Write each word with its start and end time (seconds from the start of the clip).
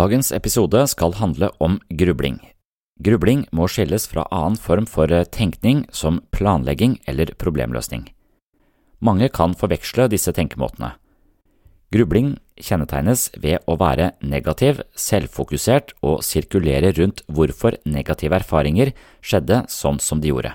Dagens 0.00 0.30
episode 0.32 0.80
skal 0.88 1.12
handle 1.18 1.50
om 1.60 1.74
grubling. 2.00 2.38
Grubling 3.04 3.42
må 3.52 3.66
skilles 3.68 4.06
fra 4.08 4.22
annen 4.32 4.56
form 4.56 4.86
for 4.88 5.12
tenkning 5.34 5.82
som 5.92 6.22
planlegging 6.32 6.94
eller 7.10 7.34
problemløsning. 7.42 8.06
Mange 9.04 9.28
kan 9.28 9.52
forveksle 9.52 10.06
disse 10.08 10.32
tenkemåtene. 10.32 10.94
Grubling 11.92 12.30
kjennetegnes 12.56 13.26
ved 13.42 13.66
å 13.68 13.76
være 13.82 14.12
negativ, 14.22 14.80
selvfokusert 14.96 15.92
og 16.00 16.24
sirkulere 16.24 16.94
rundt 16.96 17.20
hvorfor 17.28 17.76
negative 17.84 18.40
erfaringer 18.40 18.94
skjedde 19.20 19.66
sånn 19.68 20.00
som 20.00 20.22
de 20.22 20.32
gjorde. 20.32 20.54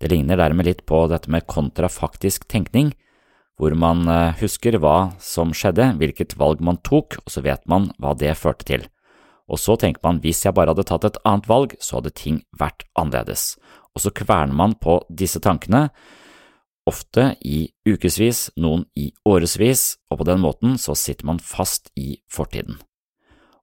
Det 0.00 0.10
ligner 0.10 0.40
dermed 0.40 0.66
litt 0.66 0.82
på 0.90 1.04
dette 1.12 1.30
med 1.30 1.46
kontrafaktisk 1.46 2.48
tenkning, 2.50 2.96
hvor 3.58 3.74
man 3.78 4.08
eh, 4.10 4.34
husker 4.40 4.78
hva 4.82 5.14
som 5.22 5.54
skjedde, 5.54 5.92
hvilket 6.00 6.36
valg 6.40 6.62
man 6.64 6.80
tok, 6.86 7.18
og 7.22 7.30
så 7.30 7.44
vet 7.44 7.62
man 7.70 7.90
hva 8.02 8.14
det 8.18 8.34
førte 8.38 8.66
til. 8.68 8.86
Og 9.44 9.60
så 9.60 9.76
tenker 9.80 10.02
man 10.04 10.20
hvis 10.24 10.42
jeg 10.46 10.56
bare 10.56 10.72
hadde 10.72 10.86
tatt 10.88 11.06
et 11.06 11.20
annet 11.28 11.48
valg, 11.50 11.76
så 11.78 11.98
hadde 11.98 12.14
ting 12.16 12.42
vært 12.58 12.86
annerledes. 12.98 13.54
Og 13.94 14.02
så 14.02 14.12
kverner 14.14 14.56
man 14.56 14.74
på 14.80 14.98
disse 15.08 15.40
tankene, 15.42 15.88
ofte 16.88 17.30
i 17.40 17.70
ukevis, 17.88 18.50
noen 18.60 18.84
i 18.98 19.10
årevis, 19.28 19.94
og 20.10 20.20
på 20.20 20.28
den 20.28 20.42
måten 20.42 20.78
så 20.80 20.96
sitter 20.98 21.28
man 21.28 21.40
fast 21.40 21.92
i 21.96 22.18
fortiden. 22.28 22.80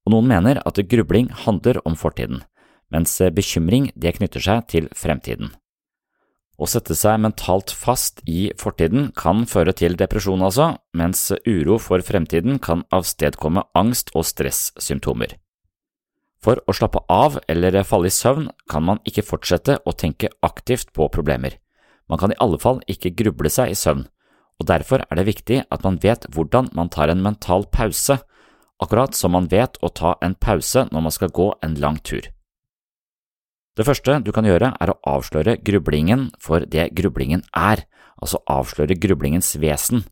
Og 0.07 0.15
noen 0.15 0.29
mener 0.31 0.61
at 0.65 0.81
grubling 0.89 1.29
handler 1.43 1.81
om 1.85 1.97
fortiden, 1.99 2.41
mens 2.89 3.19
bekymring 3.35 3.91
det 3.93 4.15
knytter 4.17 4.41
seg 4.41 4.65
til 4.73 4.89
fremtiden. 4.97 5.51
Å 6.61 6.67
sette 6.69 6.93
seg 6.93 7.17
mentalt 7.23 7.71
fast 7.73 8.19
i 8.29 8.51
fortiden 8.61 9.07
kan 9.17 9.47
føre 9.49 9.73
til 9.73 9.95
depresjon, 9.97 10.43
altså, 10.45 10.75
mens 10.93 11.31
uro 11.41 11.79
for 11.81 12.03
fremtiden 12.05 12.59
kan 12.61 12.83
avstedkomme 12.93 13.63
angst 13.73 14.13
og 14.13 14.27
stressymptomer. 14.29 15.39
For 16.41 16.61
å 16.69 16.73
slappe 16.77 17.01
av 17.09 17.39
eller 17.49 17.81
falle 17.85 18.09
i 18.09 18.13
søvn 18.13 18.49
kan 18.69 18.85
man 18.85 19.01
ikke 19.09 19.25
fortsette 19.25 19.79
å 19.85 19.93
tenke 19.97 20.29
aktivt 20.45 20.93
på 20.93 21.09
problemer. 21.13 21.57
Man 22.09 22.21
kan 22.21 22.33
i 22.33 22.37
alle 22.43 22.59
fall 22.61 22.81
ikke 22.89 23.13
gruble 23.17 23.49
seg 23.49 23.73
i 23.73 23.77
søvn, 23.77 24.05
og 24.61 24.67
derfor 24.69 25.01
er 25.07 25.17
det 25.17 25.29
viktig 25.29 25.63
at 25.65 25.85
man 25.85 25.97
vet 26.01 26.27
hvordan 26.29 26.69
man 26.77 26.93
tar 26.93 27.09
en 27.09 27.23
mental 27.25 27.65
pause, 27.73 28.19
akkurat 28.81 29.17
som 29.17 29.33
man 29.33 29.49
vet 29.49 29.81
å 29.81 29.89
ta 29.89 30.13
en 30.21 30.37
pause 30.37 30.85
når 30.91 31.05
man 31.07 31.17
skal 31.17 31.33
gå 31.33 31.49
en 31.65 31.77
lang 31.81 31.97
tur. 32.05 32.29
Det 33.77 33.85
første 33.87 34.17
du 34.19 34.33
kan 34.35 34.43
gjøre 34.43 34.73
er 34.83 34.91
å 34.91 34.97
avsløre 35.07 35.55
grublingen 35.63 36.27
for 36.43 36.65
det 36.67 36.89
grublingen 36.97 37.45
er, 37.55 37.85
altså 38.19 38.41
avsløre 38.51 38.97
grublingens 38.99 39.53
vesen. 39.61 40.03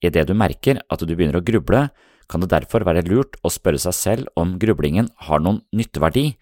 Idet 0.00 0.28
du 0.28 0.34
merker 0.38 0.80
at 0.88 1.02
du 1.04 1.12
begynner 1.12 1.40
å 1.40 1.44
gruble, 1.44 1.88
kan 2.28 2.44
det 2.44 2.50
derfor 2.52 2.84
være 2.88 3.04
lurt 3.08 3.36
å 3.44 3.52
spørre 3.52 3.80
seg 3.82 3.96
selv 3.96 4.40
om 4.40 4.56
grublingen 4.60 5.10
har 5.28 5.42
noen 5.44 5.60
nytteverdi, 5.76 6.32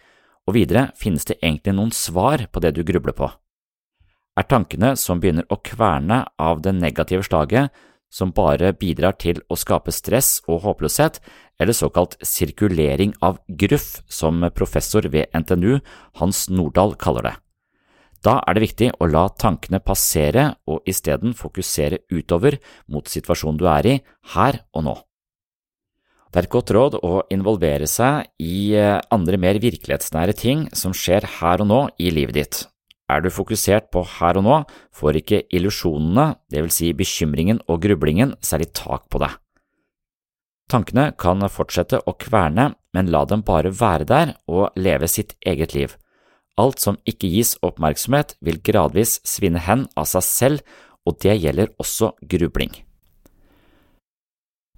og 0.46 0.54
videre 0.54 0.90
finnes 0.98 1.26
det 1.26 1.38
egentlig 1.40 1.74
noen 1.74 1.90
svar 1.94 2.46
på 2.52 2.62
det 2.62 2.76
du 2.76 2.84
grubler 2.86 3.14
på. 3.16 3.28
Er 4.36 4.46
tankene 4.46 4.92
som 5.00 5.18
begynner 5.18 5.46
å 5.50 5.58
kverne 5.64 6.22
av 6.38 6.60
det 6.62 6.74
negative 6.76 7.26
slaget, 7.26 7.72
som 8.16 8.32
bare 8.32 8.72
bidrar 8.72 9.18
til 9.20 9.42
å 9.52 9.58
skape 9.60 9.92
stress 9.92 10.38
og 10.48 10.62
håpløshet, 10.64 11.20
eller 11.60 11.76
såkalt 11.76 12.16
sirkulering 12.24 13.14
av 13.24 13.40
gruff, 13.48 14.00
som 14.08 14.44
professor 14.56 15.08
ved 15.12 15.28
NTNU 15.36 15.80
Hans 16.20 16.46
Nordahl 16.48 16.96
kaller 17.00 17.30
det. 17.30 17.34
Da 18.24 18.38
er 18.42 18.56
det 18.56 18.64
viktig 18.64 18.88
å 18.98 19.08
la 19.10 19.26
tankene 19.28 19.82
passere 19.84 20.48
og 20.66 20.88
isteden 20.88 21.36
fokusere 21.36 22.00
utover 22.10 22.56
mot 22.90 23.06
situasjonen 23.06 23.60
du 23.60 23.66
er 23.70 23.90
i, 23.90 23.98
her 24.34 24.62
og 24.72 24.88
nå. 24.88 24.96
Det 26.32 26.42
er 26.42 26.48
et 26.48 26.52
godt 26.52 26.72
råd 26.74 26.96
å 27.06 27.20
involvere 27.32 27.86
seg 27.88 28.26
i 28.42 28.74
andre 28.76 29.38
mer 29.40 29.60
virkelighetsnære 29.62 30.34
ting 30.36 30.66
som 30.76 30.96
skjer 30.96 31.28
her 31.38 31.62
og 31.64 31.70
nå 31.70 31.82
i 32.02 32.10
livet 32.12 32.36
ditt. 32.36 32.64
Er 33.06 33.22
du 33.22 33.30
fokusert 33.30 33.92
på 33.94 34.02
her 34.16 34.38
og 34.40 34.44
nå, 34.46 34.56
får 34.94 35.20
ikke 35.20 35.42
illusjonene, 35.54 36.32
vil 36.50 36.70
si 36.74 36.90
bekymringen 36.96 37.60
og 37.70 37.84
grublingen, 37.84 38.34
særlig 38.42 38.72
tak 38.74 39.06
på 39.10 39.20
deg. 39.22 39.36
Tankene 40.66 41.12
kan 41.14 41.46
fortsette 41.46 42.00
å 42.02 42.16
kverne, 42.18 42.72
men 42.90 43.12
la 43.14 43.22
dem 43.30 43.44
bare 43.46 43.70
være 43.70 44.08
der 44.08 44.34
og 44.50 44.74
leve 44.74 45.06
sitt 45.06 45.36
eget 45.46 45.76
liv. 45.76 45.94
Alt 46.58 46.82
som 46.82 46.98
ikke 47.06 47.30
gis 47.30 47.54
oppmerksomhet, 47.62 48.34
vil 48.40 48.58
gradvis 48.64 49.20
svinne 49.28 49.62
hen 49.62 49.86
av 49.94 50.08
seg 50.10 50.26
selv, 50.26 50.74
og 51.06 51.20
det 51.22 51.36
gjelder 51.38 51.70
også 51.78 52.16
grubling. 52.26 52.72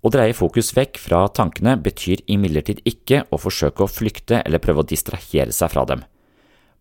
Å 0.05 0.13
dreie 0.13 0.37
fokus 0.37 0.71
vekk 0.77 1.01
fra 1.01 1.25
tankene 1.35 1.79
betyr 1.83 2.21
imidlertid 2.31 2.85
ikke 2.87 3.25
å 3.33 3.41
forsøke 3.41 3.83
å 3.87 3.91
flykte 3.91 4.43
eller 4.45 4.63
prøve 4.63 4.85
å 4.85 4.91
distrahere 4.93 5.55
seg 5.55 5.73
fra 5.73 5.87
dem. 5.89 6.05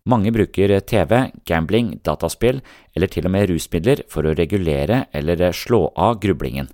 Mange 0.08 0.32
bruker 0.32 0.72
TV, 0.80 1.30
gambling, 1.44 1.98
dataspill 2.04 2.62
eller 2.96 3.10
til 3.12 3.28
og 3.28 3.34
med 3.34 3.50
rusmidler 3.50 4.06
for 4.08 4.24
å 4.24 4.34
regulere 4.36 5.04
eller 5.12 5.50
slå 5.52 5.90
av 5.96 6.16
grublingen. 6.22 6.70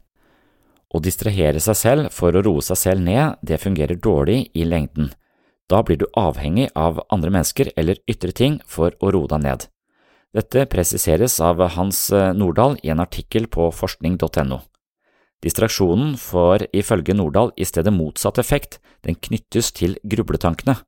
Å 0.94 1.00
distrahere 1.02 1.58
seg 1.58 1.76
selv 1.78 2.12
for 2.14 2.36
å 2.36 2.42
roe 2.46 2.62
seg 2.62 2.78
selv 2.78 3.02
ned, 3.02 3.40
det 3.42 3.58
fungerer 3.58 3.98
dårlig 3.98 4.52
i 4.54 4.66
lengden. 4.68 5.10
Da 5.66 5.82
blir 5.82 5.98
du 5.98 6.06
avhengig 6.14 6.68
av 6.78 7.00
andre 7.10 7.32
mennesker 7.34 7.72
eller 7.74 7.98
ytre 8.06 8.30
ting 8.30 8.60
for 8.66 8.94
å 9.00 9.10
roe 9.10 9.30
deg 9.32 9.42
ned. 9.42 9.66
Dette 10.34 10.66
presiseres 10.70 11.40
av 11.42 11.62
Hans 11.74 12.06
Nordahl 12.12 12.78
i 12.82 12.90
en 12.94 13.02
artikkel 13.02 13.48
på 13.50 13.70
forskning.no. 13.74 14.60
Distraksjonen 15.42 16.14
får 16.18 16.68
ifølge 16.72 17.14
Nordahl 17.16 17.50
i 17.58 17.66
stedet 17.66 17.92
motsatt 17.94 18.38
effekt, 18.38 18.78
den 19.02 19.18
knyttes 19.18 19.72
til 19.74 19.98
grubletankene. 20.02 20.78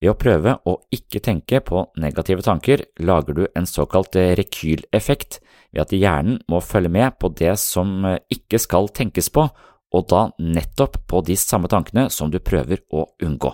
Ved 0.00 0.14
å 0.14 0.16
prøve 0.16 0.54
å 0.64 0.78
ikke 0.96 1.20
tenke 1.20 1.60
på 1.60 1.82
negative 2.00 2.40
tanker 2.44 2.86
lager 3.04 3.36
du 3.36 3.42
en 3.52 3.68
såkalt 3.68 4.16
rekyleffekt 4.16 5.40
ved 5.74 5.82
at 5.84 5.92
hjernen 5.92 6.38
må 6.48 6.62
følge 6.64 6.92
med 6.92 7.18
på 7.20 7.28
det 7.36 7.52
som 7.60 8.06
ikke 8.32 8.58
skal 8.62 8.88
tenkes 8.96 9.28
på, 9.28 9.44
og 9.90 10.06
da 10.08 10.30
nettopp 10.40 11.02
på 11.10 11.20
de 11.26 11.36
samme 11.36 11.68
tankene 11.68 12.08
som 12.14 12.30
du 12.32 12.38
prøver 12.40 12.80
å 12.94 13.10
unngå. 13.20 13.52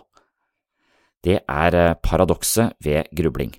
Det 1.27 1.41
er 1.43 1.97
paradokset 1.99 2.77
ved 2.85 3.11
grubling. 3.17 3.51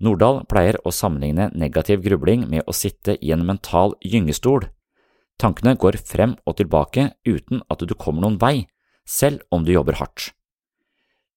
Nordahl 0.00 0.42
pleier 0.50 0.80
å 0.82 0.90
sammenligne 0.90 1.50
negativ 1.54 2.02
grubling 2.02 2.48
med 2.50 2.64
å 2.66 2.74
sitte 2.74 3.18
i 3.20 3.30
en 3.36 3.44
mental 3.46 3.94
gyngestol. 4.00 4.64
Tankene 5.38 5.76
går 5.78 6.00
frem 6.02 6.34
og 6.48 6.58
tilbake 6.58 7.12
uten 7.28 7.62
at 7.70 7.84
du 7.84 7.94
kommer 7.94 8.24
noen 8.24 8.40
vei, 8.40 8.66
selv 9.06 9.44
om 9.52 9.62
du 9.64 9.74
jobber 9.76 10.00
hardt. 10.00 10.32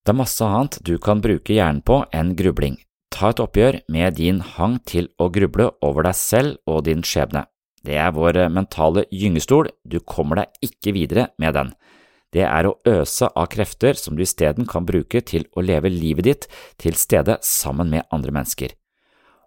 Det 0.03 0.11
er 0.11 0.19
masse 0.19 0.43
annet 0.43 0.81
du 0.83 0.97
kan 0.99 1.21
bruke 1.23 1.55
hjernen 1.55 1.79
på 1.87 2.01
enn 2.11 2.33
grubling. 2.35 2.75
Ta 3.13 3.29
et 3.31 3.39
oppgjør 3.39 3.77
med 3.93 4.17
din 4.17 4.41
hang 4.43 4.75
til 4.83 5.07
å 5.15 5.29
gruble 5.31 5.69
over 5.85 6.03
deg 6.09 6.17
selv 6.19 6.57
og 6.67 6.83
din 6.89 7.05
skjebne. 7.07 7.45
Det 7.87 7.95
er 7.99 8.11
vår 8.15 8.41
mentale 8.51 9.05
gyngestol, 9.11 9.69
du 9.87 10.01
kommer 10.03 10.41
deg 10.41 10.67
ikke 10.67 10.95
videre 10.97 11.29
med 11.39 11.55
den. 11.55 11.71
Det 12.35 12.43
er 12.43 12.67
å 12.67 12.75
øse 12.89 13.29
av 13.31 13.47
krefter 13.53 13.95
som 13.95 14.17
du 14.17 14.25
isteden 14.25 14.67
kan 14.67 14.83
bruke 14.83 15.21
til 15.23 15.47
å 15.55 15.63
leve 15.63 15.91
livet 15.93 16.27
ditt 16.27 16.47
til 16.81 16.99
stede 16.99 17.37
sammen 17.45 17.91
med 17.93 18.07
andre 18.11 18.35
mennesker. 18.35 18.75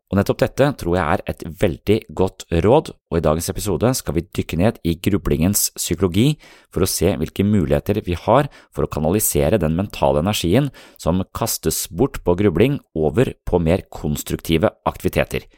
Og 0.07 0.21
nettopp 0.21 0.39
dette 0.39 0.67
tror 0.79 0.95
jeg 0.95 1.03
er 1.17 1.23
et 1.33 1.41
veldig 1.61 1.97
godt 2.15 2.45
råd, 2.63 2.93
og 3.11 3.17
i 3.19 3.23
dagens 3.25 3.49
episode 3.51 3.91
skal 3.99 4.15
vi 4.15 4.23
dykke 4.39 4.59
ned 4.61 4.79
i 4.87 4.95
grublingens 5.03 5.73
psykologi 5.75 6.37
for 6.71 6.87
å 6.87 6.91
se 6.91 7.11
hvilke 7.19 7.43
muligheter 7.43 7.99
vi 8.07 8.15
har 8.15 8.47
for 8.71 8.87
å 8.87 8.91
kanalisere 8.93 9.59
den 9.59 9.75
mentale 9.75 10.23
energien 10.23 10.71
som 11.03 11.25
kastes 11.35 11.89
bort 11.91 12.21
på 12.23 12.37
grubling, 12.39 12.79
over 12.95 13.33
på 13.43 13.59
mer 13.59 13.83
konstruktive 13.91 14.71
aktiviteter. 14.87 15.49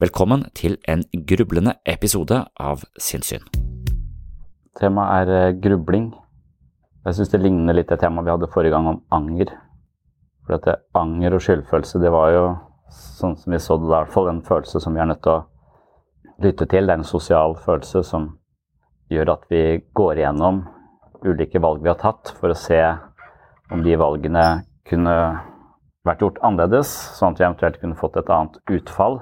Velkommen 0.00 0.46
til 0.54 0.78
en 0.86 1.02
grublende 1.26 1.74
episode 1.82 2.44
av 2.62 2.86
Sinnssyn. 2.94 3.42
Temaet 4.78 5.26
er 5.26 5.34
eh, 5.34 5.58
grubling. 5.58 6.12
Jeg 7.08 7.18
syns 7.18 7.34
det 7.34 7.42
ligner 7.42 7.74
litt 7.74 7.90
det 7.90 7.98
temaet 7.98 8.28
vi 8.28 8.36
hadde 8.36 8.54
forrige 8.54 8.78
gang 8.78 8.86
om 8.94 9.02
anger. 9.10 9.50
For 10.46 10.54
dette 10.54 10.78
anger 10.94 11.34
og 11.34 11.42
skyldfølelse, 11.42 11.98
det 11.98 12.14
var 12.14 12.36
jo 12.38 12.44
sånn 12.90 13.36
som 13.38 13.54
vi 13.54 13.60
så 13.62 13.76
det, 13.78 13.88
i 13.88 13.92
hvert 13.94 14.12
fall 14.12 14.30
en 14.30 14.42
følelse 14.46 14.80
som 14.82 14.94
vi 14.96 15.02
er 15.02 15.08
nødt 15.10 15.22
til 15.24 15.38
å 15.38 16.44
lytte 16.44 16.66
til. 16.66 16.86
Det 16.86 16.94
er 16.94 17.02
en 17.02 17.06
sosial 17.06 17.56
følelse 17.60 18.02
som 18.06 18.28
gjør 19.10 19.34
at 19.34 19.46
vi 19.50 19.62
går 19.96 20.20
igjennom 20.20 20.64
ulike 21.26 21.60
valg 21.60 21.82
vi 21.84 21.90
har 21.90 22.00
tatt, 22.00 22.32
for 22.38 22.52
å 22.52 22.58
se 22.58 22.80
om 23.70 23.82
de 23.84 23.96
valgene 24.00 24.44
kunne 24.88 25.16
vært 26.06 26.22
gjort 26.24 26.40
annerledes, 26.46 26.90
sånn 27.18 27.34
at 27.34 27.40
vi 27.40 27.46
eventuelt 27.46 27.80
kunne 27.82 27.98
fått 27.98 28.16
et 28.20 28.30
annet 28.32 28.56
utfall. 28.72 29.20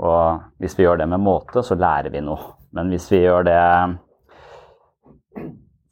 Og 0.00 0.40
hvis 0.62 0.76
vi 0.78 0.86
gjør 0.86 1.02
det 1.02 1.10
med 1.10 1.22
måte, 1.22 1.62
så 1.66 1.76
lærer 1.78 2.12
vi 2.14 2.22
noe. 2.24 2.54
Men 2.74 2.92
hvis 2.92 3.10
vi 3.12 3.24
gjør 3.24 3.44
det 3.48 3.60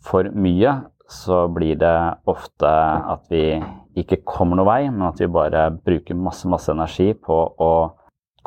for 0.07 0.31
mye, 0.33 0.79
så 1.09 1.47
blir 1.53 1.79
det 1.81 1.97
ofte 2.29 2.69
at 2.69 3.25
vi 3.33 3.59
ikke 4.03 4.23
kommer 4.27 4.59
noen 4.59 4.69
vei, 4.69 4.83
men 4.91 5.09
at 5.09 5.21
vi 5.21 5.31
bare 5.31 5.69
bruker 5.73 6.19
masse, 6.19 6.49
masse 6.51 6.71
energi 6.73 7.13
på 7.15 7.39
å 7.59 7.73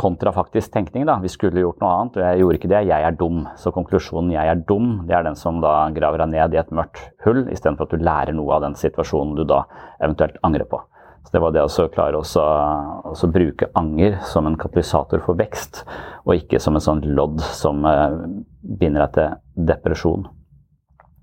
kontrafaktisk 0.02 0.72
tenkning. 0.74 1.06
da. 1.06 1.20
Vi 1.22 1.30
skulle 1.30 1.62
gjort 1.62 1.82
noe 1.82 1.92
annet, 1.94 2.18
og 2.18 2.24
jeg 2.26 2.42
gjorde 2.42 2.60
ikke 2.60 2.72
det. 2.72 2.86
Jeg 2.90 3.06
er 3.06 3.18
dum. 3.18 3.48
Så 3.58 3.72
konklusjonen 3.72 4.32
'jeg 4.32 4.48
er 4.48 4.64
dum' 4.70 5.08
det 5.08 5.16
er 5.16 5.24
den 5.24 5.36
som 5.36 5.62
da 5.62 5.90
graver 5.90 6.18
deg 6.18 6.30
ned 6.30 6.54
i 6.54 6.58
et 6.58 6.72
mørkt 6.72 7.12
hull, 7.26 7.48
istedenfor 7.48 7.84
at 7.84 7.90
du 7.90 7.98
lærer 7.98 8.34
noe 8.34 8.54
av 8.54 8.62
den 8.62 8.74
situasjonen 8.74 9.36
du 9.36 9.44
da 9.44 9.64
eventuelt 10.02 10.38
angrer 10.44 10.66
på. 10.66 10.82
Så 11.24 11.32
Det 11.32 11.42
var 11.42 11.52
det 11.52 11.62
å 11.62 11.90
klare 11.94 12.18
å 12.18 13.32
bruke 13.32 13.70
anger 13.76 14.18
som 14.24 14.48
en 14.48 14.58
katalysator 14.58 15.22
for 15.22 15.36
vekst, 15.36 15.86
og 16.26 16.36
ikke 16.36 16.60
som 16.60 16.76
en 16.76 16.82
sånn 16.82 17.02
lodd 17.16 17.40
som 17.42 17.86
uh, 17.86 18.26
binder 18.64 19.06
deg 19.06 19.14
til 19.14 19.66
depresjon. 19.68 20.28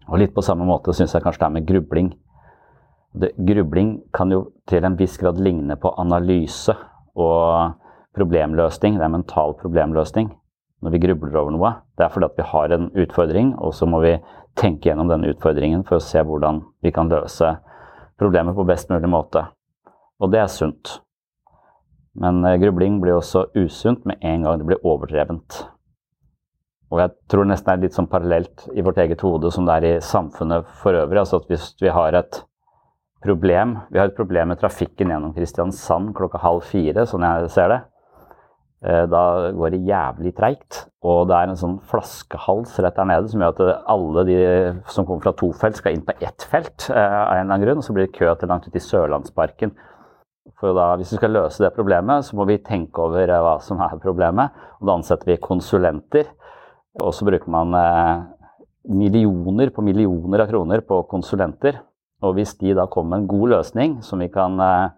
Og 0.09 0.19
Litt 0.19 0.35
på 0.35 0.43
samme 0.43 0.65
måte 0.65 0.95
syns 0.95 1.15
jeg 1.15 1.23
kanskje 1.23 1.41
det 1.41 1.47
er 1.47 1.51
med 1.51 1.67
grubling. 1.67 2.15
Det, 3.13 3.33
grubling 3.39 4.03
kan 4.13 4.31
jo 4.33 4.51
til 4.69 4.85
en 4.85 4.97
viss 4.99 5.17
grad 5.21 5.41
ligne 5.41 5.77
på 5.81 5.95
analyse 6.01 6.75
og 7.17 7.79
problemløsning. 8.17 8.99
Det 8.99 9.07
er 9.07 9.15
mental 9.15 9.57
problemløsning 9.61 10.31
når 10.83 10.95
vi 10.95 11.01
grubler 11.03 11.41
over 11.41 11.55
noe. 11.55 11.73
Det 11.99 12.07
er 12.07 12.13
fordi 12.13 12.29
at 12.29 12.39
vi 12.39 12.51
har 12.53 12.75
en 12.75 12.91
utfordring, 12.95 13.55
og 13.59 13.75
så 13.75 13.89
må 13.91 14.03
vi 14.05 14.19
tenke 14.59 14.91
gjennom 14.91 15.11
denne 15.11 15.33
utfordringen 15.33 15.85
for 15.87 15.99
å 15.99 16.05
se 16.05 16.23
hvordan 16.23 16.61
vi 16.85 16.93
kan 16.95 17.11
løse 17.11 17.57
problemet 18.19 18.55
på 18.55 18.67
best 18.69 18.91
mulig 18.91 19.11
måte. 19.11 19.45
Og 20.19 20.31
det 20.33 20.43
er 20.43 20.53
sunt. 20.53 20.99
Men 22.19 22.43
eh, 22.45 22.59
grubling 22.59 22.99
blir 23.03 23.19
også 23.19 23.49
usunt 23.59 24.07
med 24.09 24.23
en 24.27 24.47
gang 24.47 24.59
det 24.59 24.67
blir 24.67 24.87
overdrevent. 24.87 25.63
Og 26.89 27.03
jeg 27.03 27.13
tror 27.31 27.47
nesten 27.47 27.69
det 27.69 27.75
er 27.75 27.85
litt 27.85 27.99
sånn 27.99 28.11
parallelt 28.11 28.65
i 28.75 28.83
vårt 28.83 28.99
eget 29.03 29.23
hode 29.23 29.51
som 29.55 29.67
det 29.69 29.77
er 29.77 29.87
i 29.87 30.05
samfunnet 30.05 30.71
for 30.81 30.97
øvrig. 30.97 31.21
Altså 31.21 31.43
at 31.43 31.51
hvis 31.51 31.71
vi 31.83 31.93
har 31.93 32.17
et 32.17 32.41
problem. 33.25 33.79
Vi 33.91 33.99
har 33.99 34.11
et 34.11 34.17
problem 34.17 34.53
med 34.53 34.61
trafikken 34.61 35.11
gjennom 35.13 35.35
Kristiansand 35.37 36.15
klokka 36.17 36.41
halv 36.43 36.67
fire, 36.67 37.07
sånn 37.09 37.27
jeg 37.27 37.51
ser 37.55 37.73
det. 37.73 37.81
Eh, 38.79 39.05
da 39.11 39.51
går 39.59 39.73
det 39.75 39.81
jævlig 39.89 40.33
treigt, 40.39 40.85
og 41.03 41.25
det 41.27 41.35
er 41.35 41.51
en 41.51 41.59
sånn 41.59 41.79
flaskehals 41.91 42.77
rett 42.79 42.95
der 42.95 43.09
nede 43.11 43.31
som 43.31 43.43
gjør 43.43 43.57
at 43.57 43.89
alle 43.91 44.23
de 44.29 44.37
som 44.87 45.07
kommer 45.09 45.25
fra 45.25 45.35
to 45.35 45.51
felt, 45.51 45.81
skal 45.81 45.97
inn 45.97 46.05
på 46.07 46.15
ett 46.23 46.47
felt 46.47 46.87
eh, 46.93 46.95
av 46.95 47.33
en 47.35 47.41
eller 47.41 47.57
annen 47.57 47.65
grunn. 47.65 47.83
Og 47.83 47.87
så 47.89 47.97
blir 47.97 48.07
det 48.07 48.15
kø 48.15 48.31
til 48.39 48.53
langt 48.53 48.69
ut 48.69 48.79
i 48.79 48.85
Sørlandsparken. 48.85 49.75
For 50.59 50.75
da, 50.75 50.93
Hvis 50.99 51.11
vi 51.13 51.19
skal 51.19 51.35
løse 51.35 51.65
det 51.65 51.75
problemet, 51.75 52.25
så 52.25 52.39
må 52.39 52.47
vi 52.47 52.61
tenke 52.63 53.03
over 53.03 53.27
eh, 53.27 53.43
hva 53.43 53.59
som 53.67 53.83
er 53.83 53.99
problemet. 53.99 54.55
og 54.79 54.87
Da 54.87 54.95
ansetter 54.95 55.33
vi 55.33 55.41
konsulenter, 55.43 56.31
og 57.03 57.11
så 57.15 57.27
bruker 57.27 57.51
man 57.51 57.75
millioner 58.89 59.71
på 59.71 59.83
millioner 59.85 60.43
av 60.43 60.49
kroner 60.51 60.81
på 60.87 61.03
konsulenter. 61.11 61.83
Og 62.25 62.35
hvis 62.39 62.57
de 62.59 62.75
da 62.75 62.89
kommer 62.91 63.17
med 63.17 63.25
en 63.25 63.31
god 63.31 63.53
løsning 63.55 63.99
som 64.03 64.23
vi 64.23 64.29
kan 64.33 64.59
uh, 64.59 64.91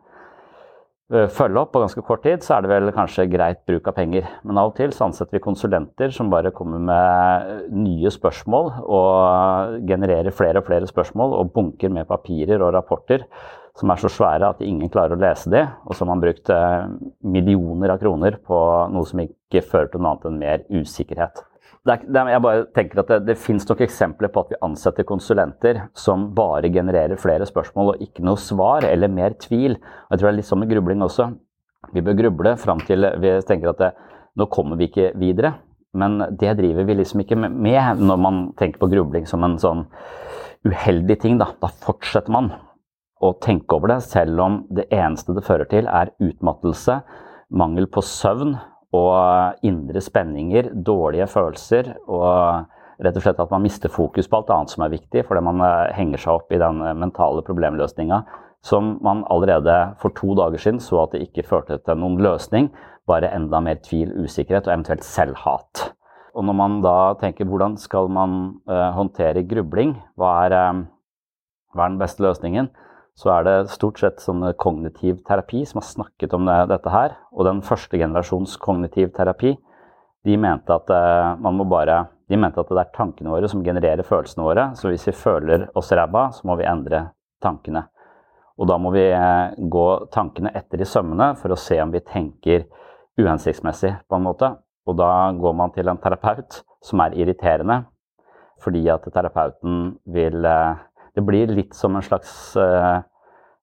følge 1.10 1.60
opp 1.60 1.72
på 1.74 1.82
ganske 1.82 2.04
kort 2.06 2.22
tid, 2.24 2.44
så 2.44 2.56
er 2.56 2.64
det 2.64 2.70
vel 2.72 2.92
kanskje 2.96 3.28
greit 3.28 3.60
bruk 3.68 3.90
av 3.90 3.96
penger. 3.98 4.28
Men 4.46 4.60
av 4.62 4.70
og 4.70 4.76
til 4.78 4.94
så 4.94 5.08
ansetter 5.08 5.36
vi 5.36 5.44
konsulenter 5.44 6.14
som 6.14 6.30
bare 6.32 6.54
kommer 6.56 6.80
med 6.80 7.72
nye 7.76 8.12
spørsmål 8.14 8.72
og 8.86 9.80
genererer 9.90 10.32
flere 10.34 10.62
og 10.62 10.70
flere 10.70 10.88
spørsmål 10.88 11.36
og 11.40 11.52
bunker 11.56 11.92
med 11.92 12.08
papirer 12.08 12.62
og 12.62 12.72
rapporter 12.78 13.26
som 13.78 13.92
er 13.92 14.00
så 14.02 14.10
svære 14.12 14.48
at 14.50 14.64
ingen 14.66 14.90
klarer 14.92 15.14
å 15.14 15.20
lese 15.20 15.48
de, 15.52 15.60
og 15.86 15.94
så 15.94 16.02
har 16.02 16.10
man 16.10 16.22
brukt 16.24 16.50
millioner 17.22 17.94
av 17.94 18.00
kroner 18.02 18.36
på 18.44 18.58
noe 18.92 19.08
som 19.08 19.22
ikke 19.22 19.62
fører 19.62 19.92
til 19.92 20.02
noe 20.02 20.16
annet 20.16 20.26
enn 20.28 20.42
mer 20.42 20.66
usikkerhet 20.82 21.44
er, 21.88 22.02
jeg 22.34 22.42
bare 22.44 22.66
tenker 22.76 23.00
at 23.00 23.12
det, 23.12 23.18
det 23.28 23.38
finnes 23.40 23.64
nok 23.68 23.80
eksempler 23.86 24.30
på 24.32 24.42
at 24.44 24.52
vi 24.52 24.60
ansetter 24.66 25.06
konsulenter 25.08 25.84
som 25.96 26.28
bare 26.36 26.70
genererer 26.72 27.20
flere 27.20 27.46
spørsmål 27.48 27.94
og 27.94 28.04
ikke 28.04 28.24
noe 28.26 28.40
svar 28.40 28.84
eller 28.88 29.12
mer 29.12 29.36
tvil. 29.40 29.78
Jeg 29.78 30.18
tror 30.18 30.28
det 30.28 30.32
er 30.32 30.38
litt 30.38 30.50
sånn 30.50 30.62
med 30.64 30.72
grubling 30.72 31.04
også. 31.06 31.30
Vi 31.94 32.04
bør 32.04 32.18
gruble 32.18 32.54
fram 32.60 32.82
til 32.86 33.08
vi 33.22 33.34
tenker 33.48 33.72
at 33.72 33.80
det, 33.80 33.90
nå 34.36 34.46
kommer 34.52 34.78
vi 34.78 34.90
ikke 34.90 35.12
videre. 35.18 35.54
Men 35.96 36.20
det 36.38 36.52
driver 36.60 36.86
vi 36.86 36.98
liksom 37.00 37.24
ikke 37.24 37.38
med 37.40 38.02
når 38.04 38.18
man 38.22 38.42
tenker 38.58 38.78
på 38.82 38.90
grubling 38.92 39.24
som 39.26 39.42
en 39.46 39.56
sånn 39.58 39.86
uheldig 40.68 41.16
ting. 41.22 41.40
Da, 41.40 41.50
da 41.58 41.70
fortsetter 41.82 42.30
man 42.34 42.52
å 43.20 43.32
tenke 43.42 43.76
over 43.76 43.94
det, 43.94 44.00
selv 44.06 44.40
om 44.40 44.60
det 44.72 44.86
eneste 44.94 45.34
det 45.36 45.44
fører 45.44 45.68
til, 45.68 45.88
er 45.88 46.12
utmattelse, 46.22 47.00
mangel 47.50 47.88
på 47.92 48.04
søvn 48.06 48.54
og 48.96 49.62
indre 49.66 50.02
spenninger, 50.02 50.72
dårlige 50.74 51.28
følelser 51.30 51.92
og 52.10 52.66
rett 53.00 53.16
og 53.16 53.24
slett 53.24 53.40
at 53.40 53.52
man 53.52 53.64
mister 53.64 53.92
fokus 53.92 54.28
på 54.28 54.40
alt 54.40 54.50
annet 54.52 54.74
som 54.74 54.84
er 54.84 54.92
viktig, 54.92 55.24
fordi 55.28 55.42
man 55.46 55.62
eh, 55.64 55.92
henger 55.96 56.20
seg 56.20 56.40
opp 56.40 56.52
i 56.52 56.60
den 56.60 56.82
eh, 56.84 56.96
mentale 56.98 57.44
problemløsninga 57.46 58.22
som 58.66 58.98
man 59.00 59.22
allerede 59.32 59.76
for 60.02 60.12
to 60.12 60.34
dager 60.36 60.60
siden 60.60 60.82
så 60.84 61.04
at 61.04 61.14
det 61.14 61.22
ikke 61.24 61.46
førte 61.48 61.78
til 61.80 61.96
noen 61.96 62.18
løsning, 62.20 62.68
bare 63.08 63.30
enda 63.32 63.62
mer 63.64 63.78
tvil, 63.80 64.12
usikkerhet 64.20 64.68
og 64.68 64.74
eventuelt 64.74 65.06
selvhat. 65.06 65.86
Og 66.36 66.44
når 66.44 66.58
man 66.58 66.76
da 66.84 66.98
tenker 67.22 67.48
hvordan 67.48 67.78
skal 67.80 68.10
man 68.12 68.60
håndtere 68.68 69.46
grubling, 69.48 69.96
hva 70.20 70.34
er, 70.44 70.54
hva 71.72 71.86
er 71.86 71.94
den 71.94 71.98
beste 72.02 72.22
løsningen, 72.22 72.68
så 73.18 73.32
er 73.34 73.46
det 73.46 73.72
stort 73.74 74.00
sett 74.00 74.22
sånn 74.22 74.42
kognitiv 74.60 75.20
terapi 75.28 75.64
som 75.68 75.80
har 75.80 75.88
snakket 75.88 76.34
om 76.36 76.46
det, 76.48 76.58
dette 76.70 76.92
her. 76.92 77.16
Og 77.34 77.46
den 77.48 77.60
første 77.66 77.98
generasjons 78.00 78.56
kognitiv 78.62 79.12
terapi, 79.16 79.56
de 80.24 80.36
mente 80.36 80.74
at 80.74 80.90
uh, 80.92 81.36
man 81.40 81.56
må 81.56 81.64
bare 81.68 82.02
De 82.30 82.36
mente 82.38 82.60
at 82.60 82.68
det 82.70 82.78
er 82.78 82.90
tankene 82.94 83.32
våre 83.32 83.48
som 83.50 83.62
genererer 83.66 84.06
følelsene 84.06 84.44
våre. 84.46 84.68
Så 84.78 84.86
hvis 84.86 85.08
vi 85.08 85.16
føler 85.18 85.64
oss 85.74 85.88
ræva, 85.90 86.28
så 86.30 86.46
må 86.46 86.54
vi 86.60 86.68
endre 86.70 87.08
tankene. 87.42 87.88
Og 88.54 88.68
da 88.70 88.76
må 88.78 88.92
vi 88.94 89.02
uh, 89.10 89.50
gå 89.58 89.86
tankene 90.14 90.52
etter 90.54 90.78
i 90.78 90.86
sømmene 90.86 91.32
for 91.40 91.50
å 91.50 91.58
se 91.58 91.80
om 91.82 91.90
vi 91.90 92.04
tenker 92.06 92.68
uhensiktsmessig, 93.18 93.96
på 94.06 94.14
en 94.14 94.28
måte. 94.28 94.52
Og 94.86 94.94
da 95.00 95.10
går 95.34 95.56
man 95.58 95.74
til 95.74 95.90
en 95.90 95.98
terapeut 95.98 96.60
som 96.86 97.02
er 97.02 97.18
irriterende, 97.18 97.82
fordi 98.62 98.86
at 98.92 99.10
terapeuten 99.10 99.96
vil 100.14 100.46
Det 101.16 101.24
blir 101.26 101.50
litt 101.50 101.74
som 101.74 101.96
en 101.96 102.04
slags 102.06 102.54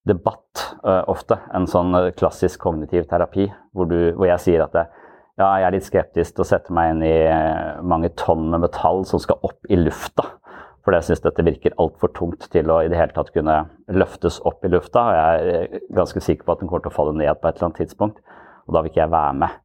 debatt 0.07 0.63
ofte. 1.07 1.37
En 1.55 1.67
sånn 1.67 1.95
klassisk 2.19 2.59
kognitiv 2.63 3.05
terapi 3.09 3.47
hvor, 3.75 3.87
du, 3.87 4.13
hvor 4.17 4.27
jeg 4.27 4.43
sier 4.43 4.65
at 4.65 4.75
det, 4.75 4.85
ja, 5.37 5.47
jeg 5.61 5.67
er 5.67 5.75
litt 5.75 5.85
skeptisk 5.85 6.33
til 6.35 6.43
å 6.43 6.49
sette 6.49 6.73
meg 6.73 6.95
inn 6.95 7.03
i 7.05 7.13
eh, 7.29 7.77
mange 7.85 8.09
tonn 8.17 8.47
med 8.49 8.63
metall 8.63 9.03
som 9.05 9.21
skal 9.21 9.37
opp 9.45 9.69
i 9.69 9.77
lufta. 9.77 10.25
For 10.81 10.95
jeg 10.95 11.05
syns 11.05 11.21
dette 11.21 11.45
virker 11.45 11.75
altfor 11.83 12.09
tungt 12.15 12.47
til 12.53 12.71
å 12.73 12.79
i 12.81 12.89
det 12.89 12.97
hele 12.97 13.13
tatt 13.13 13.29
kunne 13.35 13.59
løftes 13.93 14.39
opp 14.49 14.65
i 14.65 14.71
lufta. 14.73 15.03
Og 15.03 15.17
jeg 15.19 15.53
er 15.53 15.77
eh, 15.77 15.85
ganske 15.93 16.23
sikker 16.25 16.47
på 16.47 16.55
at 16.55 16.63
den 16.63 16.71
kommer 16.71 16.87
til 16.87 16.93
å 16.93 16.97
falle 16.97 17.13
ned 17.19 17.37
på 17.37 17.49
et 17.49 17.59
eller 17.59 17.69
annet 17.69 17.81
tidspunkt. 17.83 18.23
Og 18.65 18.73
da 18.73 18.81
vil 18.81 18.89
ikke 18.89 19.03
jeg 19.03 19.13
være 19.13 19.37
med. 19.43 19.61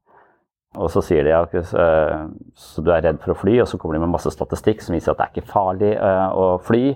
Og 0.83 0.93
så 0.93 1.03
sier 1.05 1.25
de 1.25 1.33
at 1.37 1.53
du 1.53 2.93
er 2.93 3.03
redd 3.05 3.21
for 3.21 3.33
å 3.33 3.37
fly, 3.37 3.59
og 3.61 3.67
så 3.69 3.77
kommer 3.81 3.97
de 3.97 4.05
med 4.05 4.13
masse 4.13 4.31
statistikk 4.33 4.81
som 4.81 4.95
viser 4.97 5.13
at 5.13 5.19
det 5.19 5.25
er 5.27 5.33
ikke 5.35 5.53
farlig 5.53 5.91
uh, 6.01 6.31
å 6.33 6.47
fly. 6.65 6.95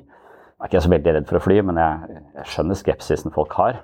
Er 0.57 0.71
ikke 0.71 0.81
så 0.87 0.93
veldig 0.93 1.13
redd 1.19 1.29
for 1.29 1.39
å 1.39 1.45
fly, 1.45 1.61
men 1.69 1.79
jeg, 1.81 2.23
jeg 2.39 2.51
skjønner 2.55 2.79
skepsisen 2.81 3.35
folk 3.35 3.53
har. 3.59 3.83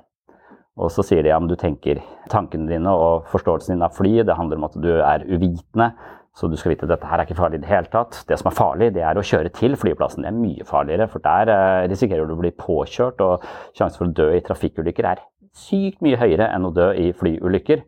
Og 0.81 0.89
så 0.93 1.05
sier 1.05 1.21
de 1.21 1.29
ja, 1.29 1.37
men 1.41 1.51
du 1.51 1.57
tenker 1.61 2.01
tankene 2.33 2.71
dine 2.71 2.95
og 2.97 3.27
forståelsen 3.29 3.75
din 3.75 3.85
av 3.85 3.93
fly, 3.97 4.23
det 4.25 4.37
handler 4.39 4.61
om 4.61 4.69
at 4.71 4.79
du 4.81 4.93
er 4.95 5.27
uvitende. 5.29 5.93
Så 6.33 6.49
du 6.49 6.57
skal 6.57 6.73
vite 6.73 6.87
at 6.87 6.95
dette 6.95 7.09
her 7.11 7.21
er 7.21 7.29
ikke 7.29 7.37
farlig 7.37 7.59
i 7.59 7.63
det 7.67 7.69
hele 7.69 7.91
tatt. 7.93 8.23
Det 8.29 8.39
som 8.41 8.49
er 8.49 8.57
farlig, 8.57 8.89
det 8.97 9.03
er 9.05 9.19
å 9.21 9.25
kjøre 9.27 9.53
til 9.53 9.77
flyplassen. 9.77 10.25
Det 10.25 10.31
er 10.31 10.39
mye 10.39 10.65
farligere, 10.65 11.11
for 11.13 11.21
der 11.25 11.53
eh, 11.53 11.89
risikerer 11.93 12.25
du 12.25 12.33
å 12.33 12.41
bli 12.41 12.55
påkjørt, 12.57 13.21
og 13.21 13.45
sjansen 13.77 14.01
for 14.01 14.09
å 14.09 14.15
dø 14.17 14.31
i 14.33 14.41
trafikkulykker 14.47 15.11
er 15.11 15.21
sykt 15.53 16.01
mye 16.01 16.17
høyere 16.17 16.49
enn 16.55 16.65
å 16.65 16.73
dø 16.73 16.89
i 16.97 17.11
flyulykker. 17.13 17.85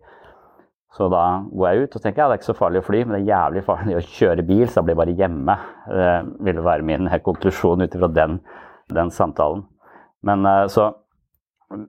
Så 0.95 1.09
da 1.11 1.23
går 1.49 1.71
jeg 1.71 1.87
ut 1.87 1.97
og 1.97 2.05
tenker 2.05 2.23
ja, 2.23 2.29
det 2.29 2.37
er 2.37 2.43
ikke 2.43 2.50
så 2.53 2.59
farlig 2.59 2.83
å 2.83 2.87
fly, 2.87 3.00
men 3.03 3.17
det 3.17 3.23
er 3.23 3.33
jævlig 3.33 3.64
farlig 3.67 3.97
å 3.97 4.05
kjøre 4.12 4.45
bil, 4.47 4.67
så 4.69 4.76
da 4.76 4.85
blir 4.85 4.95
jeg 4.95 5.00
bare 5.00 5.17
hjemme. 5.23 5.57
Det 5.88 6.12
ville 6.50 6.69
være 6.69 6.87
min 6.87 7.09
konklusjon 7.25 7.83
ut 7.83 7.97
ifra 7.97 8.12
den, 8.12 8.37
den, 8.93 9.11
samtalen. 9.11 9.64
Men 10.25 10.47
eh, 10.47 10.67
så 10.73 10.91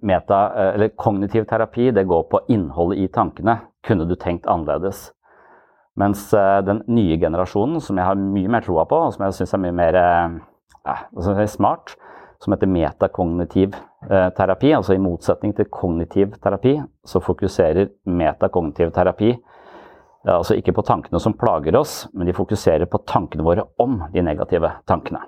meta, 0.02 0.54
eh, 0.54 0.74
eller 0.74 0.88
kognitiv 0.88 1.44
terapi 1.44 1.92
det 1.92 2.04
går 2.04 2.24
på 2.24 2.40
innholdet 2.48 3.00
i 3.00 3.08
tankene. 3.08 3.60
Kunne 3.88 4.06
du 4.06 4.16
tenkt 4.16 4.48
annerledes? 4.48 5.12
Mens 5.96 6.34
eh, 6.34 6.62
den 6.66 6.84
nye 6.88 7.18
generasjonen, 7.20 7.82
som 7.82 7.98
jeg 7.98 8.08
har 8.08 8.20
mye 8.20 8.52
mer 8.52 8.66
troa 8.66 8.86
på, 8.90 9.00
og 9.08 9.16
som 9.16 9.26
jeg 9.26 9.40
syns 9.40 9.56
er 9.56 9.64
mye 9.64 9.76
mer 9.76 10.00
eh, 10.02 11.46
smart, 11.52 11.96
som 12.44 12.54
heter 12.54 12.70
metakognitiv 12.70 13.74
terapi, 14.06 14.70
altså 14.76 14.94
i 14.94 15.02
motsetning 15.02 15.56
til 15.56 15.66
kognitiv 15.72 16.36
terapi, 16.44 16.76
så 17.08 17.22
fokuserer 17.24 17.88
metakognitiv 18.06 18.92
terapi 18.94 19.32
altså 20.30 20.58
ikke 20.58 20.76
på 20.76 20.84
tankene 20.86 21.22
som 21.22 21.34
plager 21.38 21.78
oss, 21.80 22.04
men 22.14 22.28
de 22.28 22.36
fokuserer 22.38 22.86
på 22.90 23.02
tankene 23.08 23.46
våre 23.46 23.66
om 23.82 24.04
de 24.14 24.22
negative 24.26 24.72
tankene. 24.86 25.24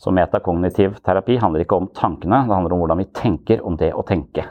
Så 0.00 0.12
metakognitiv 0.16 0.96
terapi 1.04 1.36
handler 1.42 1.64
ikke 1.64 1.76
om 1.76 1.90
tankene, 1.92 2.46
det 2.48 2.56
handler 2.56 2.72
om 2.72 2.80
hvordan 2.80 3.02
vi 3.02 3.10
tenker 3.12 3.60
om 3.66 3.76
det 3.76 3.92
å 3.92 4.04
tenke. 4.08 4.46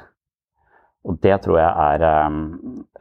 Og 1.09 1.17
det 1.23 1.39
tror 1.41 1.57
jeg 1.57 1.69
er 1.85 2.03
ehm, 2.05 2.41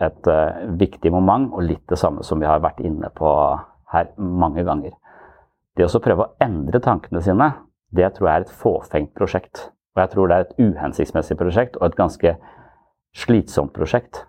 et 0.00 0.30
eh, 0.32 0.62
viktig 0.80 1.12
moment, 1.12 1.50
og 1.52 1.66
litt 1.66 1.84
det 1.90 1.98
samme 2.00 2.24
som 2.24 2.40
vi 2.40 2.48
har 2.48 2.62
vært 2.64 2.80
inne 2.80 3.10
på 3.12 3.32
her 3.92 4.12
mange 4.16 4.64
ganger. 4.64 4.94
Det 5.76 5.86
å 5.86 6.02
prøve 6.02 6.24
å 6.24 6.32
endre 6.42 6.80
tankene 6.82 7.20
sine, 7.22 7.50
det 7.94 8.08
tror 8.16 8.28
jeg 8.28 8.40
er 8.40 8.46
et 8.46 8.56
fåfengt 8.62 9.12
prosjekt. 9.18 9.68
Og 9.96 10.02
jeg 10.02 10.12
tror 10.14 10.30
det 10.30 10.36
er 10.38 10.46
et 10.46 10.58
uhensiktsmessig 10.62 11.36
prosjekt, 11.40 11.76
og 11.76 11.90
et 11.90 11.98
ganske 11.98 12.34
slitsomt 13.18 13.74
prosjekt. 13.76 14.24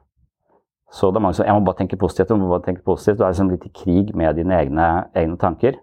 Så 0.91 1.11
det 1.11 1.19
er 1.19 1.23
mange 1.23 1.38
som 1.38 1.45
jeg 1.45 1.55
må 1.55 1.67
bare 1.67 1.79
tenke 1.83 1.99
positivt, 2.01 2.31
jeg 2.33 2.41
må 2.41 2.49
bare 2.49 2.65
tenke 2.65 2.83
positivt. 2.83 3.19
Du 3.19 3.23
er 3.23 3.31
liksom 3.31 3.51
litt 3.53 3.67
i 3.67 3.73
krig 3.73 4.15
med 4.17 4.39
dine 4.39 4.57
egne, 4.57 4.88
egne 5.17 5.38
tanker. 5.39 5.77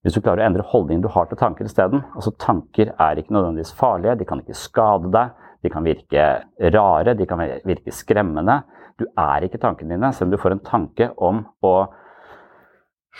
Hvis 0.00 0.16
du 0.16 0.22
klarer 0.24 0.40
å 0.40 0.48
endre 0.48 0.64
holdningen 0.64 1.02
du 1.04 1.10
har 1.12 1.26
til 1.28 1.36
tanker 1.40 1.66
isteden 1.68 2.00
altså 2.14 2.32
Tanker 2.40 2.94
er 2.94 3.20
ikke 3.20 3.34
nødvendigvis 3.36 3.74
farlige, 3.76 4.16
de 4.16 4.26
kan 4.28 4.40
ikke 4.40 4.56
skade 4.56 5.10
deg, 5.12 5.34
de 5.60 5.72
kan 5.72 5.84
virke 5.84 6.26
rare, 6.72 7.14
de 7.16 7.26
kan 7.28 7.42
virke 7.68 7.92
skremmende. 7.92 8.62
Du 8.96 9.04
er 9.12 9.44
ikke 9.44 9.60
tankene 9.60 9.96
dine, 9.96 10.12
selv 10.16 10.30
om 10.30 10.32
du 10.32 10.40
får 10.40 10.56
en 10.56 10.62
tanke 10.64 11.10
om 11.20 11.42
å 11.60 11.74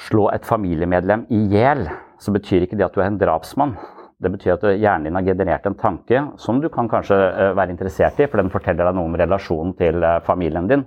slå 0.06 0.30
et 0.32 0.46
familiemedlem 0.48 1.26
i 1.34 1.42
hjel, 1.52 1.84
så 2.20 2.32
betyr 2.32 2.64
ikke 2.64 2.78
det 2.80 2.86
at 2.86 2.96
du 2.96 3.02
er 3.02 3.10
en 3.10 3.20
drapsmann. 3.20 3.76
Det 4.20 4.32
betyr 4.32 4.54
at 4.54 4.64
hjernen 4.70 5.08
din 5.08 5.16
har 5.16 5.28
generert 5.28 5.68
en 5.68 5.76
tanke 5.80 6.24
som 6.40 6.60
du 6.60 6.68
kan 6.72 6.88
kanskje 6.88 7.16
eh, 7.16 7.52
være 7.56 7.72
interessert 7.72 8.20
i, 8.20 8.28
for 8.28 8.40
den 8.40 8.52
forteller 8.52 8.88
deg 8.88 8.96
noe 8.96 9.08
om 9.08 9.16
relasjonen 9.20 9.72
til 9.76 10.04
eh, 10.04 10.18
familien 10.24 10.68
din, 10.68 10.84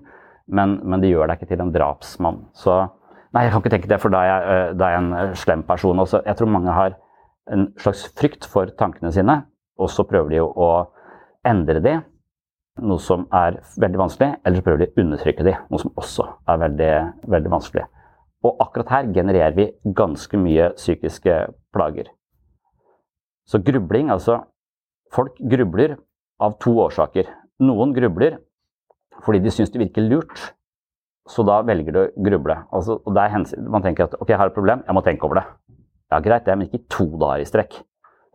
men, 0.54 0.80
men 0.86 1.02
det 1.02 1.10
gjør 1.14 1.30
deg 1.30 1.42
ikke 1.42 1.54
til 1.54 1.64
en 1.66 1.74
drapsmann. 1.74 2.44
Så 2.58 2.78
Nei, 3.34 3.48
jeg 3.48 3.54
kan 3.54 3.64
ikke 3.64 3.74
tenke 3.74 3.90
det, 3.90 3.98
for 4.02 4.14
da 4.14 4.22
er 4.22 4.30
jeg, 4.30 4.44
eh, 4.54 4.74
da 4.78 4.86
er 4.86 4.94
jeg 4.94 5.04
en 5.04 5.14
eh, 5.18 5.36
slem 5.42 5.64
person. 5.66 6.00
Også. 6.00 6.22
Jeg 6.26 6.38
tror 6.38 6.52
mange 6.54 6.74
har 6.76 6.98
en 7.52 7.68
slags 7.82 8.06
frykt 8.20 8.46
for 8.50 8.70
tankene 8.78 9.12
sine, 9.12 9.40
og 9.82 9.90
så 9.90 10.06
prøver 10.06 10.36
de 10.36 10.44
å 10.44 10.70
endre 11.50 11.82
de, 11.84 11.96
noe 12.84 13.02
som 13.02 13.26
er 13.34 13.58
veldig 13.82 14.00
vanskelig, 14.02 14.38
eller 14.46 14.60
så 14.60 14.66
prøver 14.66 14.84
de 14.84 14.90
å 14.92 15.04
undertrykke 15.04 15.46
de, 15.46 15.56
noe 15.70 15.82
som 15.82 15.94
også 15.98 16.28
er 16.50 16.62
veldig, 16.62 16.94
veldig 17.34 17.54
vanskelig. 17.54 17.86
Og 18.44 18.62
akkurat 18.64 18.94
her 18.98 19.12
genererer 19.16 19.58
vi 19.58 19.68
ganske 19.98 20.38
mye 20.38 20.72
psykiske 20.78 21.36
plager. 21.74 22.10
Så 23.50 23.60
grubling, 23.66 24.12
altså 24.14 24.44
Folk 25.14 25.36
grubler 25.38 25.92
av 26.42 26.56
to 26.58 26.72
årsaker. 26.82 27.28
Noen 27.62 27.92
grubler 27.94 28.40
fordi 29.22 29.44
de 29.44 29.52
syns 29.54 29.70
det 29.70 29.78
virker 29.84 30.08
lurt 30.08 30.40
så 31.30 31.46
da 31.48 31.62
velger 31.64 31.96
du 31.96 32.00
å 32.02 32.10
gruble. 32.26 32.58
Altså, 32.76 33.00
man 33.08 33.86
tenker 33.86 34.10
at 34.10 34.18
ok, 34.20 34.28
jeg 34.34 34.40
har 34.40 34.52
et 34.52 34.56
problem, 34.56 34.84
jeg 34.84 34.98
må 34.98 35.04
tenke 35.06 35.28
over 35.28 35.40
det. 35.40 35.46
Ja, 36.12 36.20
greit 36.24 36.46
det, 36.46 36.58
men 36.60 36.68
ikke 36.68 36.84
to 36.92 37.08
dager 37.16 37.42
i 37.42 37.48
strekk. 37.48 37.80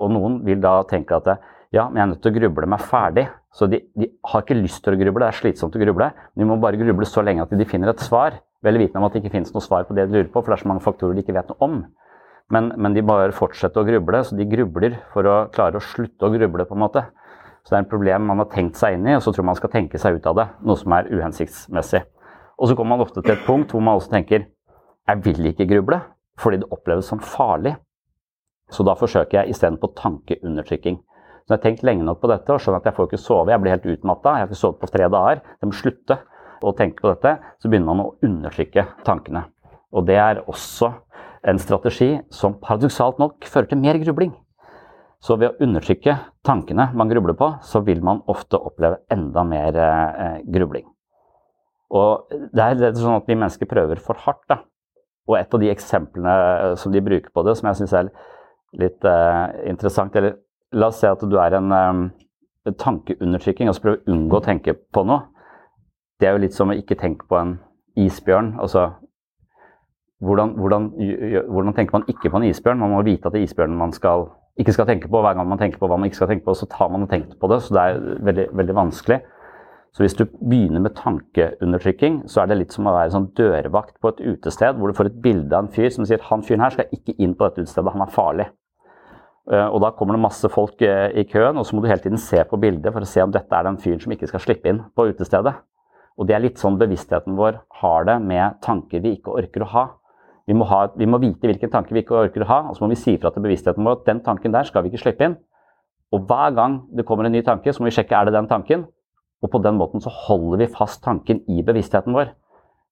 Og 0.02 0.12
noen 0.14 0.40
vil 0.46 0.62
da 0.62 0.80
tenke 0.88 1.18
at 1.18 1.28
ja, 1.74 1.84
men 1.84 1.98
jeg 1.98 2.04
er 2.06 2.10
nødt 2.14 2.22
til 2.24 2.32
å 2.32 2.38
gruble 2.38 2.70
meg 2.70 2.84
ferdig. 2.88 3.26
Så 3.52 3.68
de, 3.68 3.82
de, 3.98 4.08
har 4.30 4.44
ikke 4.44 4.56
lyst 4.56 4.80
til 4.84 4.96
å 4.96 5.00
gruble, 5.00 5.20
det 5.20 5.28
er 5.28 5.36
slitsomt 5.36 5.76
å 5.76 5.82
gruble. 5.82 6.10
Men 6.32 6.42
de 6.42 6.48
må 6.48 6.56
bare 6.62 6.80
gruble 6.80 7.08
så 7.08 7.24
lenge 7.24 7.44
at 7.44 7.52
de 7.52 7.68
finner 7.68 7.92
et 7.92 8.04
svar. 8.04 8.40
Vel 8.64 8.80
vitende 8.80 9.02
om 9.02 9.06
at 9.06 9.14
det 9.14 9.22
ikke 9.22 9.36
finnes 9.36 9.52
noe 9.54 9.62
svar 9.62 9.84
på 9.86 9.94
det 9.94 10.08
de 10.08 10.16
lurer 10.16 10.30
på, 10.32 10.40
for 10.40 10.50
det 10.50 10.58
er 10.58 10.64
så 10.64 10.70
mange 10.70 10.84
faktorer 10.86 11.14
de 11.14 11.22
ikke 11.22 11.36
vet 11.36 11.52
noe 11.52 11.68
om. 11.68 11.78
Men, 12.54 12.72
men 12.80 12.96
de 12.96 13.04
bare 13.04 13.34
fortsetter 13.36 13.82
å 13.82 13.86
gruble, 13.86 14.22
så 14.24 14.36
de 14.38 14.48
grubler 14.48 14.96
for 15.12 15.28
å 15.28 15.36
klare 15.52 15.78
å 15.78 15.84
slutte 15.84 16.24
å 16.24 16.32
gruble, 16.32 16.64
på 16.64 16.76
en 16.76 16.82
måte. 16.86 17.04
Så 17.60 17.74
det 17.74 17.82
er 17.82 17.84
et 17.84 17.90
problem 17.92 18.24
man 18.30 18.40
har 18.40 18.48
tenkt 18.50 18.80
seg 18.80 18.96
inn 18.96 19.04
i, 19.10 19.18
og 19.18 19.22
så 19.22 19.34
tror 19.36 19.46
man 19.50 19.58
skal 19.58 19.72
tenke 19.74 20.00
seg 20.00 20.16
ut 20.16 20.28
av 20.30 20.38
det. 20.38 20.46
Noe 20.64 20.80
som 20.80 20.94
er 20.96 21.10
uhensiktsmessig. 21.12 22.00
Og 22.58 22.68
så 22.68 22.74
kommer 22.74 22.96
man 22.96 23.06
ofte 23.06 23.22
til 23.22 23.36
et 23.36 23.44
punkt 23.46 23.72
hvor 23.72 23.84
man 23.84 23.98
også 23.98 24.12
tenker 24.12 24.46
jeg 25.08 25.24
vil 25.24 25.46
ikke 25.48 25.66
gruble, 25.70 26.00
fordi 26.38 26.58
det 26.60 26.72
oppleves 26.74 27.06
som 27.08 27.20
farlig. 27.24 27.76
Så 28.68 28.84
da 28.84 28.92
forsøker 28.98 29.38
jeg 29.38 29.54
istedenfor 29.54 29.94
tankeundertrykking. 29.96 30.98
Så 31.46 31.54
jeg 31.54 31.56
har 31.56 31.62
tenkt 31.62 31.84
lenge 31.86 32.04
nok 32.04 32.20
på 32.20 32.28
dette 32.28 32.52
og 32.52 32.60
skjønner 32.60 32.82
at 32.82 32.90
jeg 32.90 32.96
får 32.98 33.08
ikke 33.08 33.20
sove, 33.22 33.52
jeg 33.54 33.62
blir 33.62 33.72
helt 33.72 33.86
utmatta, 33.88 34.34
jeg 34.34 34.44
har 34.44 34.50
ikke 34.50 34.60
sovet 34.60 34.82
på 34.82 34.90
tre 34.92 35.06
dager. 35.08 35.40
Jeg 35.62 35.70
må 35.70 35.78
slutte 35.78 36.18
å 36.60 36.74
tenke 36.76 37.00
på 37.00 37.08
dette. 37.14 37.32
Så 37.62 37.70
begynner 37.70 37.88
man 37.88 38.02
å 38.04 38.10
undertrykke 38.28 38.84
tankene. 39.06 39.46
Og 39.96 40.04
det 40.10 40.18
er 40.20 40.42
også 40.44 40.92
en 41.48 41.62
strategi 41.62 42.10
som 42.34 42.58
paradoksalt 42.60 43.22
nok 43.22 43.48
fører 43.48 43.70
til 43.70 43.80
mer 43.80 43.96
grubling. 44.02 44.34
Så 45.24 45.38
ved 45.40 45.54
å 45.54 45.64
undertrykke 45.64 46.18
tankene 46.46 46.90
man 46.94 47.08
grubler 47.08 47.38
på, 47.38 47.54
så 47.64 47.80
vil 47.86 48.04
man 48.04 48.20
ofte 48.28 48.60
oppleve 48.60 49.00
enda 49.10 49.42
mer 49.48 49.80
eh, 49.82 50.38
grubling. 50.44 50.84
Og 51.94 52.34
det 52.52 52.64
er 52.64 52.80
rett 52.82 52.98
sånn 52.98 53.16
at 53.16 53.28
vi 53.28 53.36
mennesker 53.38 53.68
prøver 53.70 54.00
for 54.02 54.20
hardt. 54.24 54.44
da. 54.50 54.60
Og 55.28 55.38
et 55.38 55.54
av 55.54 55.60
de 55.60 55.70
eksemplene 55.72 56.34
eh, 56.34 56.74
som 56.80 56.92
de 56.92 57.04
bruker 57.04 57.32
på 57.32 57.44
det, 57.46 57.56
som 57.58 57.70
jeg 57.70 57.80
syns 57.82 57.96
er 57.96 58.12
litt 58.78 59.04
uh, 59.08 59.48
interessant 59.64 60.16
eller 60.16 60.36
La 60.76 60.90
oss 60.90 60.98
si 61.00 61.08
at 61.08 61.22
du 61.24 61.38
er 61.40 61.54
en 61.56 61.72
um, 61.72 62.00
tankeundertrykking, 62.76 63.70
så 63.72 63.80
prøver 63.80 64.02
å 64.02 64.12
unngå 64.12 64.36
å 64.36 64.44
tenke 64.44 64.74
på 64.76 65.00
noe. 65.08 65.22
Det 66.20 66.28
er 66.28 66.34
jo 66.36 66.42
litt 66.42 66.52
som 66.52 66.68
å 66.68 66.76
ikke 66.76 66.98
tenke 67.00 67.24
på 67.24 67.38
en 67.38 67.54
isbjørn. 67.96 68.50
Altså 68.60 68.90
hvordan, 70.20 70.52
hvordan, 70.60 70.90
hvordan, 71.48 71.72
tenker 71.72 71.96
man 71.96 72.04
ikke 72.10 72.28
på 72.28 72.36
en 72.36 72.48
isbjørn? 72.50 72.82
Man 72.82 72.92
må 72.92 73.00
vite 73.06 73.30
at 73.30 73.32
det 73.32 73.40
er 73.40 73.48
isbjørnen 73.48 73.78
man 73.80 73.94
skal, 73.96 74.26
ikke 74.60 74.74
skal 74.76 74.90
tenke 74.90 75.08
på. 75.08 75.22
Hver 75.24 75.38
gang 75.38 75.48
man 75.48 75.60
tenker 75.62 75.80
på 75.80 75.88
hva 75.88 75.96
man 75.96 76.10
ikke 76.10 76.20
skal 76.20 76.32
tenke 76.34 76.44
på, 76.50 76.58
så 76.58 76.68
tar 76.68 76.92
man 76.92 77.06
og 77.06 77.12
tenker 77.12 77.38
på 77.40 77.48
det. 77.48 77.62
Så 77.64 77.76
det 77.76 77.84
er 77.84 78.22
veldig, 78.28 78.46
veldig 78.60 78.76
vanskelig. 78.76 79.22
Så 79.98 80.04
hvis 80.04 80.14
du 80.14 80.28
begynner 80.30 80.78
med 80.78 80.92
tankeundertrykking, 80.94 82.20
så 82.30 82.44
er 82.44 82.52
det 82.52 82.56
litt 82.60 82.74
som 82.76 82.86
å 82.86 82.92
være 82.94 83.10
sånn 83.10 83.32
dørvakt 83.34 83.96
på 83.98 84.12
et 84.12 84.20
utested, 84.22 84.76
hvor 84.78 84.92
du 84.92 84.94
får 84.94 85.08
et 85.10 85.16
bilde 85.24 85.50
av 85.50 85.64
en 85.64 85.72
fyr 85.74 85.88
som 85.90 86.06
sier 86.06 86.22
han 86.22 86.44
fyren 86.46 86.62
her 86.62 86.70
skal 86.70 86.92
ikke 86.94 87.16
inn 87.18 87.32
på 87.34 87.48
dette 87.48 87.64
utestedet, 87.64 87.90
han 87.96 88.04
er 88.04 88.12
farlig. 88.14 88.46
Og 89.50 89.80
da 89.82 89.90
kommer 89.98 90.14
det 90.14 90.22
masse 90.22 90.50
folk 90.54 90.84
i 90.86 91.24
køen, 91.26 91.58
og 91.58 91.66
så 91.66 91.74
må 91.74 91.82
du 91.82 91.88
hele 91.90 92.04
tiden 92.04 92.20
se 92.22 92.44
på 92.46 92.60
bildet 92.62 92.94
for 92.94 93.02
å 93.02 93.08
se 93.10 93.24
om 93.24 93.32
dette 93.34 93.58
er 93.58 93.66
den 93.66 93.80
fyren 93.82 94.04
som 94.04 94.12
ikke 94.14 94.28
skal 94.30 94.44
slippe 94.44 94.70
inn 94.70 94.84
på 94.94 95.08
utestedet. 95.08 95.56
Og 96.14 96.28
det 96.30 96.36
er 96.36 96.44
litt 96.44 96.62
sånn 96.62 96.78
bevisstheten 96.78 97.34
vår 97.38 97.58
har 97.80 98.06
det 98.06 98.16
med 98.22 98.60
tanker 98.62 99.02
vi 99.02 99.16
ikke 99.16 99.34
orker 99.40 99.64
å 99.66 99.70
ha. 99.72 99.84
Vi 100.46 100.54
må, 100.54 100.68
ha, 100.70 100.84
vi 100.94 101.08
må 101.10 101.18
vite 101.18 101.50
hvilken 101.50 101.72
tanke 101.72 101.96
vi 101.96 102.04
ikke 102.04 102.20
orker 102.20 102.44
å 102.46 102.48
ha, 102.52 102.60
og 102.68 102.78
så 102.78 102.84
må 102.84 102.92
vi 102.94 103.00
si 103.02 103.16
fra 103.18 103.34
til 103.34 103.42
bevisstheten 103.42 103.82
vår 103.82 103.98
at 103.98 104.06
den 104.12 104.22
tanken 104.22 104.54
der 104.54 104.70
skal 104.70 104.86
vi 104.86 104.92
ikke 104.92 105.02
slippe 105.08 105.26
inn. 105.26 105.34
Og 106.14 106.22
hver 106.30 106.54
gang 106.54 106.78
det 106.94 107.06
kommer 107.08 107.26
en 107.26 107.34
ny 107.34 107.42
tanke, 107.42 107.74
så 107.74 107.82
må 107.82 107.90
vi 107.90 107.96
sjekke 107.98 108.14
er 108.14 108.30
det 108.30 108.36
den 108.38 108.46
tanken. 108.52 108.86
Og 109.42 109.52
på 109.52 109.62
den 109.62 109.78
måten 109.78 110.02
så 110.02 110.10
holder 110.26 110.64
vi 110.64 110.72
fast 110.74 111.02
tanken 111.04 111.44
i 111.50 111.62
bevisstheten 111.62 112.16
vår. 112.16 112.34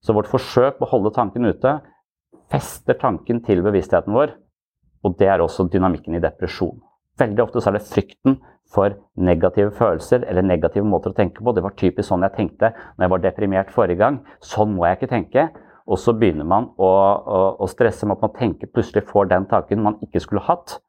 Så 0.04 0.14
vårt 0.14 0.30
forsøk 0.30 0.78
på 0.78 0.86
å 0.86 0.92
holde 0.94 1.14
tanken 1.16 1.48
ute 1.48 1.78
fester 2.52 2.94
tanken 3.00 3.40
til 3.42 3.64
bevisstheten 3.64 4.14
vår 4.14 4.36
og 5.06 5.16
det 5.20 5.30
er 5.30 5.42
også 5.42 5.68
dynamikken 5.70 6.18
i 6.18 6.22
depresjon. 6.22 6.78
Veldig 7.20 7.44
ofte 7.44 7.62
så 7.62 7.70
er 7.70 7.78
det 7.78 7.88
frykten 7.88 8.40
for 8.74 8.96
negative 9.28 9.70
følelser 9.76 10.26
eller 10.26 10.44
negative 10.44 10.84
måter 10.84 11.12
å 11.12 11.16
tenke 11.16 11.44
på. 11.44 11.54
Det 11.54 11.64
var 11.64 11.76
typisk 11.78 12.10
sånn 12.10 12.26
jeg 12.26 12.34
tenkte 12.36 12.72
når 12.74 13.06
jeg 13.06 13.12
var 13.12 13.22
deprimert 13.24 13.70
forrige 13.72 14.02
gang. 14.02 14.18
Sånn 14.44 14.74
må 14.74 14.88
jeg 14.88 14.98
ikke 14.98 15.12
tenke. 15.14 15.46
Og 15.86 16.00
så 16.02 16.16
begynner 16.18 16.48
man 16.50 16.72
å, 16.82 16.88
å, 16.90 17.40
å 17.62 17.66
stresse 17.70 18.08
med 18.08 18.18
at 18.18 18.24
man 18.26 18.34
tenker, 18.34 18.70
plutselig 18.74 19.04
får 19.06 19.28
den 19.30 19.46
tanken 19.46 19.84
man 19.84 20.00
ikke 20.02 20.18
skulle 20.24 20.42
hatt. 20.42 20.80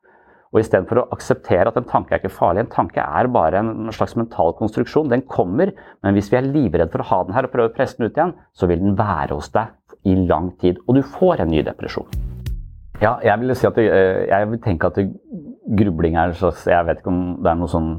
Og 0.53 0.61
istedenfor 0.61 1.01
å 1.01 1.07
akseptere 1.15 1.71
at 1.71 1.79
en 1.79 1.89
tanke 1.89 2.15
er 2.15 2.21
ikke 2.21 2.33
farlig, 2.33 2.63
en 2.63 2.71
tanke 2.71 3.03
er 3.03 3.27
bare 3.31 3.59
en 3.59 3.91
slags 3.95 4.15
mental 4.19 4.55
konstruksjon. 4.59 5.11
Den 5.11 5.25
kommer, 5.27 5.73
men 6.03 6.15
hvis 6.15 6.31
vi 6.31 6.39
er 6.39 6.47
livredde 6.47 6.91
for 6.93 7.03
å 7.03 7.09
ha 7.11 7.19
den 7.27 7.35
her 7.35 7.47
og 7.47 7.53
prøver 7.53 7.73
å 7.73 7.75
presse 7.75 7.99
den 7.99 8.07
ut 8.07 8.17
igjen, 8.17 8.33
så 8.55 8.69
vil 8.71 8.81
den 8.83 8.95
være 8.99 9.35
hos 9.35 9.51
deg 9.55 9.75
i 10.07 10.15
lang 10.29 10.53
tid. 10.61 10.79
Og 10.87 10.99
du 10.99 11.03
får 11.03 11.43
en 11.43 11.51
ny 11.51 11.63
depresjon. 11.67 12.07
Ja, 13.01 13.17
jeg 13.21 13.37
vil 13.43 13.53
si 13.53 13.67
at 13.67 13.75
det, 13.77 13.85
eh, 13.93 14.23
jeg 14.31 14.49
vil 14.49 14.61
tenke 14.63 14.89
at 14.89 14.97
grubling 15.77 16.15
er 16.15 16.31
en 16.31 16.33
slags 16.33 16.65
Jeg 16.65 16.85
vet 16.87 17.01
ikke 17.01 17.11
om 17.11 17.43
det 17.43 17.51
er 17.51 17.59
noe 17.59 17.69
sånn, 17.69 17.91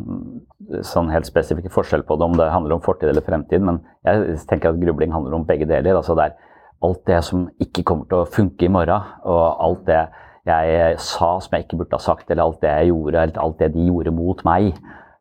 sånn 0.83 1.11
helt 1.12 1.28
spesifikke 1.28 1.71
forskjell 1.71 2.02
på 2.02 2.17
det, 2.19 2.26
om 2.26 2.37
det 2.38 2.50
handler 2.50 2.75
om 2.76 2.83
fortid 2.83 3.09
eller 3.09 3.23
fremtid, 3.23 3.62
men 3.62 3.81
jeg 4.05 4.38
tenker 4.49 4.73
at 4.73 4.81
grubling 4.81 5.12
handler 5.12 5.37
om 5.38 5.47
begge 5.47 5.69
deler. 5.69 5.95
altså 5.95 6.17
det 6.17 6.25
er 6.25 6.35
alt 6.83 7.05
det 7.07 7.25
som 7.25 7.49
ikke 7.61 7.85
kommer 7.85 8.09
til 8.11 8.19
å 8.19 8.28
funke 8.31 8.67
i 8.67 8.73
morgen, 8.73 9.07
og 9.25 9.62
alt 9.69 9.87
det 9.87 10.02
jeg 10.49 11.00
sa 11.02 11.31
som 11.43 11.55
jeg 11.55 11.67
ikke 11.67 11.81
burde 11.83 11.99
ha 11.99 12.02
sagt, 12.02 12.31
eller 12.31 12.45
alt 12.45 12.62
det 12.64 12.73
jeg 12.73 12.90
gjorde, 12.93 13.23
eller 13.23 13.43
alt 13.43 13.61
det 13.61 13.73
de 13.75 13.87
gjorde 13.88 14.14
mot 14.14 14.43
meg. 14.49 14.73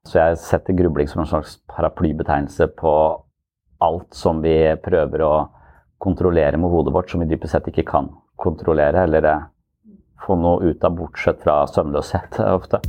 Så 0.08 0.22
jeg 0.22 0.40
setter 0.40 0.78
grubling 0.78 1.10
som 1.12 1.24
en 1.24 1.30
slags 1.30 1.58
paraplybetegnelse 1.72 2.70
på 2.80 2.94
alt 3.84 4.16
som 4.16 4.40
vi 4.42 4.56
prøver 4.84 5.24
å 5.26 5.34
kontrollere 6.02 6.58
med 6.58 6.72
hodet 6.72 6.94
vårt, 6.96 7.12
som 7.12 7.22
vi 7.22 7.30
dypest 7.30 7.58
sett 7.58 7.68
ikke 7.72 7.88
kan 7.92 8.10
kontrollere. 8.40 9.04
eller 9.04 9.30
få 10.28 10.38
noe 10.40 10.72
ut 10.72 10.84
av, 10.84 10.96
bortsett 10.98 11.44
fra 11.44 11.62
søvnløshet 11.70 12.40
ofte. 12.58 12.82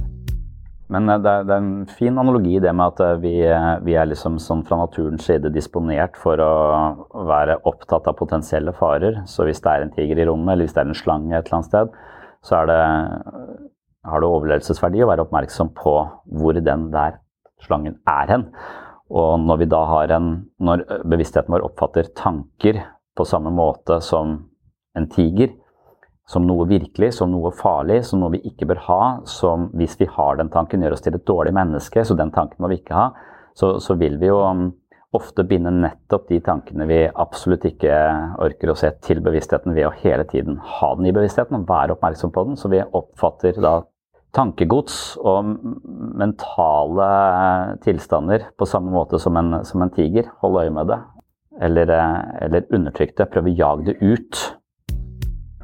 Men 0.92 1.08
eh, 1.12 1.20
det 1.20 1.32
er, 1.32 1.50
en 1.58 1.72
fin 1.98 2.16
analogi 2.20 2.56
det 2.64 2.72
med 2.76 2.94
at 2.94 3.02
eh, 3.04 3.16
vi, 3.22 3.34
eh, 3.44 3.70
vi 3.84 3.96
er 4.00 4.08
liksom 4.08 4.38
sånn 4.42 4.64
fra 4.68 4.80
naturens 4.80 5.26
side 5.28 5.52
disponert 5.54 6.16
for 6.20 6.40
å 6.40 6.52
være 7.28 7.60
opptatt 7.68 8.08
av 8.08 8.16
potensielle 8.18 8.72
farer. 8.76 9.22
Så 9.28 9.46
hvis 9.48 9.60
det 9.64 9.74
er 9.74 9.84
en 9.84 9.94
tiger 9.94 10.22
i 10.22 10.28
rommet, 10.30 10.54
eller 10.54 10.68
hvis 10.68 10.76
det 10.76 10.84
er 10.84 10.92
en 10.92 11.02
slange 11.02 11.34
et 11.36 11.44
eller 11.44 11.60
annet 11.60 11.72
sted, 11.72 11.98
så 12.44 12.64
det, 12.68 12.82
har 14.08 14.22
det 14.22 14.28
overlevelsesverdi 14.28 15.02
å 15.04 15.08
være 15.10 15.24
oppmerksom 15.26 15.72
på 15.76 15.94
hvor 16.40 16.58
den 16.58 16.88
der 16.94 17.18
slangen 17.64 17.98
er 18.08 18.30
hen. 18.30 18.44
Og 19.08 19.40
når 19.40 20.12
en 20.12 20.46
Når 20.58 20.84
bevisstheten 21.04 21.52
vår 21.52 21.64
oppfatter 21.64 22.12
tanker 22.14 22.84
på 23.16 23.24
samme 23.24 23.50
måte 23.50 24.00
som 24.00 24.50
en 24.94 25.08
tiger, 25.08 25.54
som 26.28 26.46
noe 26.46 26.66
virkelig, 26.68 27.14
som 27.14 27.30
noe 27.32 27.50
farlig, 27.50 28.04
som 28.04 28.20
noe 28.20 28.36
vi 28.36 28.42
ikke 28.50 28.66
bør 28.66 28.80
ha, 28.84 29.20
som 29.24 29.70
hvis 29.72 29.96
vi 29.98 30.06
har 30.06 30.36
den 30.36 30.50
tanken, 30.50 30.82
gjør 30.82 30.92
oss 30.92 31.00
til 31.00 31.14
et 31.16 31.24
dårlig 31.26 31.54
menneske, 31.56 32.04
så 32.04 32.14
den 32.14 32.30
tanken 32.30 32.60
må 32.60 32.68
vi 32.68 32.82
ikke 32.82 32.94
ha, 32.94 33.06
så, 33.56 33.78
så 33.80 33.96
vil 33.96 34.18
vi 34.20 34.28
jo 34.28 34.42
ofte 35.16 35.44
binde 35.48 35.70
nettopp 35.72 36.26
de 36.28 36.40
tankene 36.44 36.86
vi 36.88 36.98
absolutt 37.08 37.64
ikke 37.68 37.92
orker 38.44 38.72
å 38.72 38.76
se, 38.76 38.90
til 39.04 39.22
bevisstheten 39.24 39.76
ved 39.76 39.88
å 39.88 39.94
hele 40.02 40.26
tiden 40.28 40.58
ha 40.60 40.90
den 40.98 41.08
i 41.08 41.14
bevisstheten 41.16 41.56
og 41.56 41.68
være 41.68 41.96
oppmerksom 41.96 42.32
på 42.34 42.44
den. 42.48 42.58
Så 42.60 42.70
vi 42.72 42.82
oppfatter 42.82 43.56
da 43.62 43.80
tankegods 44.36 45.16
og 45.24 45.54
mentale 46.20 47.08
tilstander 47.84 48.50
på 48.58 48.68
samme 48.68 48.92
måte 48.92 49.20
som 49.22 49.38
en, 49.40 49.62
som 49.64 49.82
en 49.82 49.94
tiger. 49.94 50.28
Hold 50.42 50.60
øye 50.64 50.74
med 50.76 50.92
det. 50.92 51.00
Eller, 51.64 51.90
eller 52.44 52.68
undertrykk 52.74 53.16
det. 53.18 53.30
Prøv 53.32 53.48
å 53.48 53.56
jage 53.56 53.88
det 53.88 53.96
ut. 54.04 54.44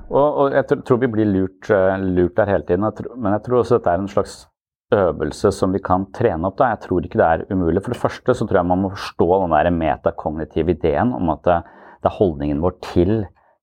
Og, 0.09 0.25
og 0.25 0.57
jeg 0.57 0.81
tror 0.87 1.01
vi 1.03 1.13
blir 1.13 1.29
lurt, 1.29 1.69
lurt 1.69 2.37
der 2.39 2.51
hele 2.51 2.67
tiden, 2.69 2.85
men 3.17 3.37
jeg 3.37 3.45
tror 3.45 3.61
også 3.61 3.79
dette 3.79 3.93
er 3.93 4.03
en 4.03 4.11
slags 4.11 4.45
øvelse 4.93 5.53
som 5.53 5.73
vi 5.73 5.81
kan 5.83 6.07
trene 6.15 6.49
opp. 6.49 6.59
Da. 6.59 6.73
Jeg 6.75 6.85
tror 6.85 7.07
ikke 7.07 7.21
det 7.21 7.29
er 7.29 7.47
umulig. 7.53 7.83
For 7.83 7.95
det 7.95 8.01
første 8.01 8.35
så 8.35 8.47
tror 8.47 8.61
jeg 8.61 8.71
man 8.71 8.83
må 8.85 8.93
forstå 8.93 9.29
den 9.45 9.57
der 9.57 9.71
metakognitive 9.75 10.77
ideen 10.77 11.15
om 11.17 11.33
at 11.35 11.45
det, 11.49 11.63
er 12.05 12.19
holdningen 12.19 12.61
vår 12.61 12.75
til 12.85 13.15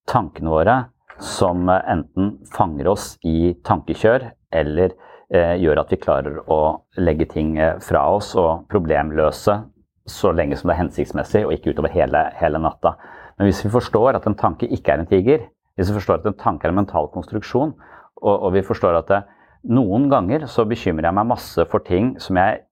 tankene 0.09 0.49
våre 0.49 0.77
som 1.21 1.69
eh, 1.69 1.83
enten 1.93 2.39
fanger 2.55 2.89
oss 2.89 3.13
i 3.27 3.53
tankekjør, 3.67 4.31
eller 4.51 4.95
eh, 5.29 5.55
gjør 5.61 5.83
at 5.83 5.93
vi 5.93 5.99
klarer 6.01 6.39
å 6.49 6.61
legge 6.97 7.27
ting 7.29 7.57
eh, 7.61 7.77
fra 7.85 8.07
oss 8.15 8.33
og 8.39 8.65
problemløse 8.71 9.59
så 10.09 10.31
lenge 10.33 10.57
som 10.57 10.71
det 10.71 10.75
er 10.75 10.81
hensiktsmessig, 10.81 11.43
og 11.45 11.53
ikke 11.53 11.75
utover 11.75 11.93
hele, 11.93 12.23
hele 12.39 12.59
natta. 12.61 12.95
Men 13.37 13.47
hvis 13.47 13.61
vi 13.65 13.73
forstår 13.73 14.17
at 14.17 14.25
en 14.27 14.37
tanke 14.39 14.65
ikke 14.65 14.95
er 14.95 15.03
en 15.03 15.09
tiger, 15.09 15.45
hvis 15.77 15.91
vi 15.91 15.99
forstår 15.99 16.19
at 16.19 16.31
en 16.31 16.39
tanke 16.41 16.65
er 16.65 16.73
en 16.73 16.81
mental 16.81 17.11
konstruksjon, 17.13 17.75
og, 18.21 18.33
og 18.33 18.49
vi 18.57 18.65
forstår 18.65 18.97
at 18.97 19.13
det, 19.13 19.21
noen 19.69 20.09
ganger 20.09 20.47
så 20.49 20.65
bekymrer 20.65 21.09
jeg 21.09 21.17
meg 21.17 21.29
masse 21.29 21.65
for 21.69 21.83
ting 21.85 22.15
som 22.21 22.39
jeg 22.39 22.63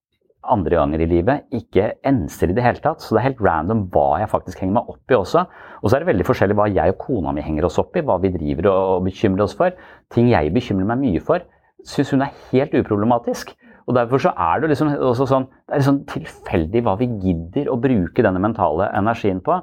andre 0.50 0.78
ganger 0.78 1.02
i 1.04 1.08
livet 1.08 1.54
ikke 1.54 1.90
enser 2.06 2.50
i 2.50 2.56
det 2.56 2.64
hele 2.64 2.82
tatt. 2.82 3.02
Så 3.04 3.14
det 3.14 3.20
er 3.20 3.28
helt 3.28 3.42
random 3.44 3.84
hva 3.92 4.20
jeg 4.22 4.30
faktisk 4.32 4.62
henger 4.62 4.78
meg 4.78 4.92
opp 4.94 5.12
i 5.12 5.18
også. 5.18 5.44
Og 5.80 5.86
så 5.86 5.96
er 5.96 6.02
det 6.02 6.10
veldig 6.10 6.26
forskjellig 6.26 6.56
hva 6.58 6.68
jeg 6.72 6.94
og 6.94 7.00
kona 7.02 7.34
mi 7.36 7.44
henger 7.44 7.68
oss 7.68 7.78
opp 7.82 7.96
i, 7.96 8.04
hva 8.04 8.16
vi 8.22 8.32
driver 8.34 8.70
og 8.72 9.06
bekymrer 9.06 9.44
oss 9.46 9.56
for. 9.58 9.76
Ting 10.14 10.30
jeg 10.32 10.52
bekymrer 10.56 10.88
meg 10.92 11.02
mye 11.02 11.24
for, 11.24 11.44
syns 11.86 12.14
hun 12.14 12.24
er 12.24 12.34
helt 12.50 12.74
uproblematisk. 12.80 13.52
Og 13.88 13.96
Derfor 13.96 14.22
så 14.22 14.32
er 14.38 14.62
det 14.62 14.72
liksom 14.72 14.92
også 14.94 15.26
sånn, 15.26 15.48
det 15.66 15.74
er 15.74 15.82
liksom 15.82 16.02
tilfeldig 16.10 16.84
hva 16.86 16.96
vi 17.00 17.10
gidder 17.22 17.70
å 17.72 17.78
bruke 17.80 18.24
denne 18.24 18.42
mentale 18.42 18.90
energien 18.96 19.40
på. 19.44 19.60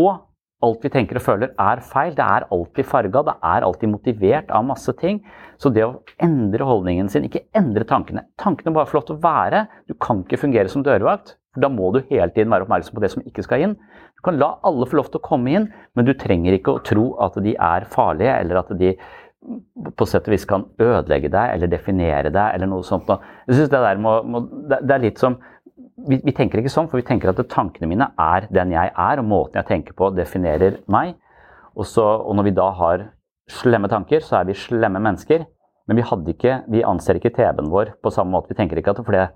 Og 0.00 0.25
alt 0.64 0.84
vi 0.84 0.90
tenker 0.92 1.18
og 1.18 1.24
føler 1.24 1.52
er 1.60 1.82
feil. 1.84 2.14
Det 2.16 2.24
er 2.24 2.46
alltid 2.54 2.88
farga, 2.88 3.22
det 3.26 3.34
er 3.44 3.66
alltid 3.66 3.92
motivert 3.92 4.52
av 4.54 4.64
masse 4.68 4.92
ting. 5.00 5.20
Så 5.60 5.72
det 5.72 5.84
å 5.84 5.98
endre 6.22 6.68
holdningen 6.68 7.10
sin, 7.12 7.26
ikke 7.28 7.46
endre 7.56 7.86
tankene 7.88 8.26
Tankene 8.40 8.72
må 8.72 8.80
bare 8.80 8.90
få 8.90 8.98
lov 9.00 9.08
til 9.08 9.18
å 9.18 9.24
være. 9.24 9.66
Du 9.88 9.94
kan 10.00 10.22
ikke 10.24 10.40
fungere 10.40 10.72
som 10.72 10.84
dørvakt. 10.86 11.36
for 11.52 11.64
Da 11.64 11.68
må 11.72 11.92
du 11.92 12.02
hele 12.10 12.30
tiden 12.32 12.52
være 12.52 12.66
oppmerksom 12.66 12.96
på 12.96 13.04
det 13.04 13.12
som 13.12 13.24
ikke 13.24 13.44
skal 13.44 13.66
inn. 13.66 13.76
Du 14.16 14.24
kan 14.24 14.40
la 14.40 14.56
alle 14.64 14.88
få 14.88 15.00
lov 15.00 15.12
til 15.12 15.20
å 15.20 15.28
komme 15.28 15.52
inn, 15.52 15.70
men 15.94 16.08
du 16.08 16.14
trenger 16.16 16.56
ikke 16.56 16.76
å 16.76 16.82
tro 16.84 17.14
at 17.24 17.36
de 17.44 17.56
er 17.56 17.88
farlige, 17.92 18.40
eller 18.40 18.60
at 18.62 18.72
de 18.80 18.96
på 19.96 20.06
sett 20.08 20.26
og 20.26 20.34
vis 20.34 20.46
kan 20.48 20.64
ødelegge 20.82 21.30
deg 21.30 21.52
eller 21.54 21.70
definere 21.70 22.32
deg 22.34 22.56
eller 22.56 22.70
noe 22.70 22.82
sånt. 22.86 23.10
Jeg 23.46 23.54
synes 23.54 23.70
Det 23.70 23.82
der 23.84 24.00
må, 24.02 24.16
må, 24.26 24.40
det 24.66 24.90
er 24.90 25.04
litt 25.04 25.20
som 25.22 25.36
vi, 25.96 26.18
vi, 26.20 26.32
tenker 26.36 26.60
ikke 26.60 26.72
sånn, 26.72 26.88
for 26.90 27.00
vi 27.00 27.06
tenker 27.08 27.32
at 27.32 27.40
tankene 27.52 27.88
mine 27.88 28.10
er 28.20 28.48
den 28.52 28.74
jeg 28.74 28.92
er, 28.92 29.20
og 29.22 29.28
måten 29.28 29.60
jeg 29.60 29.68
tenker 29.70 29.96
på, 29.96 30.10
definerer 30.16 30.80
meg. 30.92 31.14
Og, 31.76 31.86
så, 31.88 32.04
og 32.04 32.36
når 32.36 32.50
vi 32.50 32.56
da 32.56 32.68
har 32.76 33.06
slemme 33.50 33.88
tanker, 33.88 34.24
så 34.24 34.40
er 34.40 34.50
vi 34.50 34.58
slemme 34.58 35.00
mennesker. 35.00 35.46
Men 35.86 36.00
vi, 36.00 36.04
ikke, 36.32 36.60
vi 36.72 36.84
anser 36.84 37.20
ikke 37.20 37.32
TV-en 37.36 37.70
vår 37.70 37.94
på 38.02 38.12
samme 38.12 38.34
måte. 38.34 38.50
Vi 38.50 38.58
tenker 38.58 38.80
ikke 38.80 38.96
at 38.96 39.02
fordi 39.06 39.26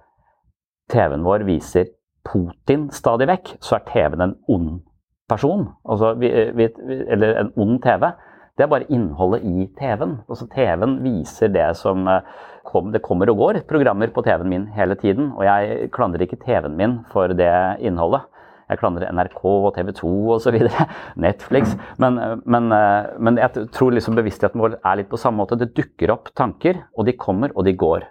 TV-en 0.90 1.24
vår 1.24 1.46
viser 1.46 1.92
Putin 2.26 2.88
stadig 2.92 3.28
vekk, 3.30 3.54
så 3.64 3.78
er 3.78 3.86
TV-en 3.88 4.24
en 4.26 4.36
ond 4.50 4.72
person. 5.30 5.68
Altså, 5.88 6.14
vi, 6.20 6.30
vi, 6.58 6.66
eller 7.06 7.38
en 7.44 7.52
ond 7.56 7.78
TV. 7.84 8.10
Det 8.58 8.66
er 8.66 8.72
bare 8.72 8.90
innholdet 8.92 9.46
i 9.46 9.68
TV-en. 9.78 10.18
Altså, 10.28 10.48
TV-en 10.50 10.98
viser 11.04 11.52
det 11.54 11.68
som 11.78 12.08
uh, 12.10 12.20
kom, 12.70 12.92
det 12.94 13.02
kommer 13.04 13.30
og 13.32 13.40
går 13.42 13.62
programmer 13.70 14.12
på 14.14 14.24
TV-en 14.26 14.52
min 14.52 14.68
hele 14.76 14.96
tiden. 14.98 15.32
Og 15.36 15.44
jeg 15.46 15.90
klandrer 15.94 16.26
ikke 16.26 16.40
TV-en 16.44 16.78
min 16.78 17.00
for 17.12 17.34
det 17.36 17.50
innholdet. 17.82 18.28
Jeg 18.70 18.78
klandrer 18.78 19.10
NRK 19.10 19.42
og 19.50 19.72
TV 19.74 19.90
2 19.98 20.12
osv. 20.36 20.60
Netflix. 21.26 21.74
Men, 21.98 22.20
men, 22.46 22.70
men, 23.18 23.40
jeg 23.42 23.66
tror 23.74 23.96
liksom 23.96 24.14
bevisstheten 24.18 24.62
vår 24.62 24.78
er 24.78 25.00
litt 25.00 25.10
på 25.10 25.18
samme 25.18 25.42
måte. 25.42 25.58
Det 25.58 25.72
dukker 25.74 26.14
opp 26.14 26.30
tanker, 26.38 26.84
og 26.94 27.10
de 27.10 27.18
kommer 27.18 27.50
og 27.56 27.66
de 27.66 27.74
går. 27.74 28.06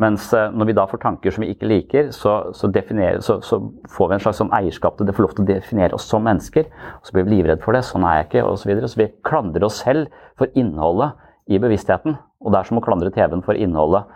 Mens 0.00 0.30
eh, 0.32 0.48
når 0.56 0.70
vi 0.70 0.74
da 0.76 0.86
får 0.88 1.02
tanker 1.02 1.34
som 1.34 1.44
vi 1.44 1.50
ikke 1.52 1.68
liker, 1.68 2.06
så, 2.16 2.38
så, 2.56 2.70
så, 2.72 3.34
så 3.44 3.58
får 3.92 4.08
vi 4.08 4.16
en 4.16 4.22
slags 4.24 4.40
sånn 4.40 4.54
eierskap 4.56 4.96
til 4.96 5.08
det, 5.08 5.14
får 5.16 5.26
lov 5.26 5.34
til 5.36 5.44
å 5.44 5.50
definere 5.50 5.98
oss 5.98 6.08
som 6.08 6.24
mennesker. 6.24 6.70
Og 7.00 7.08
så 7.08 7.16
blir 7.16 7.26
vi 7.28 7.36
livredde 7.36 7.64
for 7.64 7.76
det. 7.76 7.84
Sånn 7.84 8.06
er 8.08 8.22
jeg 8.22 8.30
ikke, 8.30 8.46
osv. 8.48 8.62
Så, 8.62 8.70
videre. 8.70 8.88
så 8.88 9.02
vi 9.02 9.10
klandrer 9.28 9.68
oss 9.68 9.82
selv 9.84 10.08
for 10.40 10.48
innholdet 10.56 11.12
i 11.52 11.60
bevisstheten. 11.60 12.16
Og 12.42 12.52
det 12.52 12.60
er 12.60 12.68
som 12.68 12.80
å 12.80 12.84
klandre 12.84 13.12
TV-en 13.14 13.44
for 13.46 13.58
innholdet 13.58 14.08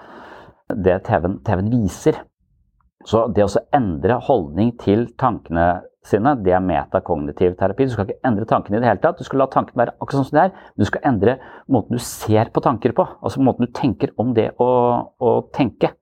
det 0.74 0.98
TV-en 1.06 1.38
TV 1.46 1.62
viser. 1.70 2.22
Så 3.06 3.26
det 3.30 3.44
å 3.44 3.66
endre 3.76 4.18
holdning 4.26 4.72
til 4.82 5.06
tankene 5.18 5.66
sine, 6.06 6.32
det 6.42 6.54
er 6.54 6.62
metakognitiv 6.62 7.54
terapi. 7.58 7.86
Du 7.86 7.94
skal 7.94 8.08
ikke 8.08 8.26
endre 8.26 8.46
tankene 8.50 8.78
i 8.78 8.82
det 8.82 8.88
hele 8.88 9.02
tatt. 9.02 9.20
Du 9.20 9.26
skal 9.26 9.42
la 9.42 9.48
tankene 9.50 9.84
være 9.84 9.94
akkurat 9.96 10.18
sånn 10.18 10.28
som 10.28 10.38
de 10.38 10.42
er. 10.42 10.66
Du 10.78 10.86
skal 10.88 11.06
endre 11.10 11.36
måten 11.70 11.98
du 11.98 12.02
ser 12.02 12.50
på 12.54 12.62
tanker 12.64 12.94
på. 12.96 13.06
Altså 13.20 13.42
måten 13.42 13.66
du 13.66 13.74
tenker 13.74 14.14
om 14.22 14.32
det 14.34 14.48
å, 14.62 14.68
å 15.18 15.32
tenke. 15.54 15.92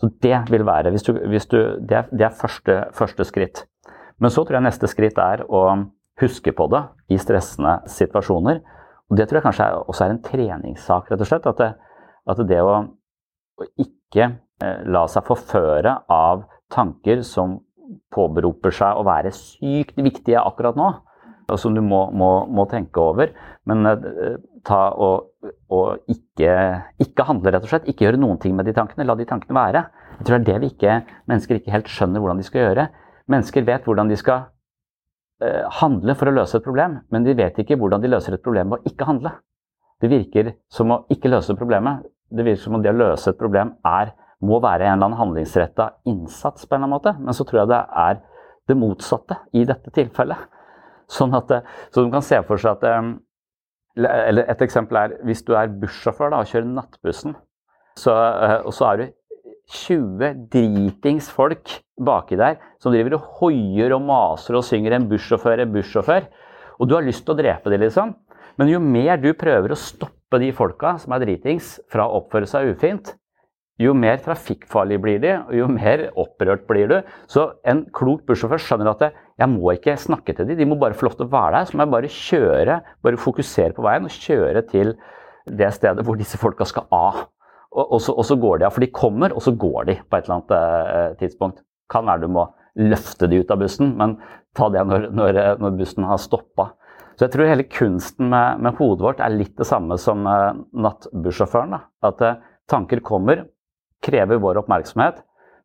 Så 0.00 0.10
det 0.24 0.36
vil 0.50 0.64
være 0.66 0.90
hvis 0.94 1.06
du, 1.06 1.12
hvis 1.28 1.48
du, 1.50 1.58
Det 1.86 1.96
er, 1.98 2.10
det 2.10 2.26
er 2.30 2.36
første, 2.36 2.76
første, 2.96 3.26
skritt. 3.28 3.64
Men 4.18 4.32
så 4.32 4.44
tror 4.44 4.58
jeg 4.58 4.66
neste 4.66 4.88
skritt 4.90 5.18
er 5.22 5.44
å 5.46 5.64
huske 6.20 6.52
på 6.56 6.66
det 6.72 6.82
i 7.12 7.18
stressende 7.20 7.80
situasjoner. 7.88 8.60
Og 9.10 9.18
det 9.18 9.26
tror 9.26 9.40
jeg 9.40 9.46
kanskje 9.48 9.68
også 9.90 10.06
er 10.06 10.14
en 10.14 10.22
treningssak, 10.22 11.10
rett 11.10 11.24
og 11.24 11.28
slett. 11.28 11.48
At 11.50 11.58
det, 11.60 11.70
at 12.30 12.42
det 12.46 12.60
å, 12.62 12.76
å 13.58 13.68
ikke 13.82 14.28
eh, 14.62 14.82
la 14.86 15.04
seg 15.10 15.26
forføre 15.26 15.96
av 16.14 16.46
tanker 16.70 17.24
som 17.26 17.58
påberoper 18.14 18.74
seg 18.74 18.98
å 18.98 19.06
være 19.06 19.32
sykt 19.34 19.98
viktige 19.98 20.42
akkurat 20.42 20.78
nå, 20.78 20.92
og 21.50 21.58
som 21.58 21.74
du 21.74 21.82
må, 21.82 22.04
må, 22.14 22.30
må 22.46 22.66
tenke 22.70 23.02
over. 23.02 23.32
Men 23.66 23.82
eh, 23.90 24.38
ta 24.66 24.80
og, 24.94 25.32
og 25.72 26.10
ikke, 26.10 26.54
ikke, 27.02 27.26
handle, 27.26 27.50
rett 27.54 27.66
og 27.66 27.72
slett. 27.72 27.90
Ikke 27.90 28.06
gjøre 28.06 28.20
noen 28.20 28.38
ting 28.42 28.54
med 28.54 28.68
de 28.68 28.76
tankene. 28.76 29.08
La 29.08 29.18
de 29.18 29.26
tankene 29.26 29.58
være. 29.58 29.84
Jeg 30.20 30.28
tror 30.28 30.38
det 30.38 30.40
er 30.40 30.48
det 30.52 30.62
vi 30.62 30.72
ikke, 30.74 30.96
mennesker 31.30 31.58
ikke 31.58 31.74
helt 31.74 31.90
skjønner 31.90 32.22
hvordan 32.22 32.38
de 32.38 32.46
skal 32.46 32.66
gjøre. 32.68 32.88
Mennesker 33.30 33.66
vet 33.66 33.86
hvordan 33.88 34.10
de 34.10 34.18
skal 34.20 34.46
handle 35.80 36.14
for 36.18 36.28
å 36.28 36.34
løse 36.36 36.58
et 36.58 36.64
problem, 36.64 36.98
men 37.08 37.24
de 37.24 37.32
vet 37.38 37.56
ikke 37.62 37.78
hvordan 37.80 38.02
de 38.02 38.10
løser 38.12 38.36
et 38.36 38.42
problem 38.44 38.72
ved 38.72 38.82
å 38.82 38.92
ikke 38.92 39.06
handle. 39.08 39.32
Det 40.00 40.10
virker 40.12 40.54
som 40.72 40.92
å 40.92 41.02
ikke 41.12 41.30
løse 41.32 41.56
problemet. 41.56 42.04
Det 42.30 42.44
virker 42.46 42.62
som 42.62 42.76
om 42.76 42.82
det 42.84 42.92
å 42.92 42.98
løse 42.98 43.32
et 43.32 43.40
problem 43.40 43.74
er 43.86 44.12
må 44.40 44.60
være 44.62 44.86
en 44.86 44.94
eller 44.94 45.10
annen 45.10 45.18
handlingsretta 45.18 45.90
innsats 46.08 46.64
på 46.64 46.74
en 46.74 46.80
eller 46.80 46.88
annen 46.88 46.96
måte. 46.96 47.14
Men 47.20 47.36
så 47.36 47.44
tror 47.44 47.62
jeg 47.62 47.72
det 47.72 47.80
er 48.04 48.20
det 48.70 48.78
motsatte 48.78 49.36
i 49.56 49.66
dette 49.68 49.92
tilfellet. 49.94 50.48
Sånn 51.10 51.34
at, 51.36 51.52
så 51.90 52.04
du 52.04 52.12
kan 52.12 52.24
se 52.24 52.38
for 52.46 52.60
seg 52.60 52.78
at 52.78 52.86
eh, 52.86 53.10
eller 53.98 54.46
Et 54.48 54.60
eksempel 54.62 54.96
er 54.96 55.16
hvis 55.26 55.42
du 55.44 55.56
er 55.58 55.72
bussjåfør 55.80 56.36
og 56.38 56.46
kjører 56.48 56.68
nattbussen, 56.70 57.34
så, 57.98 58.14
eh, 58.14 58.60
og 58.62 58.72
så 58.72 58.86
er 58.92 59.00
du 59.00 59.06
20 59.70 60.48
dritings 60.50 61.30
folk 61.30 61.76
baki 62.00 62.38
der 62.40 62.58
som 62.82 62.94
driver 62.94 63.18
og 63.18 63.28
hoier 63.40 63.94
og 63.94 64.02
maser 64.02 64.58
og 64.58 64.64
synger 64.66 64.96
'en 64.96 65.08
bussjåfør, 65.08 65.60
en 65.60 65.72
bussjåfør', 65.72 66.26
og 66.80 66.88
du 66.88 66.94
har 66.94 67.06
lyst 67.06 67.24
til 67.24 67.34
å 67.34 67.38
drepe 67.38 67.70
dem, 67.70 67.80
liksom. 67.80 68.14
Men 68.58 68.68
jo 68.68 68.80
mer 68.80 69.16
du 69.16 69.32
prøver 69.32 69.72
å 69.72 69.78
stoppe 69.78 70.40
de 70.40 70.50
folka 70.52 70.98
som 70.98 71.12
er 71.12 71.20
dritings 71.20 71.78
fra 71.88 72.06
å 72.06 72.20
oppføre 72.20 72.48
seg 72.48 72.74
ufint, 72.74 73.14
jo 73.80 73.94
mer 73.96 74.18
trafikkfarlig 74.20 74.98
blir 75.00 75.20
de, 75.22 75.32
og 75.48 75.54
jo 75.56 75.66
mer 75.72 76.10
opprørt 76.20 76.66
blir 76.68 76.90
du. 76.90 76.98
Så 77.30 77.46
en 77.64 77.86
klok 77.96 78.26
bussjåfør 78.28 78.60
skjønner 78.60 78.90
at 78.90 79.06
jeg 79.40 79.48
må 79.48 79.72
ikke 79.72 79.96
snakke 79.96 80.34
til 80.36 80.50
dem, 80.50 80.58
de 80.58 80.68
må 80.68 80.76
bare 80.76 80.92
få 80.92 81.08
lov 81.08 81.16
til 81.16 81.24
å 81.24 81.32
være 81.32 81.54
der. 81.56 81.70
Så 81.70 81.78
må 81.78 81.86
jeg 81.86 81.94
bare 81.94 82.12
kjøre, 82.12 82.80
bare 83.00 83.20
fokusere 83.24 83.76
på 83.76 83.86
veien 83.86 84.04
og 84.04 84.12
kjøre 84.12 84.64
til 84.68 84.92
det 85.48 85.70
stedet 85.72 86.04
hvor 86.04 86.20
disse 86.20 86.36
folka 86.40 86.68
skal 86.68 86.90
av. 86.92 87.24
Og, 87.70 87.84
og, 87.84 88.00
så, 88.02 88.14
og, 88.16 88.26
så, 88.26 88.34
går 88.40 88.58
de 88.58 88.66
av, 88.66 88.74
for 88.74 88.82
de 88.82 88.90
kommer, 88.90 89.34
og 89.34 89.44
så 89.44 89.52
går 89.54 89.86
de 89.90 89.94
på 90.02 90.18
et 90.18 90.26
eller 90.26 90.40
annet 90.40 90.54
eh, 90.56 91.12
tidspunkt. 91.20 91.62
Kan 91.90 92.08
være 92.10 92.24
du 92.24 92.32
må 92.34 92.48
løfte 92.80 93.28
de 93.30 93.40
ut 93.42 93.50
av 93.50 93.60
bussen, 93.62 93.94
men 93.98 94.16
ta 94.58 94.68
det 94.72 94.82
når, 94.86 95.08
når, 95.14 95.40
når 95.62 95.78
bussen 95.78 96.06
har 96.08 96.18
stoppa. 96.22 96.72
Så 97.14 97.26
jeg 97.26 97.34
tror 97.34 97.50
hele 97.50 97.66
kunsten 97.68 98.30
med, 98.32 98.62
med, 98.64 98.78
hodet 98.78 99.04
vårt 99.04 99.18
er 99.22 99.34
litt 99.34 99.52
det 99.58 99.66
samme 99.68 99.98
som 100.00 100.24
uh, 100.24 100.56
nattbussjåføren. 100.72 101.76
At 102.06 102.22
uh, 102.24 102.38
tanker 102.70 103.02
kommer, 103.04 103.44
krever 104.00 104.40
vår 104.40 104.62
oppmerksomhet. 104.62 105.20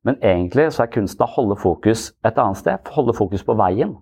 Men 0.05 0.19
egentlig 0.19 0.67
så 0.75 0.83
er 0.83 0.91
kunsten 0.93 1.23
å 1.23 1.31
holde 1.31 1.57
fokus 1.57 2.09
et 2.27 2.37
annet 2.41 2.59
sted. 2.59 2.91
Holde 2.93 3.15
fokus 3.15 3.45
på 3.47 3.55
veien. 3.57 3.95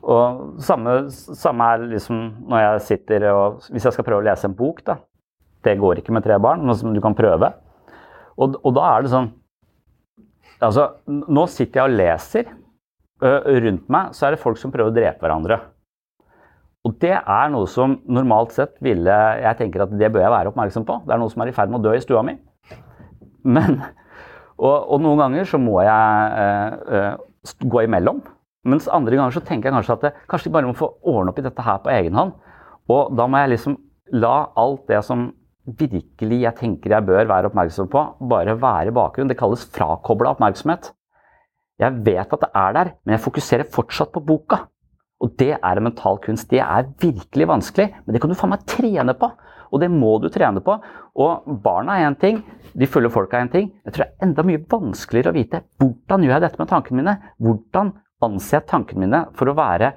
Og 0.00 0.60
samme, 0.64 1.02
samme 1.10 1.70
er 1.72 1.88
liksom 1.94 2.20
når 2.48 2.62
jeg 2.62 2.84
sitter 2.86 3.26
og 3.34 3.66
Hvis 3.68 3.84
jeg 3.84 3.92
skal 3.92 4.06
prøve 4.06 4.22
å 4.22 4.28
lese 4.30 4.48
en 4.48 4.56
bok, 4.56 4.84
da. 4.86 5.00
Det 5.64 5.76
går 5.80 6.00
ikke 6.00 6.14
med 6.16 6.24
tre 6.24 6.38
barn, 6.40 6.64
men 6.64 6.96
du 6.96 7.02
kan 7.04 7.16
prøve. 7.16 7.52
Og, 8.40 8.56
og 8.64 8.72
da 8.76 8.86
er 8.94 9.04
det 9.04 9.12
sånn 9.12 9.30
Altså, 10.60 10.82
nå 11.08 11.46
sitter 11.48 11.80
jeg 11.80 11.88
og 11.88 11.94
leser. 11.96 12.48
Rundt 13.64 13.86
meg 13.92 14.10
så 14.16 14.26
er 14.26 14.34
det 14.34 14.42
folk 14.42 14.58
som 14.60 14.72
prøver 14.72 14.92
å 14.92 14.96
drepe 14.96 15.24
hverandre. 15.24 15.56
Og 16.84 16.96
det 17.00 17.14
er 17.16 17.50
noe 17.52 17.68
som 17.68 17.98
normalt 18.08 18.54
sett 18.56 18.78
ville 18.84 19.16
Jeg 19.42 19.58
tenker 19.58 19.84
at 19.84 19.92
det 20.00 20.08
bør 20.12 20.24
jeg 20.24 20.32
være 20.32 20.52
oppmerksom 20.52 20.86
på. 20.88 20.98
Det 21.04 21.14
er 21.14 21.20
noe 21.20 21.32
som 21.32 21.44
er 21.44 21.50
i 21.50 21.56
ferd 21.56 21.72
med 21.72 21.80
å 21.80 21.88
dø 21.88 21.96
i 21.96 22.04
stua 22.04 22.22
mi. 22.24 22.36
Men, 23.56 23.80
og, 24.60 24.76
og, 24.76 24.96
noen 25.00 25.20
ganger 25.20 25.48
så 25.48 25.60
må 25.60 25.80
jeg 25.84 26.54
eh, 26.92 27.56
gå 27.72 27.84
imellom. 27.86 28.20
Mens 28.68 28.88
andre 28.92 29.16
ganger 29.16 29.36
så 29.36 29.44
tenker 29.44 29.70
jeg 29.70 29.78
kanskje 29.78 29.96
at 29.96 30.02
det, 30.04 30.14
kanskje 30.28 30.50
de 30.50 30.54
bare 30.56 30.68
må 30.68 30.76
få 30.76 30.90
ordne 31.08 31.32
opp 31.32 31.40
i 31.40 31.44
dette 31.46 31.64
her 31.64 31.80
på 31.84 31.92
egen 31.94 32.20
hånd. 32.20 32.34
Og 32.92 33.14
da 33.16 33.28
må 33.28 33.40
jeg 33.40 33.54
liksom 33.54 33.78
la 34.20 34.34
alt 34.60 34.84
det 34.90 35.00
som 35.06 35.30
virkelig 35.66 36.40
jeg 36.42 36.56
tenker 36.58 36.94
jeg 36.94 37.06
bør 37.06 37.28
være 37.28 37.50
oppmerksom 37.50 37.90
på, 37.92 38.02
bare 38.30 38.56
være 38.60 38.90
i 38.90 38.96
bakgrunnen. 38.96 39.30
Det 39.30 39.38
kalles 39.38 39.66
frakobla 39.74 40.34
oppmerksomhet. 40.34 40.92
Jeg 41.80 42.02
vet 42.04 42.34
at 42.34 42.42
det 42.42 42.50
er 42.54 42.76
der, 42.76 42.92
men 43.04 43.16
jeg 43.16 43.24
fokuserer 43.24 43.72
fortsatt 43.72 44.12
på 44.12 44.24
boka. 44.24 44.64
Og 45.20 45.32
det 45.40 45.52
er 45.56 45.76
en 45.76 45.84
mental 45.84 46.18
kunst. 46.24 46.48
Det 46.50 46.60
er 46.64 46.88
virkelig 47.00 47.48
vanskelig, 47.48 47.88
men 48.04 48.14
det 48.14 48.20
kan 48.22 48.32
du 48.32 48.36
faen 48.36 48.52
meg 48.54 48.64
trene 48.68 49.14
på. 49.16 49.28
Og 49.70 49.82
det 49.82 49.90
må 49.92 50.16
du 50.18 50.28
trene 50.32 50.62
på. 50.64 50.76
Og 51.20 51.50
barna 51.62 51.98
er 51.98 52.08
én 52.08 52.18
ting, 52.20 52.40
de 52.74 52.88
fulle 52.88 53.10
folka 53.12 53.38
er 53.38 53.46
én 53.46 53.52
ting. 53.52 53.70
Jeg 53.84 53.94
tror 53.94 54.04
det 54.04 54.10
er 54.10 54.26
enda 54.26 54.44
mye 54.46 54.62
vanskeligere 54.72 55.32
å 55.32 55.36
vite 55.36 55.62
hvordan 55.80 56.24
gjør 56.24 56.36
jeg 56.36 56.44
dette 56.46 56.60
med 56.62 56.70
tankene 56.72 57.02
mine. 57.02 57.16
Hvordan 57.38 57.92
anser 58.24 58.58
jeg 58.58 58.68
tankene 58.72 59.04
mine 59.04 59.22
for 59.36 59.50
å 59.50 59.56
være 59.58 59.92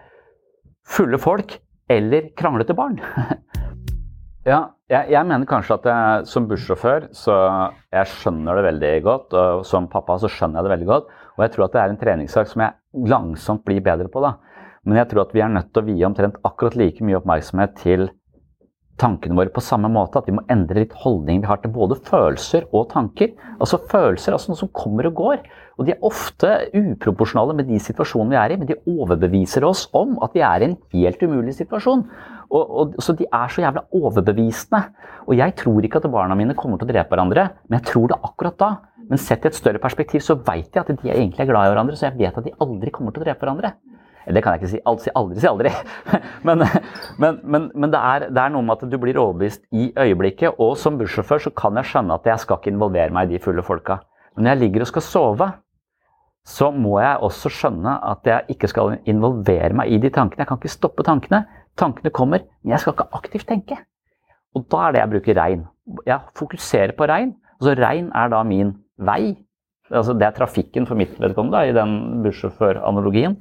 fulle 0.94 1.20
folk 1.22 1.58
eller 1.92 2.32
kranglete 2.38 2.76
barn? 2.78 3.00
ja, 4.52 4.62
jeg, 4.94 5.10
jeg, 5.14 5.28
mener 5.30 5.50
kanskje 5.50 5.76
at 5.80 5.86
jeg, 5.90 6.26
som 6.30 6.48
bussjåfør 6.50 7.10
så 7.18 7.36
jeg 7.94 8.10
skjønner 8.14 8.60
det 8.60 8.66
veldig 8.68 8.94
godt. 9.06 9.36
Og 9.36 9.68
som 9.68 9.90
pappa 9.92 10.18
så 10.22 10.32
skjønner 10.32 10.62
jeg 10.62 10.68
det 10.68 10.74
veldig 10.76 10.90
godt. 10.90 11.14
Og 11.36 11.46
jeg 11.46 11.54
tror 11.54 11.68
at 11.68 11.76
det 11.76 11.84
er 11.84 11.94
en 11.94 12.02
treningssak 12.02 12.52
som 12.52 12.66
jeg 12.66 13.08
langsomt 13.10 13.64
blir 13.68 13.84
bedre 13.86 14.10
på. 14.12 14.24
da. 14.24 14.36
Men 14.84 15.00
jeg 15.00 15.12
tror 15.12 15.26
at 15.26 15.34
vi 15.36 15.44
er 15.44 15.54
nødt 15.54 15.72
til 15.72 15.84
å 15.84 15.88
vie 15.88 16.08
omtrent 16.08 16.42
akkurat 16.46 16.76
like 16.80 17.06
mye 17.06 17.18
oppmerksomhet 17.22 17.78
til 17.80 18.10
tankene 19.02 19.36
våre 19.38 19.52
på 19.54 19.64
samme 19.64 19.90
måte. 19.92 20.20
At 20.20 20.30
vi 20.30 20.36
må 20.38 20.44
endre 20.52 20.84
litt 20.84 20.96
holdning 21.04 21.42
vi 21.42 21.50
har 21.50 21.62
til 21.64 21.74
både 21.74 21.98
følelser 22.06 22.68
og 22.72 22.90
tanker. 22.94 23.34
Altså 23.58 23.82
Følelser 23.90 24.36
altså 24.36 24.54
noe 24.54 24.62
som 24.62 24.72
kommer 24.76 25.10
og 25.10 25.18
går. 25.22 25.44
Og 25.80 25.88
de 25.88 25.96
er 25.96 26.06
ofte 26.06 26.52
uproporsjonale 26.76 27.56
med 27.58 27.72
de 27.72 27.80
situasjonene 27.82 28.36
vi 28.36 28.42
er 28.44 28.54
i, 28.54 28.60
men 28.62 28.70
de 28.70 28.78
overbeviser 28.86 29.66
oss 29.66 29.88
om 29.98 30.20
at 30.22 30.36
vi 30.38 30.44
er 30.46 30.62
i 30.62 30.70
en 30.70 30.78
helt 30.94 31.24
umulig 31.26 31.56
situasjon. 31.58 32.06
Og, 32.50 32.64
og, 32.64 32.96
så 33.04 33.16
de 33.18 33.28
er 33.28 33.54
så 33.54 33.64
jævla 33.64 33.86
overbevisende. 33.96 34.82
Og 35.28 35.38
jeg 35.40 35.56
tror 35.60 35.86
ikke 35.86 36.02
at 36.02 36.10
barna 36.12 36.38
mine 36.40 36.58
kommer 36.58 36.82
til 36.82 36.90
å 36.90 36.94
drepe 36.94 37.16
hverandre, 37.16 37.48
men 37.70 37.80
jeg 37.80 37.92
tror 37.92 38.12
det 38.12 38.20
akkurat 38.24 38.60
da. 38.60 38.72
Men 39.10 39.20
sett 39.20 39.46
i 39.46 39.52
et 39.52 39.58
større 39.58 39.82
perspektiv 39.84 40.24
så 40.24 40.38
veit 40.40 40.72
jeg 40.72 40.84
at 40.84 40.92
de 40.92 41.12
egentlig 41.12 41.44
er 41.44 41.50
glad 41.50 41.68
i 41.68 41.74
hverandre, 41.74 41.98
så 42.00 42.08
jeg 42.08 42.20
vet 42.20 42.38
at 42.40 42.46
de 42.48 42.56
aldri 42.64 42.94
kommer 42.94 43.16
til 43.16 43.24
å 43.24 43.28
drepe 43.28 43.44
hverandre. 43.44 43.74
Det 44.24 44.40
kan 44.44 44.56
jeg 44.56 44.62
ikke 44.62 44.72
si. 44.72 44.80
Aldri, 44.88 45.12
aldri 45.20 45.42
si 45.44 45.50
aldri. 45.50 45.72
Men, 46.48 46.64
men, 47.20 47.38
men, 47.44 47.66
men 47.72 47.92
det, 47.92 48.00
er, 48.00 48.26
det, 48.28 48.40
er, 48.40 48.52
noe 48.52 48.64
med 48.68 48.76
at 48.76 48.92
du 48.92 48.98
blir 49.00 49.20
overbevist 49.20 49.62
i 49.76 49.90
øyeblikket. 50.00 50.58
Og 50.64 50.78
som 50.80 50.98
bussjåfør 51.00 51.46
så 51.46 51.52
kan 51.56 51.80
jeg 51.80 51.88
skjønne 51.92 52.18
at 52.20 52.28
jeg 52.28 52.44
skal 52.44 52.60
ikke 52.60 52.72
involvere 52.74 53.16
meg 53.16 53.30
i 53.30 53.38
de 53.38 53.44
fulle 53.44 53.64
folka. 53.64 54.02
Men 54.36 54.48
når 54.48 54.54
jeg 54.54 54.62
ligger 54.64 54.86
og 54.86 54.90
skal 54.92 55.06
sove, 55.06 55.48
så 56.44 56.70
må 56.76 56.98
jeg 57.00 57.22
også 57.24 57.52
skjønne 57.54 57.96
at 58.04 58.28
jeg 58.28 58.56
ikke 58.56 58.70
skal 58.72 58.98
involvere 59.10 59.72
meg 59.78 59.94
i 59.96 60.00
de 60.04 60.12
tankene. 60.12 60.44
Jeg 60.44 60.50
kan 60.50 60.60
ikke 60.60 60.74
stoppe 60.74 61.06
tankene. 61.08 61.46
Tankene 61.80 62.12
kommer, 62.14 62.44
men 62.62 62.76
jeg 62.76 62.84
skal 62.84 62.94
ikke 62.98 63.08
aktivt 63.16 63.48
tenke. 63.50 63.78
Og 64.54 64.68
da 64.70 64.84
er 64.88 64.94
det 64.94 65.02
jeg 65.02 65.12
bruker 65.16 65.40
regn. 65.40 65.64
Jeg 66.06 66.36
fokuserer 66.38 66.94
på 66.98 67.08
regn. 67.10 67.32
Altså 67.58 67.78
regn 67.80 68.12
er 68.12 68.30
da 68.34 68.44
min 68.46 68.76
vei. 69.00 69.38
Altså 69.94 70.14
det 70.18 70.28
er 70.28 70.36
trafikken 70.36 70.86
for 70.90 71.00
mitt 71.00 71.16
vedkommende 71.22 71.64
i 71.70 71.74
den 71.76 71.96
bussjåføranalogien. 72.26 73.40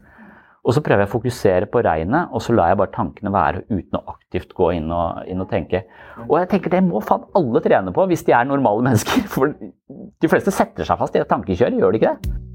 Og 0.62 0.76
så 0.76 0.82
prøver 0.84 1.02
jeg 1.02 1.10
å 1.10 1.14
fokusere 1.16 1.66
på 1.72 1.80
regnet, 1.82 2.30
og 2.30 2.42
så 2.44 2.54
lar 2.54 2.70
jeg 2.70 2.78
bare 2.78 2.94
tankene 2.94 3.32
være 3.34 3.64
uten 3.66 3.98
å 3.98 4.04
aktivt 4.12 4.52
gå 4.54 4.68
inn 4.76 4.86
og, 4.94 5.24
inn 5.26 5.42
og 5.42 5.50
tenke. 5.50 5.82
Og 6.28 6.36
jeg 6.38 6.52
tenker 6.52 6.76
det 6.76 6.84
må 6.86 7.02
faen 7.02 7.26
alle 7.34 7.64
trene 7.64 7.94
på 7.94 8.06
hvis 8.12 8.22
de 8.28 8.36
er 8.38 8.46
normale 8.46 8.86
mennesker. 8.86 9.26
For 9.34 9.50
de 9.50 10.30
fleste 10.30 10.54
setter 10.54 10.86
seg 10.86 11.02
fast 11.02 11.18
i 11.18 11.24
et 11.24 11.30
tankekjør, 11.34 11.82
gjør 11.82 11.96
de 11.96 12.02
ikke 12.02 12.14
det? 12.14 12.51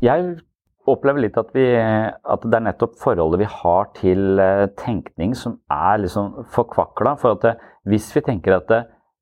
Jeg 0.00 0.38
opplever 0.88 1.26
litt 1.26 1.36
at, 1.36 1.50
vi, 1.52 1.66
at 1.76 2.44
det 2.46 2.56
er 2.56 2.64
nettopp 2.64 2.96
forholdet 3.02 3.42
vi 3.42 3.48
har 3.52 3.90
til 3.98 4.40
eh, 4.40 4.70
tenkning 4.80 5.34
som 5.36 5.58
er 5.70 6.00
liksom 6.00 6.46
forkvakla. 6.54 7.14
For 7.20 7.36
at 7.36 7.60
hvis 7.88 8.08
vi 8.16 8.24
tenker 8.24 8.56
at 8.56 8.72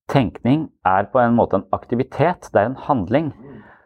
tenkning 0.08 0.68
er 0.86 1.10
på 1.12 1.20
en 1.20 1.36
måte 1.36 1.58
en 1.58 1.68
aktivitet, 1.74 2.48
det 2.54 2.62
er 2.62 2.70
en 2.70 2.80
handling, 2.86 3.32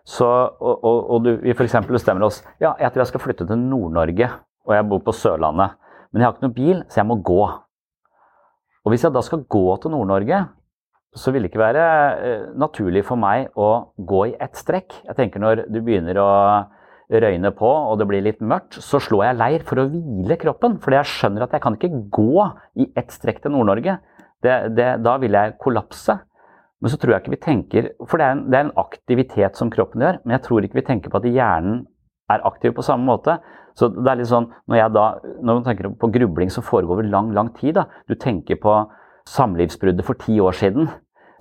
så, 0.05 0.26
og, 0.61 0.85
og, 0.85 0.98
og 1.14 1.24
du, 1.24 1.31
vi 1.44 1.55
f.eks. 1.55 1.76
bestemmer 1.87 2.26
oss 2.26 2.40
ja, 2.59 2.72
jeg 2.81 2.90
tror 2.90 3.05
jeg 3.05 3.11
skal 3.12 3.22
flytte 3.22 3.46
til 3.46 3.61
Nord-Norge, 3.61 4.28
og 4.66 4.74
jeg 4.74 4.88
bor 4.90 5.02
på 5.07 5.14
Sørlandet. 5.14 5.78
Men 6.12 6.20
jeg 6.20 6.28
har 6.28 6.35
ikke 6.35 6.46
noen 6.48 6.57
bil, 6.57 6.83
så 6.90 7.00
jeg 7.00 7.09
må 7.09 7.16
gå. 7.24 7.44
Og 8.83 8.92
hvis 8.92 9.07
jeg 9.07 9.14
da 9.14 9.22
skal 9.24 9.46
gå 9.48 9.64
til 9.81 9.94
Nord-Norge, 9.94 10.42
så 11.14 11.33
vil 11.33 11.44
det 11.44 11.52
ikke 11.52 11.61
være 11.61 11.83
eh, 12.24 12.44
naturlig 12.59 13.05
for 13.07 13.20
meg 13.20 13.52
å 13.59 13.94
gå 13.96 14.24
i 14.31 14.37
ett 14.40 14.57
strekk. 14.59 14.94
Jeg 15.07 15.18
tenker 15.18 15.42
Når 15.42 15.66
du 15.68 15.81
begynner 15.85 16.18
å 16.20 16.31
røyne 17.12 17.53
på 17.57 17.68
og 17.68 17.98
det 18.01 18.07
blir 18.09 18.25
litt 18.25 18.40
mørkt, 18.40 18.79
så 18.81 19.01
slår 19.03 19.27
jeg 19.27 19.38
leir 19.40 19.64
for 19.68 19.83
å 19.83 19.88
hvile 19.92 20.38
kroppen. 20.40 20.79
Fordi 20.83 21.01
jeg 21.01 21.11
skjønner 21.12 21.46
at 21.46 21.57
jeg 21.57 21.64
kan 21.64 21.77
ikke 21.79 22.03
gå 22.14 22.46
i 22.81 22.88
ett 22.96 23.12
strekk 23.12 23.42
til 23.42 23.55
Nord-Norge. 23.55 23.98
Da 24.42 25.16
vil 25.22 25.38
jeg 25.38 25.57
kollapse. 25.62 26.18
Men 26.83 26.90
så 26.90 26.98
tror 26.98 27.14
jeg 27.14 27.22
ikke 27.22 27.35
vi 27.37 27.44
tenker 27.44 27.85
For 28.11 28.18
det 28.18 28.27
er, 28.27 28.33
en, 28.35 28.46
det 28.51 28.59
er 28.59 28.64
en 28.66 28.79
aktivitet 28.81 29.59
som 29.59 29.70
kroppen 29.70 30.03
gjør, 30.03 30.16
men 30.25 30.35
jeg 30.35 30.42
tror 30.48 30.66
ikke 30.66 30.81
vi 30.81 30.88
tenker 30.88 31.12
på 31.12 31.20
at 31.20 31.29
hjernen 31.31 31.85
er 32.33 32.42
aktiv 32.48 32.75
på 32.75 32.83
samme 32.87 33.07
måte. 33.07 33.37
Så 33.79 33.88
det 33.92 34.09
er 34.11 34.18
litt 34.20 34.31
sånn, 34.31 34.51
Når 34.68 34.79
jeg 34.79 34.94
da, 34.96 35.05
når 35.40 35.61
man 35.61 35.64
tenker 35.68 35.92
på 36.01 36.11
grubling 36.12 36.51
som 36.53 36.66
foregår 36.66 36.98
over 36.98 37.09
lang 37.09 37.31
lang 37.33 37.53
tid 37.57 37.79
da, 37.79 37.87
Du 38.09 38.14
tenker 38.14 38.59
på 38.61 38.75
samlivsbruddet 39.31 40.05
for 40.05 40.18
ti 40.18 40.40
år 40.42 40.57
siden. 40.59 40.90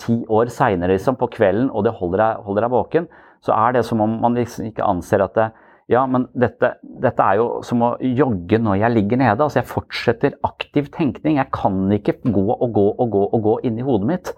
Ti 0.02 0.22
år 0.30 0.52
seinere 0.54 0.94
liksom, 0.96 1.18
på 1.18 1.30
kvelden, 1.34 1.70
og 1.74 1.86
det 1.86 1.96
holder 1.98 2.22
deg, 2.22 2.46
holder 2.46 2.66
deg, 2.66 2.72
våken. 2.72 3.08
Så 3.46 3.56
er 3.58 3.76
det 3.78 3.86
som 3.88 4.02
om 4.04 4.20
man 4.22 4.38
liksom 4.38 4.70
ikke 4.70 4.86
anser 4.86 5.24
at 5.26 5.38
det, 5.38 5.50
ja, 5.92 6.06
men 6.08 6.28
dette, 6.38 6.76
dette, 6.82 7.26
er 7.26 7.42
jo 7.42 7.48
som 7.68 7.82
å 7.84 7.96
jogge 8.00 8.62
når 8.62 8.80
jeg 8.80 8.96
ligger 8.96 9.20
nede. 9.20 9.44
altså 9.44 9.60
Jeg 9.60 9.72
fortsetter 9.72 10.38
aktiv 10.48 10.88
tenkning. 10.94 11.40
Jeg 11.42 11.52
kan 11.52 11.84
ikke 11.92 12.20
gå 12.24 12.48
og 12.54 12.68
gå 12.72 12.88
og 12.96 13.12
gå 13.12 13.24
og 13.28 13.46
gå 13.48 13.60
inni 13.68 13.84
hodet 13.84 14.08
mitt. 14.08 14.34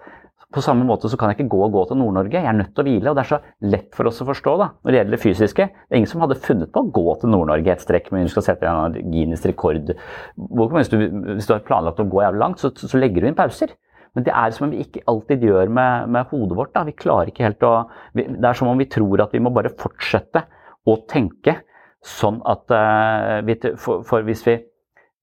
På 0.53 0.61
samme 0.61 0.85
måte 0.85 1.09
så 1.09 1.17
kan 1.17 1.31
jeg 1.31 1.39
ikke 1.39 1.51
gå 1.55 1.59
og 1.65 1.73
gå 1.73 1.83
til 1.89 1.97
Nord-Norge. 1.97 2.37
Jeg 2.37 2.49
er 2.49 2.57
nødt 2.57 2.73
til 2.77 2.83
å 2.83 2.87
hvile. 2.87 3.09
og 3.09 3.17
Det 3.17 3.23
er 3.23 3.29
så 3.31 3.69
lett 3.73 3.87
for 3.97 4.09
oss 4.09 4.21
å 4.21 4.27
forstå 4.27 4.51
da, 4.61 4.67
når 4.81 4.93
det 4.93 4.99
gjelder 4.99 5.15
det 5.15 5.21
fysiske. 5.23 5.65
Det 5.73 5.95
er 5.95 6.01
ingen 6.01 6.11
som 6.11 6.25
hadde 6.25 6.37
funnet 6.41 6.73
på 6.73 6.83
å 6.83 6.91
gå 6.93 7.15
til 7.21 7.33
Nord-Norge 7.33 7.73
et 7.73 7.85
strekk, 7.85 8.11
men 8.13 8.27
du 8.27 8.33
skal 8.33 8.45
sette 8.45 8.69
en 8.69 8.93
Guinness 8.93 9.45
rekord. 9.49 9.93
Hvis 10.37 10.93
du, 10.93 10.99
hvis 11.33 11.49
du 11.49 11.55
har 11.55 11.65
planlagt 11.65 12.01
å 12.01 12.05
gå 12.09 12.21
jævlig 12.21 12.43
langt, 12.43 12.61
så, 12.61 12.69
så, 12.77 12.93
legger 13.01 13.25
du 13.25 13.31
inn 13.31 13.37
pauser. 13.39 13.73
Men 14.13 14.25
det 14.27 14.33
er 14.37 14.53
som 14.53 14.67
om 14.67 14.73
vi 14.73 14.83
ikke 14.83 15.03
alltid 15.09 15.45
gjør 15.47 15.71
med, 15.73 16.09
med 16.13 16.29
hodet 16.29 16.57
vårt. 16.57 16.73
Da. 16.75 16.85
Vi 16.85 16.95
klarer 16.97 17.31
ikke 17.31 17.47
helt 17.47 17.65
å 17.65 17.73
vi, 18.13 18.27
Det 18.27 18.49
er 18.49 18.57
som 18.57 18.69
om 18.69 18.81
vi 18.81 18.89
tror 18.91 19.25
at 19.25 19.33
vi 19.33 19.41
må 19.41 19.53
bare 19.53 19.73
fortsette 19.79 20.45
å 20.89 20.99
tenke 21.09 21.61
sånn 22.03 22.41
at 22.49 22.71
uh, 22.75 23.39
vi, 23.47 23.55
for, 23.79 24.03
for 24.05 24.25
hvis 24.27 24.43
vi 24.45 24.57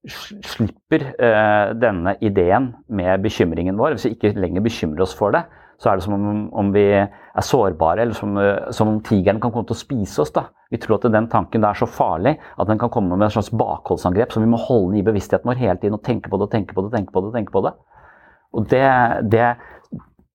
slipper 0.09 1.11
uh, 1.21 1.77
denne 1.77 2.17
ideen 2.25 2.71
med 2.89 3.21
bekymringen 3.25 3.79
vår, 3.79 3.97
hvis 3.97 4.09
vi 4.09 4.15
ikke 4.17 4.33
lenger 4.41 4.65
bekymrer 4.65 5.05
oss 5.05 5.13
for 5.17 5.37
det, 5.37 5.45
så 5.81 5.91
er 5.91 6.01
det 6.01 6.05
som 6.05 6.17
om, 6.17 6.41
om 6.57 6.73
vi 6.73 6.87
er 6.93 7.45
sårbare, 7.45 8.03
eller 8.05 8.17
som, 8.17 8.33
uh, 8.41 8.73
som, 8.73 8.91
om 8.95 9.03
tigeren 9.05 9.41
kan 9.43 9.53
komme 9.53 9.69
til 9.69 9.77
å 9.77 9.83
spise 9.83 10.25
oss. 10.25 10.33
da. 10.35 10.49
Vi 10.73 10.81
tror 10.81 10.99
at 10.99 11.09
den 11.13 11.29
tanken 11.31 11.65
er 11.69 11.77
så 11.77 11.89
farlig 11.89 12.39
at 12.57 12.69
den 12.69 12.81
kan 12.81 12.93
komme 12.93 13.17
med 13.17 13.29
et 13.29 13.37
slags 13.37 13.53
bakholdsangrep, 13.53 14.33
så 14.33 14.43
vi 14.43 14.51
må 14.51 14.61
holde 14.61 14.95
den 14.95 15.03
i 15.03 15.07
bevisstheten 15.07 15.53
vår 15.53 15.61
hele 15.61 15.79
tiden 15.83 16.01
og 16.01 16.05
tenke 16.07 16.33
på 16.33 16.41
det 16.41 16.49
og 16.49 16.55
tenke 16.57 16.77
på 16.77 16.87
det. 16.87 16.95
tenke 16.97 17.13
på 17.13 17.25
det, 17.27 17.35
tenke 17.37 17.55
på 17.55 17.65
det. 17.69 17.77
Og 18.57 18.67
det, 18.71 18.87
det 19.31 19.53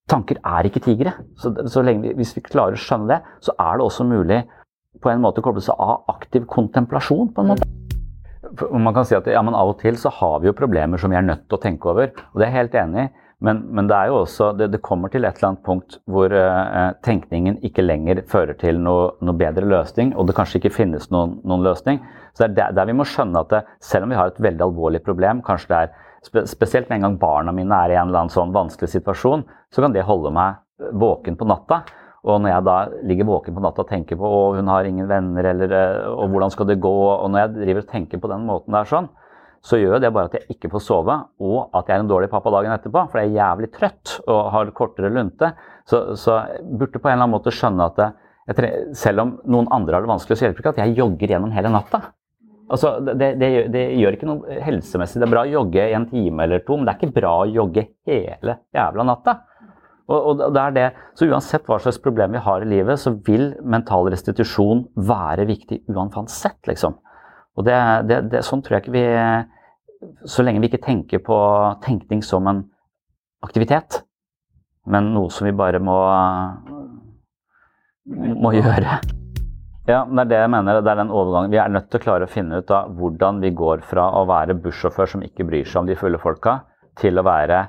Tanker 0.06 0.38
er 0.38 0.68
ikke 0.68 0.84
tigre. 0.84 1.16
Så, 1.34 1.50
så 1.66 1.82
lenge 1.82 2.04
vi, 2.04 2.12
hvis 2.20 2.36
vi 2.36 2.44
klarer 2.46 2.76
å 2.76 2.80
skjønne 2.80 3.10
det, 3.10 3.34
så 3.42 3.56
er 3.58 3.78
det 3.78 3.86
også 3.88 4.06
mulig 4.06 4.44
på 5.02 5.10
en 5.10 5.22
måte 5.22 5.42
å 5.42 5.44
koble 5.44 5.64
seg 5.64 5.74
av 5.82 6.06
aktiv 6.12 6.46
kontemplasjon. 6.50 7.32
på 7.34 7.42
en 7.42 7.50
måte. 7.50 7.66
Man 8.70 8.94
kan 8.94 9.04
si 9.04 9.16
at 9.18 9.26
ja, 9.26 9.42
Av 9.42 9.72
og 9.72 9.80
til 9.80 9.98
så 9.98 10.12
har 10.14 10.38
vi 10.40 10.48
jo 10.48 10.56
problemer 10.56 11.00
som 11.02 11.10
vi 11.10 11.18
er 11.18 11.26
nødt 11.26 11.48
til 11.48 11.58
å 11.58 11.62
tenke 11.62 11.90
over. 11.90 12.14
og 12.32 12.38
Det 12.38 12.46
er 12.46 12.52
jeg 12.52 12.58
helt 12.60 12.78
enig 12.84 13.06
i. 13.08 13.12
Men, 13.44 13.58
men, 13.68 13.84
det 13.84 13.96
er 13.96 14.08
jo 14.08 14.22
også, 14.22 14.54
det, 14.56 14.70
det, 14.72 14.80
kommer 14.80 15.10
til 15.12 15.26
et 15.26 15.36
eller 15.36 15.50
annet 15.50 15.64
punkt 15.66 15.98
hvor 16.08 16.32
uh, 16.32 16.94
tenkningen 17.04 17.58
ikke 17.68 17.84
lenger 17.84 18.22
fører 18.30 18.56
til 18.56 18.78
noe, 18.80 19.10
noe, 19.20 19.36
bedre 19.36 19.66
løsning, 19.68 20.14
og 20.16 20.24
det 20.24 20.38
kanskje 20.38 20.62
ikke 20.62 20.72
finnes 20.72 21.10
noen, 21.12 21.34
noen 21.44 21.66
løsning. 21.66 22.00
Så 22.32 22.48
det 22.48 22.64
er 22.64 22.72
der, 22.72 22.88
vi 22.88 22.96
må 22.96 23.04
skjønne 23.04 23.42
at 23.44 23.52
det, 23.52 23.60
selv 23.84 24.06
om 24.06 24.14
vi 24.14 24.16
har 24.16 24.32
et 24.32 24.40
veldig 24.40 24.64
alvorlig 24.70 25.02
problem, 25.04 25.44
kanskje 25.44 25.68
det 25.74 25.82
er 25.82 25.92
spesielt 26.26 26.88
med 26.88 26.98
en 26.98 27.06
gang 27.06 27.18
barna 27.20 27.54
mine 27.54 27.76
er 27.84 27.94
i 27.94 27.98
en 27.98 28.08
eller 28.08 28.24
annen 28.24 28.34
sånn 28.34 28.54
vanskelig 28.54 28.90
situasjon, 28.92 29.44
så 29.72 29.84
kan 29.84 29.94
det 29.94 30.06
holde 30.08 30.32
meg 30.34 30.58
våken 30.96 31.38
på 31.38 31.48
natta. 31.48 31.82
Og 32.26 32.40
når 32.42 32.50
jeg 32.50 32.66
da 32.66 32.76
ligger 33.06 33.28
våken 33.28 33.54
på 33.54 33.62
natta 33.62 33.84
og 33.84 33.90
tenker 33.90 34.18
på 34.18 34.26
å, 34.26 34.40
hun 34.56 34.70
har 34.72 34.88
ingen 34.88 35.06
venner, 35.06 35.46
eller, 35.52 35.70
eh, 35.70 36.08
og 36.10 36.32
hvordan 36.32 36.50
skal 36.50 36.66
det 36.66 36.80
gå, 36.82 36.96
og 37.12 37.30
når 37.30 37.44
jeg 37.44 37.54
driver 37.60 37.84
og 37.84 37.92
tenker 37.92 38.22
på 38.22 38.30
den 38.32 38.48
måten 38.48 38.74
der 38.74 38.90
sånn, 38.90 39.08
så 39.66 39.78
gjør 39.80 40.02
det 40.02 40.12
bare 40.14 40.30
at 40.30 40.36
jeg 40.36 40.56
ikke 40.56 40.70
får 40.74 40.82
sove, 40.84 41.14
og 41.42 41.74
at 41.74 41.88
jeg 41.88 41.96
er 41.96 42.04
en 42.04 42.10
dårlig 42.10 42.28
pappa 42.30 42.52
dagen 42.54 42.74
etterpå. 42.74 43.06
For 43.10 43.22
jeg 43.22 43.32
er 43.32 43.40
jævlig 43.40 43.70
trøtt 43.74 44.12
og 44.26 44.50
har 44.54 44.70
kortere 44.76 45.10
lunte. 45.10 45.52
Så, 45.88 46.02
så 46.18 46.36
jeg 46.52 46.66
burde 46.78 47.00
på 47.00 47.08
en 47.08 47.16
eller 47.16 47.26
annen 47.26 47.34
måte 47.34 47.54
skjønne 47.54 47.88
at 47.90 47.98
det, 48.54 48.70
selv 48.94 49.24
om 49.24 49.32
noen 49.50 49.70
andre 49.74 49.96
har 49.96 50.06
det 50.06 50.12
vanskelig, 50.12 50.38
så 50.38 50.46
hjelper 50.46 50.60
det 50.60 50.66
ikke 50.66 50.74
at 50.76 50.84
jeg 50.84 50.98
jogger 51.00 51.34
gjennom 51.34 51.54
hele 51.54 51.72
natta. 51.74 52.02
Altså, 52.66 52.96
det, 52.98 53.36
det, 53.38 53.48
det, 53.70 53.82
gjør 54.00 54.16
ikke 54.16 54.28
noe 54.28 54.60
helsemessig. 54.66 55.20
Det 55.22 55.26
er 55.28 55.34
bra 55.36 55.44
å 55.46 55.50
jogge 55.50 55.84
en 55.94 56.06
time 56.10 56.46
eller 56.46 56.64
to, 56.66 56.74
men 56.74 56.88
det 56.88 56.94
er 56.94 57.00
ikke 57.00 57.18
bra 57.20 57.34
å 57.44 57.50
jogge 57.50 57.86
hele 58.08 58.56
jævla 58.74 59.06
natta. 59.06 59.36
Og, 60.06 60.18
og 60.30 60.54
det 60.54 60.62
er 60.62 60.74
det. 60.74 60.86
Så 61.18 61.28
uansett 61.30 61.66
hva 61.66 61.78
slags 61.82 61.98
problem 62.02 62.34
vi 62.34 62.42
har 62.42 62.62
i 62.62 62.70
livet, 62.70 62.98
så 63.02 63.14
vil 63.26 63.52
mental 63.62 64.10
restitusjon 64.10 64.84
være 65.08 65.46
viktig 65.48 65.84
uansett, 65.94 66.60
liksom. 66.70 66.98
Og 67.56 67.66
det, 67.66 67.76
det, 68.10 68.20
det, 68.34 68.42
sånn 68.46 68.62
tror 68.62 68.76
jeg 68.76 68.84
ikke 68.84 68.96
vi 68.98 69.06
Så 70.28 70.44
lenge 70.44 70.60
vi 70.60 70.68
ikke 70.68 70.84
tenker 70.84 71.22
på 71.24 71.36
tenkning 71.86 72.20
som 72.22 72.46
en 72.50 72.66
aktivitet, 73.46 74.02
men 74.86 75.14
noe 75.14 75.30
som 75.32 75.48
vi 75.48 75.54
bare 75.56 75.80
må, 75.82 75.96
må 78.42 78.52
gjøre. 78.58 79.00
Ja, 79.86 80.00
det 80.02 80.24
er 80.24 80.30
det 80.30 80.38
jeg 80.40 80.50
mener. 80.50 80.80
Det 80.82 80.90
er 80.90 80.98
den 80.98 81.12
overgangen. 81.14 81.52
Vi 81.52 81.58
er 81.62 81.70
nødt 81.70 81.86
til 81.92 82.00
å 82.00 82.02
klare 82.02 82.26
å 82.26 82.30
finne 82.30 82.58
ut 82.58 82.70
av 82.74 82.90
hvordan 82.98 83.38
vi 83.44 83.52
går 83.54 83.84
fra 83.86 84.08
å 84.18 84.24
være 84.26 84.56
bussjåfør 84.58 85.12
som 85.12 85.22
ikke 85.22 85.46
bryr 85.46 85.68
seg 85.68 85.84
om 85.84 85.90
de 85.90 85.94
fulle 85.98 86.18
folka, 86.18 86.58
til 86.98 87.20
å 87.20 87.24
være 87.26 87.60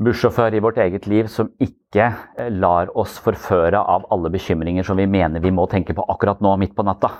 bussjåfør 0.00 0.56
i 0.56 0.62
vårt 0.64 0.80
eget 0.80 1.08
liv 1.08 1.28
som 1.32 1.50
ikke 1.60 2.06
eh, 2.06 2.48
lar 2.52 2.88
oss 2.96 3.18
forføre 3.20 3.80
av 3.80 4.08
alle 4.12 4.32
bekymringer 4.32 4.88
som 4.88 4.96
vi 4.96 5.08
mener 5.08 5.44
vi 5.44 5.52
må 5.52 5.66
tenke 5.68 5.96
på 5.96 6.04
akkurat 6.08 6.40
nå, 6.40 6.56
midt 6.60 6.72
på 6.76 6.84
natta. 6.86 7.12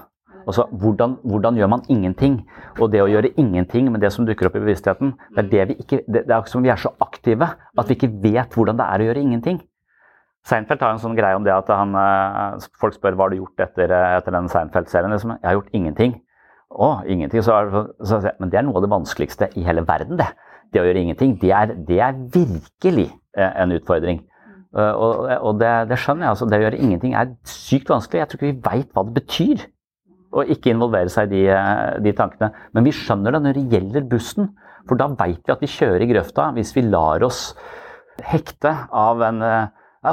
Altså, 0.47 0.69
hvordan, 0.71 1.19
hvordan, 1.27 1.57
gjør 1.59 1.73
man 1.73 1.85
ingenting? 1.93 2.41
Og 2.79 2.93
det 2.93 3.03
å 3.03 3.09
gjøre 3.11 3.35
ingenting 3.37 3.91
med 3.93 4.01
det 4.01 4.13
som 4.15 4.25
dukker 4.25 4.49
opp 4.49 4.57
i 4.57 4.63
bevisstheten, 4.63 5.17
det 5.35 5.43
er, 5.43 5.53
det 5.53 5.69
vi 5.69 5.81
ikke, 5.83 6.05
det, 6.07 6.25
det 6.29 6.37
er 6.37 6.49
som 6.49 6.65
vi 6.65 6.73
er 6.73 6.81
så 6.81 6.95
aktive 7.03 7.53
at 7.53 7.89
vi 7.91 7.99
ikke 7.99 8.13
vet 8.25 8.57
hvordan 8.57 8.79
det 8.81 8.87
er 8.89 9.03
å 9.03 9.09
gjøre 9.11 9.25
ingenting. 9.27 9.61
Seinfeld 10.47 10.83
har 10.85 10.95
en 10.95 11.03
sånn 11.03 11.17
greie 11.19 11.37
om 11.37 11.45
det 11.47 11.55
at 11.55 11.71
han, 11.75 11.95
eh, 11.99 12.67
folk 12.81 12.95
spør 12.95 13.17
hva 13.17 13.27
har 13.27 13.35
du 13.35 13.41
gjort 13.41 13.65
etter, 13.67 13.91
eh, 13.91 14.17
etter 14.21 14.35
den 14.37 14.51
Seinfeld-serien. 14.53 15.11
Liksom, 15.11 15.37
jeg 15.41 15.49
har 15.49 15.59
gjort 15.59 15.75
ingenting. 15.75 16.21
Å, 16.71 16.91
ingenting. 17.07 17.43
Så, 17.43 17.57
så, 18.03 18.21
så, 18.21 18.35
men 18.39 18.51
det 18.53 18.61
er 18.61 18.67
noe 18.67 18.79
av 18.79 18.87
det 18.87 18.93
vanskeligste 18.93 19.51
i 19.59 19.65
hele 19.67 19.83
verden, 19.87 20.19
det 20.21 20.31
det 20.73 20.83
å 20.83 20.89
gjøre 20.89 21.05
ingenting, 21.05 21.37
det 21.41 21.53
er, 21.55 21.75
det 21.89 22.01
er 22.03 22.19
virkelig 22.35 23.09
eh, 23.37 23.53
en 23.63 23.75
utfordring. 23.77 24.25
Uh, 24.77 24.93
og, 24.93 25.21
og 25.49 25.61
det, 25.61 25.71
det, 25.89 25.97
skjønner 26.03 26.27
jeg. 26.27 26.33
altså 26.35 26.47
Det 26.51 26.59
å 26.59 26.65
gjøre 26.67 26.81
ingenting 26.85 27.15
er 27.17 27.31
sykt 27.49 27.89
vanskelig. 27.89 28.21
Jeg 28.21 28.29
tror 28.29 28.41
ikke 28.41 28.51
vi 28.51 28.65
veit 28.67 28.91
hva 28.93 29.05
det 29.07 29.15
betyr 29.17 29.63
å 30.37 30.45
ikke 30.53 30.75
involvere 30.75 31.13
seg 31.13 31.33
i 31.33 31.47
de, 31.47 31.55
de, 32.05 32.13
tankene. 32.19 32.51
Men 32.77 32.85
vi 32.85 32.93
skjønner 32.93 33.33
det 33.33 33.41
når 33.45 33.57
det 33.57 33.65
gjelder 33.73 34.09
bussen. 34.11 34.51
For 34.85 35.01
da 35.01 35.09
veit 35.17 35.41
vi 35.41 35.55
at 35.55 35.65
vi 35.65 35.71
kjører 35.71 36.05
i 36.05 36.11
grøfta 36.11 36.51
hvis 36.59 36.75
vi 36.77 36.85
lar 36.91 37.25
oss 37.25 37.41
hekte 38.27 38.75
av 38.93 39.25
en 39.25 39.41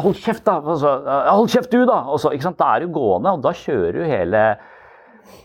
Hold 0.02 0.18
kjeft, 0.18 0.46
da! 0.46 0.60
Hold 0.62 1.50
kjeft, 1.54 1.72
du, 1.72 1.86
da! 1.86 2.04
Og 2.10 2.20
så, 2.22 2.34
da 2.34 2.76
er 2.76 2.86
du 2.86 2.94
gående, 2.94 3.34
og 3.36 3.44
da 3.44 3.54
kjører 3.54 3.94
du 3.94 4.04
hele, 4.08 4.44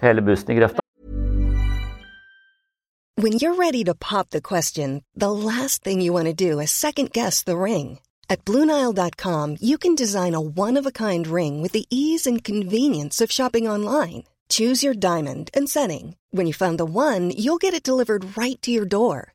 hele 0.03 0.25
bussen 0.25 0.55
i 0.55 0.61
grøfta. 0.61 0.85
When 3.19 3.33
you're 3.33 3.57
ready 3.57 3.83
to 3.85 3.95
pop 3.95 4.31
the 4.31 4.41
question, 4.41 5.03
the 5.15 5.33
last 5.33 5.83
thing 5.83 6.01
you 6.01 6.13
want 6.13 6.27
to 6.27 6.33
do 6.33 6.61
is 6.61 6.71
second 6.71 7.13
guess 7.13 7.43
the 7.43 7.57
ring. 7.57 7.99
At 8.31 8.45
Bluenile.com, 8.45 9.57
you 9.61 9.77
can 9.77 9.95
design 9.97 10.35
a 10.35 10.41
one 10.41 10.77
of 10.77 10.87
a 10.87 10.93
kind 10.93 11.27
ring 11.27 11.61
with 11.61 11.73
the 11.73 11.87
ease 11.91 12.27
and 12.27 12.45
convenience 12.45 13.21
of 13.21 13.33
shopping 13.33 13.67
online. 13.67 14.23
Choose 14.49 14.85
your 14.85 14.95
diamond 14.95 15.51
and 15.53 15.69
setting. 15.69 16.17
When 16.31 16.47
you 16.47 16.55
find 16.55 16.79
the 16.79 16.85
one, 16.85 17.33
you'll 17.37 17.59
get 17.59 17.75
it 17.75 17.83
delivered 17.83 18.37
right 18.37 18.61
to 18.63 18.71
your 18.71 18.87
door. 18.87 19.35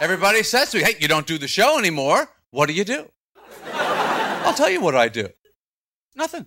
Everybody 0.00 0.42
says 0.42 0.70
to 0.70 0.78
me, 0.78 0.84
hey, 0.84 0.96
you 0.98 1.08
don't 1.08 1.26
do 1.26 1.36
the 1.36 1.46
show 1.46 1.78
anymore. 1.78 2.26
What 2.52 2.66
do 2.66 2.72
you 2.72 2.84
do? 2.84 3.10
I'll 3.74 4.54
tell 4.54 4.70
you 4.70 4.80
what 4.80 4.94
I 4.94 5.08
do. 5.08 5.28
Nothing. 6.16 6.46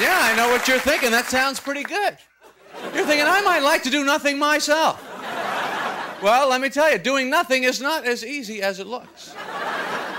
Yeah, 0.00 0.18
I 0.18 0.34
know 0.36 0.48
what 0.48 0.66
you're 0.66 0.80
thinking. 0.80 1.12
That 1.12 1.26
sounds 1.26 1.60
pretty 1.60 1.84
good. 1.84 2.18
You're 2.92 3.04
thinking, 3.04 3.26
I 3.28 3.42
might 3.42 3.60
like 3.60 3.84
to 3.84 3.90
do 3.90 4.04
nothing 4.04 4.36
myself. 4.36 5.00
Well, 6.22 6.48
let 6.48 6.60
me 6.60 6.70
tell 6.70 6.90
you, 6.90 6.98
doing 6.98 7.30
nothing 7.30 7.62
is 7.62 7.80
not 7.80 8.04
as 8.04 8.24
easy 8.24 8.62
as 8.62 8.80
it 8.80 8.88
looks. 8.88 9.32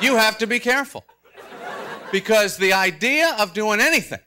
You 0.02 0.16
have 0.16 0.38
to 0.38 0.48
be 0.48 0.60
careful. 0.60 1.04
Because 2.12 2.58
the 2.58 2.74
idea 2.74 3.36
of 3.40 3.54
doing 3.54 3.80
anything, 3.80 4.20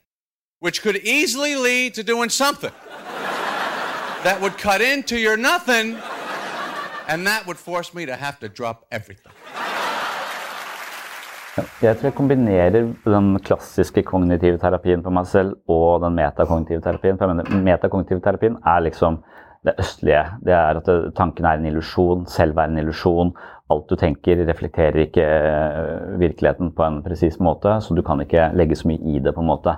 which 0.60 0.82
could 0.82 0.96
easily 0.96 1.54
lead 1.54 1.94
to 1.94 2.02
doing 2.02 2.30
something, 2.30 2.72
that 4.24 4.40
would 4.40 4.56
cut 4.56 4.80
into 4.80 5.16
your 5.18 5.36
nothing, 5.36 5.96
and 7.08 7.26
that 7.26 7.46
would 7.46 7.58
force 7.58 7.92
me 7.92 8.06
to 8.06 8.16
have 8.16 8.38
to 8.40 8.48
drop 8.48 8.86
everything. 8.90 9.32
Jeg 11.82 11.96
tror 11.96 12.08
jeg 12.08 12.14
kombinerer 12.14 12.88
den 13.04 13.38
klassiske 13.44 14.02
kognitive 14.02 14.58
terapien 14.58 15.02
på 15.04 15.10
meg 15.14 15.28
selv 15.30 15.54
og 15.70 16.00
den 16.02 16.16
metakognitive 16.16 16.82
terapien. 16.82 17.18
For 17.18 17.28
jeg 17.28 17.36
mener, 17.36 17.62
metakognitive 17.68 18.20
terapien 18.24 18.56
er 18.66 18.80
liksom 18.88 19.20
det 19.64 19.76
østlige. 19.78 20.24
Det 20.44 20.52
er 20.52 20.80
at 20.80 20.88
tanken 21.16 21.44
er 21.44 21.60
en 21.60 21.68
illusjon, 21.70 22.26
selv 22.26 22.58
er 22.58 22.72
en 22.72 22.78
illusjon. 22.82 23.30
Alt 23.72 23.88
du 23.88 23.96
tenker, 23.96 24.42
reflekterer 24.44 25.06
ikke 25.06 25.24
eh, 25.24 26.16
virkeligheten 26.20 26.74
på 26.76 26.84
en 26.84 26.98
presis 27.04 27.38
måte, 27.40 27.78
så 27.80 27.94
du 27.96 28.02
kan 28.04 28.20
ikke 28.20 28.50
legge 28.52 28.76
så 28.76 28.90
mye 28.90 29.00
i 29.00 29.22
det. 29.24 29.32
på 29.32 29.40
en 29.40 29.48
måte. 29.48 29.72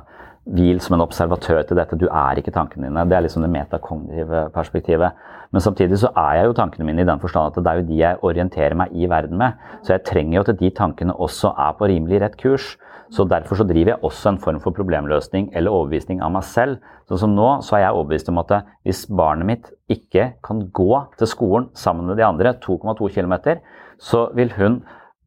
Hvil 0.46 0.81
som 0.83 0.94
en 0.94 1.03
observatør 1.03 1.62
til 1.66 1.79
dette. 1.79 1.99
Du 1.99 2.07
er 2.07 2.38
ikke 2.38 2.55
tankene 2.55 2.87
dine. 2.87 3.05
Det 3.11 3.16
er 3.16 3.25
liksom 3.25 3.42
det 3.42 3.51
metakognitive 3.51 4.44
perspektivet. 4.55 5.14
Men 5.51 5.62
samtidig 5.62 5.99
så 5.99 6.11
er 6.14 6.37
jeg 6.38 6.46
jo 6.46 6.57
tankene 6.59 6.87
mine 6.87 7.03
i 7.03 7.07
den 7.09 7.22
forstand 7.22 7.51
at 7.51 7.62
det 7.62 7.72
er 7.72 7.81
jo 7.81 7.87
de 7.88 7.99
jeg 7.99 8.20
orienterer 8.22 8.79
meg 8.79 8.94
i 8.94 9.09
verden 9.11 9.38
med. 9.38 9.59
Så 9.83 9.96
jeg 9.96 10.05
trenger 10.07 10.38
jo 10.38 10.44
at 10.46 10.61
de 10.61 10.70
tankene 10.70 11.18
også 11.18 11.51
er 11.51 11.75
på 11.79 11.90
rimelig 11.90 12.20
rett 12.22 12.37
kurs. 12.38 12.77
Så 13.14 13.27
Derfor 13.29 13.61
så 13.61 13.66
driver 13.66 13.95
jeg 13.95 14.05
også 14.07 14.33
en 14.33 14.42
form 14.42 14.61
for 14.62 14.75
problemløsning 14.75 15.51
eller 15.57 15.75
overbevisning 15.75 16.23
av 16.25 16.33
meg 16.35 16.47
selv. 16.47 16.83
Sånn 17.09 17.23
som 17.25 17.35
nå 17.37 17.49
så 17.66 17.79
er 17.79 17.87
jeg 17.87 17.97
overbevist 17.97 18.31
om 18.33 18.42
at 18.42 18.55
hvis 18.87 19.07
barnet 19.07 19.51
mitt 19.51 19.73
ikke 19.92 20.33
kan 20.47 20.64
gå 20.75 20.92
til 21.19 21.31
skolen 21.31 21.71
sammen 21.75 22.09
med 22.11 22.19
de 22.19 22.27
andre 22.27 22.57
2,2 22.62 23.11
km, 23.14 23.59
så 23.99 24.29
vil 24.37 24.55
hun 24.57 24.81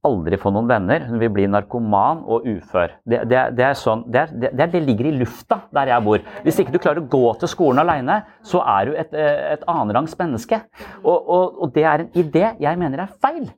aldri 0.05 0.37
få 0.39 0.51
noen 0.55 0.67
venner. 0.69 1.05
Hun 1.09 1.19
vil 1.21 1.31
bli 1.33 1.47
narkoman 1.51 2.23
og 2.23 2.47
ufør. 2.47 2.95
Det, 3.03 3.21
det, 3.29 3.41
det, 3.57 3.71
sånn, 3.79 4.05
det, 4.11 4.69
ligger 4.79 5.09
i 5.09 5.15
lufta 5.19 5.61
der 5.75 5.91
jeg 5.93 6.05
bor. 6.05 6.23
Hvis 6.45 6.61
ikke 6.61 6.75
du 6.75 6.79
klarer 6.81 7.03
å 7.03 7.09
gå 7.11 7.23
til 7.41 7.51
skolen 7.51 7.83
alene, 7.83 8.21
så 8.45 8.63
er 8.77 8.89
du 8.89 8.95
et, 8.99 9.15
et 9.57 9.65
annenrangs 9.67 10.15
menneske. 10.19 10.61
Og, 11.03 11.17
og, 11.17 11.59
og 11.65 11.73
det 11.75 11.85
er 11.85 12.05
en 12.05 12.13
idé 12.23 12.45
jeg 12.63 12.79
mener 12.79 13.03
er 13.05 13.17
feil. 13.19 13.49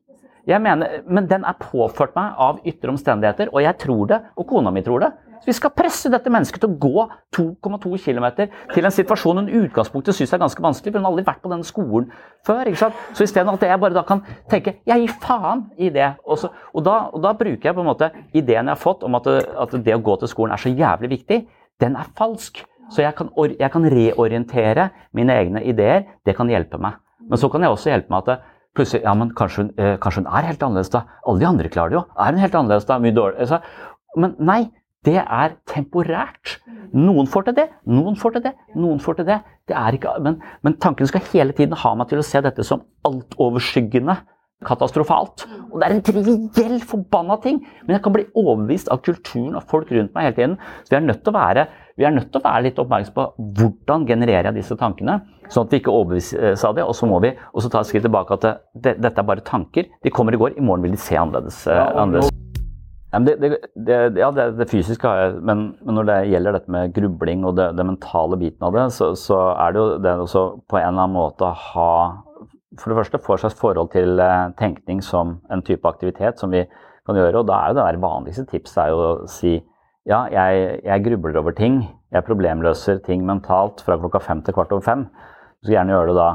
Mener, 0.59 1.01
men 1.07 1.27
den 1.29 1.45
er 1.47 1.55
påført 1.59 2.15
meg 2.17 2.39
av 2.41 2.59
ytre 2.67 2.91
omstendigheter, 2.91 3.51
og 3.53 3.61
jeg 3.63 3.77
tror 3.79 4.07
det, 4.09 4.21
og 4.35 4.47
kona 4.49 4.71
mi 4.73 4.83
tror 4.83 5.05
det. 5.05 5.11
Så 5.41 5.49
vi 5.49 5.55
skal 5.57 5.71
presse 5.73 6.09
dette 6.13 6.29
mennesket 6.29 6.61
til 6.61 6.69
å 6.69 6.77
gå 6.77 7.03
2,2 7.33 7.97
km 8.03 8.27
til 8.75 8.85
en 8.85 8.93
situasjon 8.93 9.39
hun 9.41 9.47
i 9.49 9.61
utgangspunktet 9.63 10.13
syns 10.13 10.35
er 10.35 10.41
ganske 10.43 10.61
vanskelig, 10.61 10.91
for 10.93 11.01
hun 11.01 11.07
har 11.07 11.15
aldri 11.15 11.25
vært 11.25 11.41
på 11.41 11.49
denne 11.49 11.65
skolen 11.65 12.11
før. 12.45 12.69
ikke 12.69 12.81
sant? 12.83 12.99
Så 13.17 13.25
isteden 13.25 13.49
at 13.49 13.65
jeg 13.65 13.81
bare 13.81 13.97
da 13.97 14.03
kan 14.05 14.21
tenke 14.51 14.75
jeg 14.85 15.01
gir 15.01 15.15
faen 15.23 15.63
i 15.81 15.89
det. 15.89 16.11
Og, 16.27 16.37
så, 16.43 16.51
og, 16.75 16.85
da, 16.85 16.97
og 17.09 17.25
da, 17.25 17.33
bruker 17.39 17.71
jeg 17.71 17.77
på 17.77 17.81
en 17.81 17.89
måte 17.89 18.11
ideen 18.37 18.69
jeg 18.69 18.75
har 18.75 18.83
fått 18.83 19.01
om 19.07 19.17
at, 19.17 19.31
at, 19.65 19.73
det 19.81 19.97
å 19.97 20.03
gå 20.05 20.19
til 20.21 20.29
skolen 20.29 20.53
er 20.53 20.61
så 20.61 20.69
jævlig 20.69 21.15
viktig, 21.15 21.41
den 21.81 21.97
er 21.97 22.13
falsk. 22.17 22.61
Så 22.93 23.01
jeg 23.01 23.17
kan, 23.17 23.31
jeg 23.49 23.71
kan 23.73 23.87
reorientere 23.89 24.91
mine 25.17 25.41
egne 25.41 25.65
ideer. 25.65 26.05
Det 26.21 26.37
kan 26.37 26.49
hjelpe 26.53 26.77
meg. 26.77 27.01
Men 27.25 27.39
så 27.39 27.49
kan 27.49 27.65
jeg 27.65 27.73
også 27.73 27.89
hjelpe 27.89 28.13
meg 28.13 28.29
at 28.29 28.50
plutselig, 28.77 29.03
ja, 29.03 29.13
men 29.17 29.33
kanskje 29.37 29.65
hun, 29.65 29.71
eh, 29.77 29.97
kanskje 30.01 30.23
hun 30.23 30.29
er 30.31 30.47
helt 30.47 30.63
annerledes 30.63 30.93
da. 30.93 31.03
Alle 31.27 31.39
de 31.39 31.47
andre 31.47 31.69
klarer 31.69 31.89
det 31.89 31.99
jo. 31.99 32.05
Er 32.17 32.31
hun 32.31 32.43
helt 32.43 32.55
annerledes 32.55 32.87
da? 32.87 32.99
Mye 32.99 33.15
dårlig. 33.15 33.39
Altså, 33.39 33.61
men 34.17 34.35
nei, 34.39 34.61
det 35.07 35.17
er 35.17 35.55
temporært. 35.69 36.59
Noen 36.93 37.29
får 37.31 37.47
til 37.47 37.55
det, 37.57 37.69
noen 37.87 38.17
får 38.19 38.35
til 38.35 38.43
det, 38.49 38.51
noen 38.75 38.99
får 39.01 39.17
til 39.17 39.25
det. 39.31 39.39
det 39.67 39.77
ikke, 39.95 40.13
men, 40.21 40.41
men, 40.61 40.75
tanken 40.77 41.07
skal 41.07 41.23
hele 41.31 41.55
tiden 41.57 41.77
ha 41.79 41.93
meg 41.95 42.09
til 42.11 42.19
å 42.19 42.25
se 42.25 42.41
dette 42.43 42.65
som 42.67 42.83
altoverskyggende 43.07 44.17
katastrofalt. 44.67 45.47
Og 45.71 45.79
det 45.81 45.87
er 45.87 45.95
en 45.95 46.03
triviell 46.05 46.81
forbanna 46.85 47.39
ting, 47.41 47.61
men 47.87 47.95
jeg 47.95 48.03
kan 48.05 48.13
bli 48.13 48.27
overbevist 48.37 48.91
av 48.93 49.01
kulturen 49.05 49.55
og 49.57 49.65
folk 49.71 49.89
rundt 49.89 50.13
meg 50.13 50.29
hele 50.29 50.37
tiden. 50.37 50.57
Så 50.83 50.93
vi 50.93 50.99
er 50.99 51.07
nødt 51.07 51.23
til 51.23 51.33
å 51.33 51.39
være, 51.39 51.65
nødt 51.97 52.31
til 52.31 52.39
å 52.39 52.45
være 52.45 52.65
litt 52.67 52.79
oppmerksom 52.79 53.15
på 53.15 53.27
hvordan 53.59 54.05
genererer 54.07 54.49
jeg 54.49 54.61
disse 54.61 54.77
tankene, 54.79 55.19
sånn 55.51 55.67
at 55.67 55.73
vi 55.73 55.81
ikke 55.81 55.93
overbevises 55.93 56.65
av 56.67 56.77
det. 56.77 56.85
Og 56.87 56.95
så 56.95 57.09
må 57.09 57.19
vi 57.23 57.33
også 57.51 57.71
ta 57.71 57.81
et 57.81 57.91
skritt 57.91 58.05
tilbake 58.07 58.37
at 58.37 58.47
det, 58.73 58.95
dette 59.01 59.17
er 59.19 59.27
bare 59.27 59.45
tanker. 59.45 59.89
De 60.03 60.13
kommer 60.13 60.33
i 60.33 60.41
går, 60.41 60.55
i 60.57 60.65
morgen 60.65 60.87
vil 60.87 60.95
de 60.95 61.01
se 61.01 61.17
annerledes. 61.19 61.65
Ja, 61.67 61.89
annerledes. 61.91 62.31
Det, 63.11 63.33
det, 63.41 63.57
det, 63.75 63.95
ja, 64.21 64.29
det, 64.31 64.69
fysiske 64.71 65.03
har 65.03 65.17
jeg, 65.19 65.39
men, 65.43 65.65
men, 65.83 65.97
når 65.97 66.05
det 66.07 66.19
gjelder 66.31 66.55
dette 66.55 66.71
med 66.71 66.93
grubling 66.95 67.41
og 67.43 67.57
det, 67.59 67.83
mentale 67.83 68.37
biten 68.39 68.63
av 68.63 68.77
det, 68.77 68.85
så, 68.95 69.09
så 69.19 69.39
er 69.51 69.73
det 69.73 69.81
jo 69.81 69.87
det 69.99 70.13
også 70.23 70.43
på 70.71 70.79
en 70.79 70.93
eller 70.93 71.03
annen 71.03 71.17
måte 71.17 71.43
å 71.43 71.57
ha 71.73 71.89
For 72.79 72.87
det 72.87 73.01
første 73.01 73.19
få 73.19 73.35
et 73.35 73.43
slags 73.43 73.59
forhold 73.59 73.91
til 73.91 74.21
eh, 74.23 74.53
tenkning 74.55 75.01
som 75.03 75.41
en 75.51 75.63
type 75.67 75.83
aktivitet 75.89 76.39
som 76.39 76.55
vi 76.55 76.63
kan 77.03 77.19
gjøre. 77.19 77.41
Og 77.41 77.49
da 77.49 77.57
er 77.57 77.73
jo 77.73 77.77
det 77.81 77.83
der 77.89 77.99
vanligste 77.99 78.45
tipset 78.47 78.85
er 78.85 78.93
jo 78.93 79.01
å 79.03 79.27
si 79.27 79.57
ja, 80.09 80.25
jeg, 80.33 80.79
jeg 80.85 81.03
grubler 81.05 81.37
over 81.41 81.55
ting. 81.57 81.81
Jeg 82.11 82.25
problemløser 82.27 83.01
ting 83.05 83.25
mentalt 83.27 83.83
fra 83.85 83.99
klokka 84.01 84.21
fem 84.23 84.41
til 84.45 84.55
kvart 84.55 84.73
over 84.75 84.85
fem. 84.85 85.03
Du 85.61 85.69
skal 85.69 85.77
gjerne 85.77 85.93
gjøre 85.93 86.09
det 86.09 86.17
da 86.17 86.29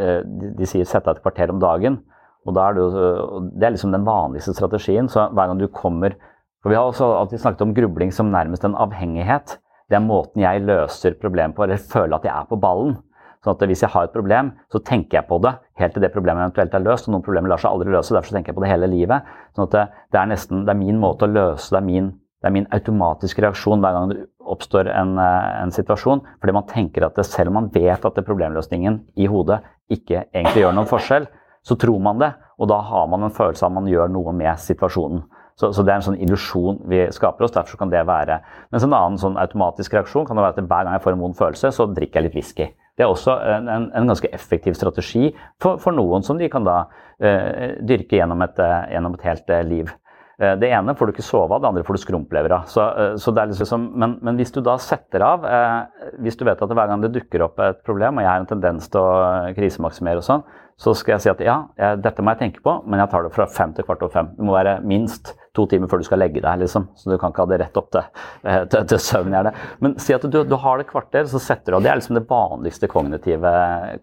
eh, 0.00 0.20
de, 0.58 0.68
sier 0.68 0.88
sette 0.88 1.06
deg 1.10 1.20
et 1.20 1.26
kvarter 1.26 1.52
om 1.52 1.60
dagen. 1.62 2.00
Og 2.48 2.56
da 2.56 2.68
er 2.68 2.76
det, 2.76 2.86
jo, 2.86 3.42
det 3.52 3.66
er 3.66 3.74
liksom 3.74 3.92
den 3.92 4.06
vanligste 4.08 4.56
strategien. 4.56 5.10
Så 5.12 5.28
hver 5.28 5.50
gang 5.50 5.60
du 5.60 5.68
kommer 5.68 6.16
For 6.60 6.68
vi 6.68 6.76
har 6.76 6.84
også 6.84 7.06
alltid 7.16 7.40
snakket 7.40 7.62
om 7.64 7.70
grubling 7.72 8.10
som 8.12 8.28
nærmest 8.28 8.66
en 8.68 8.74
avhengighet. 8.76 9.54
Det 9.88 9.96
er 9.96 10.02
måten 10.04 10.42
jeg 10.42 10.60
løser 10.60 11.14
problemet 11.16 11.56
på, 11.56 11.64
eller 11.64 11.80
føler 11.80 12.18
at 12.18 12.26
jeg 12.28 12.34
er 12.34 12.48
på 12.50 12.58
ballen. 12.60 12.98
Sånn 13.40 13.54
at 13.56 13.62
hvis 13.64 13.80
jeg 13.80 13.88
har 13.94 14.04
et 14.04 14.12
problem, 14.12 14.50
så 14.68 14.82
tenker 14.84 15.16
jeg 15.16 15.28
på 15.30 15.38
det 15.40 15.54
helt 15.80 15.94
til 15.96 16.04
det 16.04 16.10
problemet 16.12 16.44
eventuelt 16.44 16.76
er 16.76 16.84
løst. 16.84 17.08
Og 17.08 17.14
noen 17.14 17.24
problemer 17.24 17.48
lar 17.48 17.62
seg 17.62 17.72
aldri 17.72 17.94
løse, 17.94 18.12
derfor 18.12 18.36
tenker 18.36 18.52
jeg 18.52 18.58
på 18.58 18.64
det 18.66 18.72
hele 18.74 18.90
livet. 18.92 19.30
Sånn 19.56 19.70
at 19.70 19.76
det, 19.76 19.86
det, 20.12 20.20
er 20.20 20.28
nesten 20.34 20.66
det 20.66 20.74
er 20.74 20.80
min 20.82 21.00
måte 21.00 21.24
å 21.24 21.32
løse 21.32 21.72
det 21.72 21.80
er 21.80 21.86
min, 21.88 22.10
det 22.40 22.48
er 22.48 22.54
min 22.54 22.68
automatiske 22.72 23.42
reaksjon 23.44 23.82
hver 23.84 23.96
gang 23.96 24.12
det 24.12 24.22
oppstår 24.50 24.88
en, 24.88 25.18
en 25.20 25.72
situasjon. 25.74 26.22
Fordi 26.40 26.54
man 26.56 26.68
tenker 26.70 27.04
at 27.04 27.18
det, 27.18 27.26
selv 27.28 27.52
om 27.52 27.58
man 27.60 27.68
vet 27.74 28.06
at 28.06 28.22
problemløsningen 28.24 28.96
i 29.20 29.28
hodet 29.30 29.60
ikke 29.92 30.24
egentlig 30.32 30.64
gjør 30.64 30.74
noen 30.78 30.88
forskjell, 30.88 31.28
så 31.66 31.76
tror 31.76 32.00
man 32.00 32.20
det, 32.22 32.30
og 32.56 32.70
da 32.72 32.78
har 32.88 33.08
man 33.12 33.26
en 33.26 33.34
følelse 33.36 33.66
av 33.66 33.68
at 33.68 33.76
man 33.76 33.90
gjør 33.90 34.08
noe 34.12 34.32
med 34.32 34.56
situasjonen. 34.62 35.26
Så, 35.60 35.74
så 35.76 35.84
det 35.84 35.92
er 35.92 35.98
en 36.00 36.06
sånn 36.06 36.20
illusjon 36.24 36.78
vi 36.88 37.02
skaper 37.12 37.44
oss. 37.44 37.52
derfor 37.52 37.82
kan 37.82 37.90
det 37.92 38.00
være. 38.08 38.38
Mens 38.72 38.86
en 38.86 38.96
annen 38.96 39.20
sånn 39.20 39.36
automatisk 39.40 39.92
reaksjon 39.92 40.24
kan 40.24 40.38
det 40.38 40.46
være 40.46 40.56
at 40.56 40.70
hver 40.70 40.86
gang 40.86 40.94
jeg 40.96 41.04
får 41.04 41.16
en 41.16 41.24
vond 41.26 41.36
følelse, 41.36 41.72
så 41.76 41.86
drikker 41.92 42.20
jeg 42.20 42.30
litt 42.30 42.38
whisky. 42.38 42.68
Det 42.96 43.04
er 43.04 43.12
også 43.12 43.34
en, 43.48 43.68
en, 43.72 43.84
en 43.96 44.08
ganske 44.08 44.28
effektiv 44.32 44.74
strategi 44.76 45.30
for, 45.60 45.76
for, 45.80 45.92
noen 45.96 46.24
som 46.24 46.40
de 46.40 46.48
kan 46.52 46.64
da 46.66 46.82
eh, 47.20 47.76
dyrke 47.86 48.18
gjennom 48.18 48.44
et, 48.44 48.58
eh, 48.60 48.90
gjennom 48.94 49.16
et 49.16 49.24
helt 49.28 49.52
eh, 49.52 49.62
liv. 49.68 49.92
Eh, 50.40 50.54
det 50.60 50.70
ene 50.72 50.94
får 50.96 51.08
du 51.08 51.14
ikke 51.14 51.26
sove 51.26 51.52
av, 51.52 51.60
det 51.60 51.68
andre 51.70 51.84
får 51.84 51.98
du 51.98 52.02
skrumplever 52.04 52.56
av. 52.56 52.70
Så, 52.70 52.86
så 53.20 53.34
liksom, 53.36 53.90
men, 54.00 54.16
men, 54.24 54.40
hvis 54.40 54.54
du 54.54 54.62
da 54.64 54.78
setter 54.80 55.24
av 55.26 55.44
eh, 55.44 56.08
Hvis 56.24 56.38
du 56.40 56.46
vet 56.48 56.62
at 56.62 56.72
hver 56.72 56.88
gang 56.88 57.04
det 57.04 57.12
dukker 57.14 57.44
opp 57.44 57.60
et 57.64 57.84
problem, 57.86 58.18
og 58.18 58.24
jeg 58.24 58.32
har 58.32 58.42
en 58.42 58.50
tendens 58.54 58.88
til 58.88 59.04
å 59.04 59.52
krisemaksimere 59.56 60.22
og 60.22 60.26
sånn, 60.26 60.46
så 60.80 60.94
skal 60.96 61.18
jeg 61.18 61.24
si 61.26 61.28
at 61.28 61.40
ja, 61.44 61.54
dette 62.00 62.22
må 62.24 62.32
jeg 62.32 62.40
tenke 62.40 62.62
på, 62.64 62.72
men 62.88 63.02
jeg 63.02 63.10
tar 63.12 63.26
det 63.26 63.34
fra 63.34 63.44
fem 63.52 63.74
til 63.76 63.84
kvart 63.84 64.00
over 64.00 64.14
fem. 64.14 64.30
Det 64.32 64.46
må 64.48 64.54
være 64.54 64.78
minst 64.88 65.34
to 65.56 65.66
timer 65.68 65.90
før 65.90 66.00
du 66.00 66.06
skal 66.06 66.22
legge 66.22 66.40
deg, 66.40 66.62
liksom. 66.62 66.86
Så 66.96 67.10
du 67.10 67.18
kan 67.20 67.34
ikke 67.34 67.44
ha 67.44 67.50
det 67.50 67.58
rett 67.60 67.76
opp 67.76 67.90
til, 67.92 68.06
eh, 68.48 68.62
til, 68.70 68.86
til 68.88 69.02
søvn. 69.10 69.36
Gjerne. 69.36 69.52
Men 69.84 69.98
si 70.00 70.16
at 70.16 70.24
du, 70.24 70.40
du, 70.46 70.56
har 70.62 70.80
det 70.80 70.88
kvarter, 70.88 71.28
så 71.28 71.42
setter 71.42 71.74
du 71.74 71.78
av. 71.78 71.84
Det 71.84 71.92
er 71.92 72.00
liksom 72.00 72.16
det 72.16 72.24
vanligste 72.30 72.88
kognitive, 72.88 73.52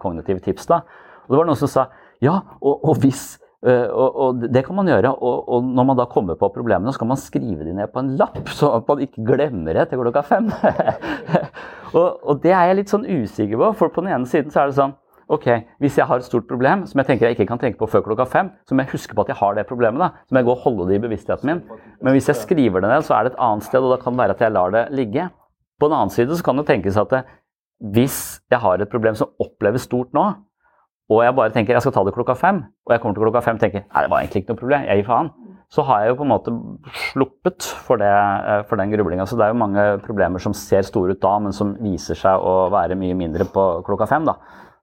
kognitive 0.03 0.43
tips. 0.45 0.69
da. 0.69 0.83
Og 1.25 1.33
det 1.33 1.41
var 1.41 1.49
noen 1.49 1.59
som 1.59 1.71
sa 1.71 1.87
ja, 2.23 2.39
og, 2.61 2.85
og 2.89 3.01
hvis 3.01 3.37
og, 3.67 4.19
og, 4.21 4.43
Det 4.53 4.63
kan 4.65 4.77
man 4.77 4.87
gjøre. 4.87 5.11
Og, 5.15 5.49
og, 5.49 5.65
når 5.65 5.87
man 5.89 5.97
da 5.99 6.05
kommer 6.09 6.37
på 6.39 6.49
problemene, 6.53 6.93
så 6.93 7.01
kan 7.01 7.11
man 7.11 7.19
skrive 7.19 7.65
de 7.65 7.73
ned 7.75 7.91
på 7.93 8.03
en 8.03 8.13
lapp, 8.19 8.39
så 8.59 8.71
man 8.87 9.03
ikke 9.03 9.25
glemmer 9.27 9.77
det 9.77 9.89
til 9.89 10.03
klokka 10.03 10.23
fem. 10.27 10.51
og, 11.97 12.37
det 12.43 12.53
er 12.53 12.69
jeg 12.69 12.79
litt 12.81 12.93
sånn 12.93 13.07
usikker 13.07 13.59
på, 13.59 13.73
for 13.81 13.93
på 13.93 14.05
den 14.05 14.13
ene 14.15 14.29
siden 14.29 14.53
så 14.53 14.63
er 14.63 14.71
det 14.71 14.79
sånn 14.79 14.95
Ok, 15.27 15.43
Hvis 15.83 15.97
jeg 15.99 16.07
har 16.07 16.21
et 16.21 16.23
stort 16.23 16.45
problem 16.47 16.85
som 16.87 17.01
jeg 17.01 17.07
tenker 17.09 17.27
jeg 17.27 17.35
ikke 17.35 17.49
kan 17.49 17.59
tenke 17.59 17.81
på 17.81 17.89
før 17.91 18.05
klokka 18.05 18.23
fem, 18.31 18.51
så 18.63 18.71
må 18.71 18.85
jeg 18.85 18.93
huske 18.93 19.11
på 19.11 19.25
at 19.25 19.31
jeg 19.33 19.35
har 19.35 19.57
det 19.57 19.65
problemet. 19.67 19.99
da, 19.99 20.23
Så 20.23 20.31
må 20.31 20.39
jeg 20.39 20.47
gå 20.47 20.53
og 20.53 20.61
holde 20.63 20.85
det 20.87 20.95
i 20.95 21.01
bevisstheten 21.03 21.49
min. 21.49 21.59
Men 21.99 22.15
hvis 22.15 22.29
jeg 22.31 22.39
skriver 22.39 22.79
det 22.79 22.87
ned, 22.93 23.03
så 23.03 23.17
er 23.17 23.27
det 23.27 23.33
et 23.33 23.41
annet 23.43 23.67
sted, 23.67 23.83
og 23.83 23.91
da 23.91 23.97
kan 23.99 24.15
det 24.15 24.21
være 24.23 24.35
at 24.37 24.45
jeg 24.45 24.55
lar 24.55 24.71
det 24.71 24.85
ligge. 24.95 25.27
På 25.75 25.89
den 25.91 25.97
annen 25.97 26.15
side 26.15 26.31
så 26.31 26.47
kan 26.47 26.55
det 26.55 26.65
tenkes 26.69 26.95
at 26.95 27.11
det, 27.11 27.25
hvis 27.93 28.39
jeg 28.49 28.59
har 28.63 28.79
et 28.79 28.89
problem 28.89 29.19
som 29.19 29.35
oppleves 29.43 29.83
stort 29.89 30.15
nå, 30.15 30.29
og 31.07 31.21
jeg 31.23 31.35
bare 31.37 31.53
tenker 31.55 31.77
jeg 31.77 31.85
skal 31.85 31.93
ta 31.95 32.03
det 32.03 32.15
klokka 32.15 32.35
fem, 32.35 32.63
og 32.87 32.93
jeg 32.93 33.03
kommer 33.03 33.15
til 33.15 33.27
klokka 33.27 33.43
fem 33.45 33.59
og 33.59 33.63
tenker 33.63 33.85
nei, 33.85 34.01
det 34.03 34.11
var 34.11 34.23
egentlig 34.23 34.43
ikke 34.43 34.53
noe 34.53 34.61
problem, 34.63 34.87
jeg 34.89 35.01
gir 35.01 35.07
faen, 35.07 35.29
så 35.73 35.83
har 35.83 36.03
jeg 36.03 36.13
jo 36.13 36.17
på 36.19 36.23
en 36.23 36.31
måte 36.31 36.53
sluppet 37.11 37.65
for, 37.83 37.99
det, 37.99 38.07
eh, 38.07 38.61
for 38.69 38.79
den 38.79 38.91
grublinga. 38.93 39.25
Så 39.27 39.35
det 39.35 39.43
er 39.43 39.51
jo 39.51 39.59
mange 39.59 39.83
problemer 40.05 40.39
som 40.39 40.55
ser 40.55 40.85
store 40.87 41.15
ut 41.15 41.23
da, 41.23 41.33
men 41.43 41.55
som 41.55 41.73
viser 41.83 42.15
seg 42.15 42.39
å 42.39 42.69
være 42.71 42.95
mye 42.99 43.17
mindre 43.19 43.47
på 43.51 43.65
klokka 43.87 44.07
fem. 44.07 44.27
da. 44.27 44.37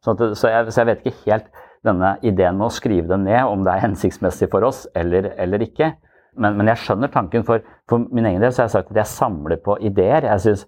Så, 0.04 0.12
at, 0.12 0.24
så, 0.36 0.50
jeg, 0.52 0.68
så 0.68 0.82
jeg, 0.82 0.90
vet 0.90 1.06
ikke 1.08 1.30
helt 1.30 1.48
denne 1.84 2.14
ideen 2.24 2.60
med 2.60 2.68
å 2.68 2.74
skrive 2.74 3.08
det 3.08 3.20
ned, 3.22 3.40
om 3.48 3.64
det 3.64 3.72
er 3.72 3.84
hensiktsmessig 3.86 4.50
for 4.52 4.68
oss 4.68 4.84
eller, 4.96 5.30
eller 5.40 5.64
ikke. 5.64 5.94
Men, 6.36 6.58
men, 6.58 6.68
jeg 6.72 6.82
skjønner 6.84 7.12
tanken. 7.14 7.44
For, 7.48 7.64
for 7.88 8.04
min 8.12 8.28
egen 8.28 8.44
del 8.44 8.52
så 8.52 8.62
har 8.62 8.68
jeg 8.68 8.76
sagt 8.76 8.92
at 8.92 9.00
jeg 9.00 9.12
samler 9.14 9.60
på 9.64 9.78
ideer. 9.80 10.28
Jeg 10.28 10.44
synes, 10.44 10.66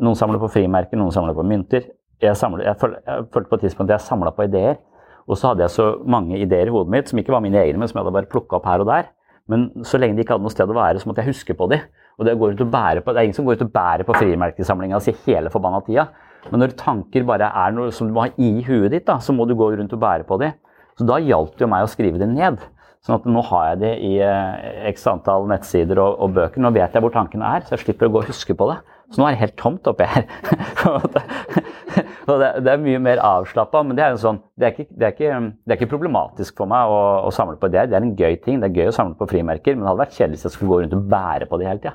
Noen 0.00 0.16
samler 0.16 0.40
på 0.40 0.48
frimerker, 0.48 0.96
noen 0.96 1.12
samler 1.12 1.34
på 1.36 1.42
mynter. 1.44 1.82
Jeg, 2.22 2.32
samler, 2.40 2.64
jeg, 2.64 2.78
føl, 2.80 2.94
jeg 3.04 3.26
følte 3.34 3.50
på 3.50 3.58
et 3.58 3.64
tidspunkt 3.66 3.90
at 3.90 3.98
jeg 3.98 4.06
samla 4.06 4.30
på 4.32 4.46
ideer. 4.46 4.78
Og 5.26 5.38
så 5.38 5.50
hadde 5.50 5.64
jeg 5.64 5.74
så 5.74 5.86
mange 6.06 6.38
ideer 6.38 6.70
i 6.70 6.74
hodet 6.74 6.92
mitt 6.94 7.10
som 7.10 7.20
ikke 7.20 7.34
var 7.34 7.42
mine 7.44 7.58
egne, 7.58 7.80
men 7.80 7.90
som 7.90 7.98
jeg 7.98 8.04
hadde 8.04 8.16
bare 8.16 8.30
plukka 8.30 8.58
opp 8.60 8.68
her 8.70 8.84
og 8.84 8.90
der. 8.90 9.08
Men 9.50 9.68
så 9.86 9.98
lenge 9.98 10.18
de 10.18 10.24
ikke 10.24 10.36
hadde 10.36 10.46
noe 10.46 10.54
sted 10.54 10.70
å 10.70 10.76
være, 10.76 11.02
så 11.02 11.10
måtte 11.10 11.22
jeg 11.22 11.34
huske 11.34 11.56
på 11.58 11.68
de. 11.70 11.80
Og 12.16 12.26
det, 12.26 12.36
går 12.38 12.54
ut 12.56 12.62
og 12.64 12.70
bære 12.72 13.02
på, 13.04 13.12
det 13.12 13.20
er 13.20 13.28
ingen 13.28 13.36
som 13.36 13.46
går 13.46 13.58
ut 13.58 13.66
og 13.66 13.74
bærer 13.74 14.06
på 14.06 14.14
frimerkesamlinga 14.16 15.00
si 15.04 15.14
hele 15.26 15.52
forbanna 15.52 15.82
tida. 15.86 16.06
Men 16.50 16.62
når 16.62 16.76
tanker 16.78 17.26
bare 17.26 17.50
er 17.64 17.74
noe 17.74 17.92
som 17.94 18.08
du 18.08 18.14
må 18.14 18.24
ha 18.24 18.30
i 18.38 18.62
huet 18.66 18.92
ditt, 18.94 19.06
da, 19.08 19.18
så 19.22 19.34
må 19.36 19.46
du 19.46 19.56
gå 19.58 19.68
rundt 19.74 19.92
og 19.92 20.02
bære 20.02 20.26
på 20.28 20.38
de. 20.40 20.52
Så 20.96 21.06
da 21.06 21.18
hjalp 21.20 21.56
det 21.56 21.66
jo 21.66 21.70
meg 21.70 21.84
å 21.84 21.90
skrive 21.92 22.22
det 22.22 22.28
ned. 22.30 22.62
Sånn 23.04 23.18
at 23.18 23.26
nå 23.28 23.42
har 23.50 23.66
jeg 23.68 23.80
det 23.82 23.92
i 24.02 24.12
eh, 24.24 24.86
x 24.90 25.04
antall 25.10 25.44
nettsider 25.50 26.00
og, 26.02 26.16
og, 26.24 26.32
bøker. 26.38 26.62
Nå 26.62 26.72
vet 26.74 26.96
jeg 26.96 27.04
hvor 27.04 27.12
tankene 27.14 27.50
er, 27.58 27.66
så 27.66 27.76
jeg 27.76 27.84
slipper 27.84 28.08
å 28.08 28.14
gå 28.16 28.22
og 28.24 28.30
huske 28.32 28.56
på 28.56 28.70
det. 28.72 28.80
Så 29.12 29.20
nå 29.20 29.28
er 29.28 29.36
det 29.36 29.42
helt 29.44 29.58
tomt 29.60 29.86
oppi 29.86 30.08
her. 30.10 30.24
det, 32.26 32.48
det, 32.66 32.72
er 32.72 32.82
mye 32.82 33.00
mer 33.02 33.20
avslappa, 33.22 33.82
men 33.86 33.98
det 33.98 34.02
er, 34.02 34.16
sånn, 34.18 34.40
det, 34.58 34.66
er 34.66 34.72
ikke, 34.74 34.86
det, 34.90 35.04
er 35.06 35.12
ikke, 35.14 35.40
det 35.62 35.74
er, 35.74 35.78
ikke, 35.78 35.90
problematisk 35.92 36.56
for 36.58 36.70
meg 36.70 36.90
å, 36.90 36.98
å, 37.28 37.30
samle 37.34 37.54
på 37.60 37.70
det. 37.70 37.84
Det 37.90 37.98
er 37.98 38.02
en 38.02 38.16
gøy 38.18 38.38
ting. 38.42 38.58
Det 38.62 38.70
er 38.70 38.80
gøy 38.80 38.90
å 38.90 38.96
samle 38.96 39.14
på 39.18 39.28
frimerker, 39.30 39.76
men 39.76 39.84
det 39.84 39.92
hadde 39.92 40.02
vært 40.02 40.16
kjedelig 40.18 40.40
hvis 40.40 40.48
jeg 40.48 40.56
skulle 40.56 40.72
gå 40.72 40.80
rundt 40.82 40.96
og 40.98 41.06
bære 41.12 41.48
på 41.50 41.60
det 41.60 41.68
hele 41.70 41.82
tida. 41.84 41.94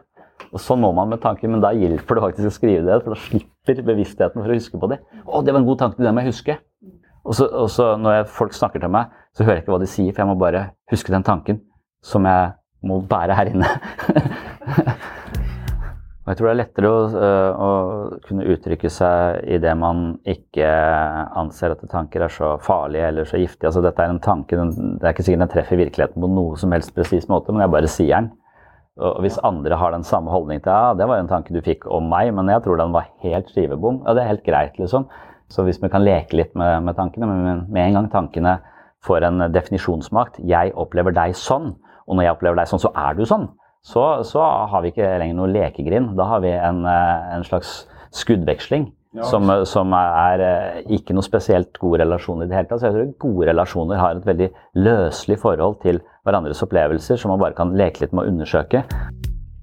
Og 0.52 0.64
sånn 0.64 0.82
må 0.84 0.90
man 0.96 1.12
med 1.12 1.22
tanken, 1.24 1.52
men 1.54 1.64
da 1.64 1.74
hjelper 1.76 2.18
det 2.18 2.24
faktisk 2.26 2.50
å 2.50 2.56
skrive 2.56 2.86
det, 2.88 3.02
for 3.04 3.14
da 3.14 3.20
slipper 3.28 3.84
bevisstheten 3.92 4.42
for 4.42 4.52
å 4.52 4.58
huske 4.58 4.80
på 4.82 4.90
det. 4.92 5.02
Å, 5.26 5.44
det 5.44 5.54
var 5.54 5.62
en 5.62 5.68
god 5.68 5.84
tanke, 5.84 6.04
det 6.04 6.16
må 6.16 6.24
jeg 6.24 6.34
huske. 6.34 6.58
Og 7.22 7.38
så, 7.38 7.46
og 7.46 7.70
så 7.70 7.92
når 8.02 8.18
jeg, 8.22 8.32
folk 8.40 8.56
snakker 8.58 8.82
til 8.84 8.92
meg, 8.92 9.12
så 9.38 9.46
hører 9.46 9.60
jeg 9.60 9.66
ikke 9.66 9.76
hva 9.76 9.84
de 9.84 9.92
sier, 9.92 10.12
for 10.12 10.24
jeg 10.24 10.32
må 10.32 10.40
bare 10.42 10.66
huske 10.92 11.14
den 11.14 11.28
tanken 11.28 11.62
som 12.06 12.26
jeg 12.28 12.52
må 12.88 12.98
bære 13.06 13.38
her 13.38 13.52
inne. 13.52 13.70
Og 16.22 16.30
jeg 16.30 16.38
tror 16.38 16.48
det 16.48 16.52
er 16.52 16.60
lettere 16.60 16.90
å, 16.90 16.98
øh, 17.18 17.62
å, 17.66 17.70
kunne 18.28 18.46
uttrykke 18.54 18.90
seg 18.94 19.40
i 19.50 19.58
det 19.62 19.72
man 19.74 20.20
ikke 20.30 20.68
anser 21.42 21.74
at 21.74 21.82
tanker 21.90 22.28
er 22.28 22.34
så 22.34 22.52
farlige 22.62 23.08
eller 23.10 23.26
så 23.26 23.40
giftige. 23.42 23.72
Altså, 23.72 23.82
dette 23.82 24.04
er 24.04 24.14
en 24.14 24.22
tanke, 24.22 24.54
Det 24.54 25.02
er 25.02 25.16
ikke 25.16 25.26
sikkert 25.26 25.48
den 25.48 25.54
treffer 25.56 25.80
virkeligheten 25.82 26.22
på 26.22 26.30
noe 26.30 26.60
som 26.62 26.76
helst 26.76 26.94
presis 26.94 27.26
måte, 27.32 27.50
men 27.50 27.66
jeg 27.66 27.74
bare 27.74 27.90
sier 27.90 28.14
den. 28.20 28.30
Og 29.02 29.24
hvis 29.24 29.40
andre 29.42 29.80
har 29.82 29.96
den 29.96 30.06
samme 30.06 30.30
holdning 30.30 30.62
til 30.62 30.70
ja, 30.70 30.94
det 30.94 31.08
var 31.10 31.18
jo 31.18 31.24
en 31.26 31.32
tanke 31.32 31.56
du 31.56 31.62
fikk 31.66 31.88
om 31.90 32.06
meg, 32.12 32.30
men 32.38 32.52
jeg 32.54 32.62
tror 32.68 32.78
den 32.78 32.94
var 32.94 33.08
helt 33.24 33.50
skivebom, 33.50 34.04
ja, 34.06 34.14
det 34.14 34.22
er 34.22 34.34
helt 34.36 34.46
greit, 34.46 34.78
liksom. 34.78 35.08
Så 35.50 35.66
hvis 35.66 35.82
vi 35.82 35.90
kan 35.90 36.06
leke 36.06 36.38
litt 36.38 36.54
med, 36.54 36.84
med 36.86 37.00
tankene, 37.00 37.26
men 37.26 37.66
med 37.72 37.82
en 37.88 37.98
gang 37.98 38.12
tankene 38.12 38.60
får 39.02 39.26
en 39.26 39.48
definisjonsmakt 39.50 40.38
Jeg 40.46 40.76
opplever 40.78 41.16
deg 41.16 41.34
sånn, 41.34 41.72
og 42.06 42.14
når 42.14 42.28
jeg 42.28 42.36
opplever 42.36 42.62
deg 42.62 42.70
sånn, 42.70 42.84
så 42.84 42.94
er 42.94 43.18
du 43.18 43.26
sånn 43.26 43.50
så, 43.82 44.24
så, 44.28 44.42
har 44.70 44.84
vi 44.84 44.92
ikke 44.92 45.08
lenger 45.22 45.38
noe 45.38 45.52
lekegrind. 45.52 46.14
Da 46.18 46.28
har 46.30 46.44
vi 46.44 46.52
en, 46.54 46.84
eh, 46.86 47.32
en 47.36 47.46
slags 47.48 47.82
skuddveksling 48.14 48.92
ja. 49.18 49.26
som, 49.26 49.50
som, 49.66 49.96
er 49.98 50.44
eh, 50.46 50.82
ikke 50.98 51.16
noe 51.18 51.26
spesielt 51.26 51.80
god 51.82 52.02
relasjon 52.04 52.44
i 52.44 52.50
det 52.50 52.58
hele 52.60 52.70
tatt. 52.70 52.84
Så 52.84 52.92
jeg 52.92 52.98
tror 52.98 53.12
gode 53.26 53.50
relasjoner 53.50 54.02
har 54.02 54.20
et 54.20 54.30
veldig 54.30 54.52
løselig 54.86 55.40
forhold 55.42 55.82
til 55.86 56.02
hverandres 56.28 56.62
opplevelser 56.66 57.18
som 57.18 57.34
man 57.34 57.42
bare 57.42 57.58
kan 57.58 57.74
leke 57.78 58.06
litt 58.06 58.14
med 58.14 58.26
å 58.28 58.34
undersøke. 58.36 58.86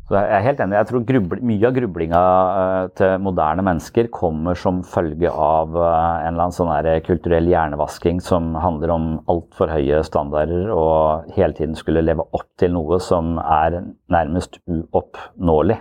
Så 0.08 0.16
jeg 0.16 0.38
er 0.38 0.44
helt 0.46 0.60
enig. 0.64 0.76
Jeg 0.78 0.88
tror 0.88 1.02
grubli, 1.04 1.38
Mye 1.50 1.68
av 1.68 1.74
grublinga 1.76 2.20
uh, 2.20 2.84
til 2.96 3.18
moderne 3.20 3.64
mennesker 3.66 4.08
kommer 4.14 4.56
som 4.56 4.80
følge 4.80 5.28
av 5.28 5.76
uh, 5.76 6.24
en 6.24 6.30
eller 6.30 6.46
annen 6.46 6.56
sånn 6.56 7.02
kulturell 7.04 7.50
hjernevasking 7.50 8.22
som 8.24 8.54
handler 8.56 8.94
om 8.94 9.08
altfor 9.28 9.68
høye 9.68 10.00
standarder 10.08 10.72
og 10.72 11.28
hele 11.36 11.52
tiden 11.58 11.76
skulle 11.76 12.06
leve 12.06 12.24
opp 12.24 12.48
til 12.56 12.72
noe 12.72 12.96
som 13.04 13.36
er 13.42 13.82
nærmest 14.08 14.62
uoppnåelig. 14.64 15.76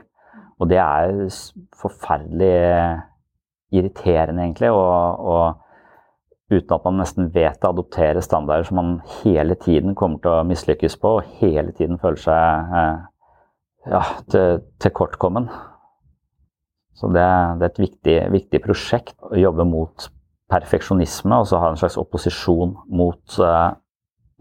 Og 0.60 0.74
det 0.74 0.82
er 0.82 1.14
forferdelig 1.78 2.52
irriterende, 3.72 4.44
egentlig. 4.44 4.72
og, 4.74 5.24
og 5.24 6.52
uten 6.52 6.74
at 6.76 6.86
man 6.86 7.00
nesten 7.02 7.30
vet 7.34 7.64
å 7.64 7.74
adoptere 7.74 8.24
standarder 8.24 8.68
som 8.68 8.80
man 8.80 8.92
hele 9.22 9.58
tiden 9.60 9.96
kommer 10.00 10.22
til 10.24 10.32
å 10.34 10.48
mislykkes 10.48 10.96
på, 11.02 11.18
og 11.20 11.38
hele 11.42 11.74
tiden 11.76 12.00
føler 12.02 12.22
seg 12.24 12.74
eh, 12.80 13.06
ja, 13.92 14.04
til, 14.32 14.94
kortkommen. 14.96 15.50
Så 16.98 17.10
det, 17.14 17.26
det, 17.60 17.66
er 17.66 17.72
et 17.72 17.82
viktig, 17.82 18.16
viktig, 18.34 18.62
prosjekt 18.64 19.18
å 19.22 19.38
jobbe 19.38 19.68
mot 19.70 20.08
perfeksjonisme 20.52 21.42
og 21.42 21.50
så 21.50 21.60
ha 21.62 21.70
en 21.72 21.80
slags 21.80 21.98
opposisjon 22.00 22.74
mot, 22.88 23.38
uh, 23.44 23.76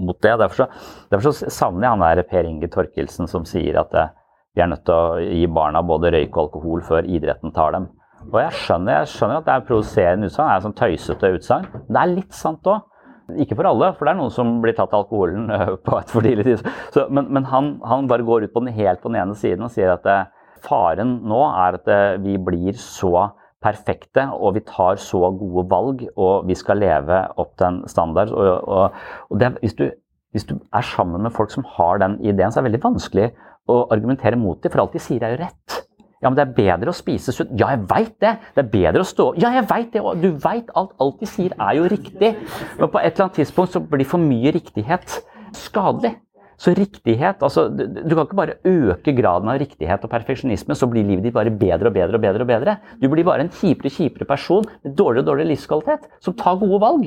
mot 0.00 0.18
det. 0.22 0.36
Derfor 0.40 0.62
så, 0.62 0.68
derfor 1.12 1.34
så, 1.34 1.50
savner 1.52 1.88
jeg 1.88 1.94
han 1.96 2.04
der 2.06 2.28
Per 2.30 2.48
Inge 2.48 2.70
Torkelsen 2.72 3.28
som 3.28 3.44
sier 3.48 3.82
at 3.82 3.92
uh, 3.98 4.08
vi 4.56 4.64
er 4.64 4.70
nødt 4.72 4.86
til 4.88 4.96
å 4.96 5.20
gi 5.20 5.44
barna 5.52 5.82
både 5.84 6.14
røyk 6.14 6.32
og 6.32 6.46
alkohol 6.46 6.84
før 6.86 7.08
idretten 7.12 7.52
tar 7.52 7.76
dem. 7.76 7.90
Og 8.30 8.38
jeg 8.40 8.54
skjønner, 8.62 9.02
jeg 9.02 9.10
skjønner 9.12 9.42
at 9.42 9.46
det 9.46 9.54
er 9.54 9.66
provoserende 9.68 10.30
utsagn, 10.30 10.48
det 10.48 10.54
er 10.54 10.64
sånn 10.64 10.78
tøysete 10.80 11.32
utsagn. 11.36 11.66
Det 11.84 12.00
er 12.00 12.14
litt 12.14 12.34
sant 12.34 12.70
òg. 12.72 12.86
Ikke 13.34 13.56
for 13.58 13.66
alle, 13.66 13.90
for 13.96 14.06
det 14.06 14.12
er 14.12 14.18
noen 14.20 14.34
som 14.34 14.52
blir 14.62 14.76
tatt 14.76 14.92
av 14.94 15.02
alkoholen 15.04 15.50
eh, 15.56 15.72
på 15.82 15.98
et 15.98 16.12
for 16.12 16.26
tidlig 16.26 16.46
tid. 16.46 16.68
Men, 17.10 17.32
men 17.34 17.48
han, 17.50 17.72
han, 17.86 18.06
bare 18.10 18.26
går 18.26 18.46
ut 18.46 18.54
på 18.54 18.62
den 18.62 18.76
helt 18.76 19.02
på 19.02 19.10
den 19.10 19.20
ene 19.22 19.34
siden 19.38 19.66
og 19.66 19.72
sier 19.74 19.96
at 19.96 20.06
det, 20.06 20.20
eh, 20.26 20.60
faren 20.66 21.18
nå 21.28 21.40
er 21.48 21.80
at 21.80 21.84
det, 21.88 21.98
eh, 22.12 22.20
vi 22.22 22.36
blir 22.42 22.78
så 22.80 23.30
perfekte, 23.66 24.28
og 24.36 24.54
vi 24.54 24.62
tar 24.68 25.00
så 25.02 25.30
gode 25.34 25.64
valg, 25.70 26.04
og 26.14 26.46
vi 26.46 26.54
skal 26.54 26.78
leve 26.78 27.22
opp 27.40 27.56
til 27.58 27.66
en 27.66 27.80
standard. 27.90 28.30
Og, 28.30 28.68
og, 28.68 29.00
og 29.32 29.40
det, 29.40 29.56
hvis, 29.64 29.74
du, 29.74 29.88
hvis, 30.36 30.46
du, 30.46 30.54
er 30.70 30.86
sammen 30.86 31.24
med 31.24 31.34
folk 31.34 31.50
som 31.50 31.66
har 31.76 31.98
den 32.02 32.18
ideen, 32.20 32.52
så 32.52 32.60
er 32.60 32.66
det 32.66 32.70
veldig 32.70 32.84
vanskelig 32.84 33.30
å 33.66 33.80
argumentere 33.90 34.38
mot 34.38 34.60
dem, 34.62 34.70
for 34.70 34.84
alt 34.84 34.94
de 34.94 35.02
sier 35.02 35.24
er 35.24 35.34
jo 35.34 35.42
rett. 35.42 35.80
Ja, 36.26 36.30
men 36.32 36.40
det 36.40 36.42
er 36.42 36.54
bedre 36.56 36.90
å 36.90 36.96
spise 36.96 37.30
sunt. 37.30 37.52
Ja, 37.54 37.68
jeg 37.70 37.84
veit 37.86 38.16
det! 38.18 38.32
Det 38.56 38.64
er 38.64 38.70
bedre 38.72 39.04
å 39.04 39.06
stå 39.06 39.28
Ja, 39.38 39.52
jeg 39.54 39.68
veit 39.70 39.92
det! 39.94 40.02
Du 40.18 40.32
veit 40.42 40.72
alt. 40.74 40.96
Alt 40.98 41.20
de 41.22 41.28
sier, 41.30 41.52
er 41.54 41.76
jo 41.78 41.84
riktig. 41.86 42.32
Men 42.80 42.90
på 42.90 42.98
et 42.98 43.12
eller 43.12 43.28
annet 43.28 43.36
tidspunkt 43.38 43.76
så 43.76 43.82
blir 43.92 44.08
for 44.10 44.18
mye 44.18 44.50
riktighet 44.56 45.20
skadelig. 45.54 46.16
Så 46.58 46.72
riktighet 46.74 47.44
altså, 47.44 47.68
Du 47.68 48.14
kan 48.16 48.24
ikke 48.24 48.38
bare 48.40 48.56
øke 48.66 49.14
graden 49.14 49.52
av 49.52 49.60
riktighet 49.60 50.02
og 50.02 50.10
perfeksjonisme, 50.10 50.74
så 50.74 50.88
blir 50.90 51.06
livet 51.06 51.28
ditt 51.28 51.36
bare 51.36 51.52
bedre 51.52 51.92
og 51.92 51.94
bedre 51.94 52.18
og 52.18 52.24
bedre. 52.26 52.42
og 52.42 52.50
bedre. 52.50 52.76
Du 52.98 53.06
blir 53.12 53.28
bare 53.28 53.46
en 53.46 53.52
kjipere 53.52 53.92
kjipere 53.92 54.26
person 54.26 54.66
med 54.82 54.96
dårligere 54.98 55.22
og 55.22 55.30
dårligere 55.30 55.52
livskvalitet, 55.52 56.10
som 56.18 56.34
tar 56.34 56.58
gode 56.58 56.80
valg. 56.82 57.06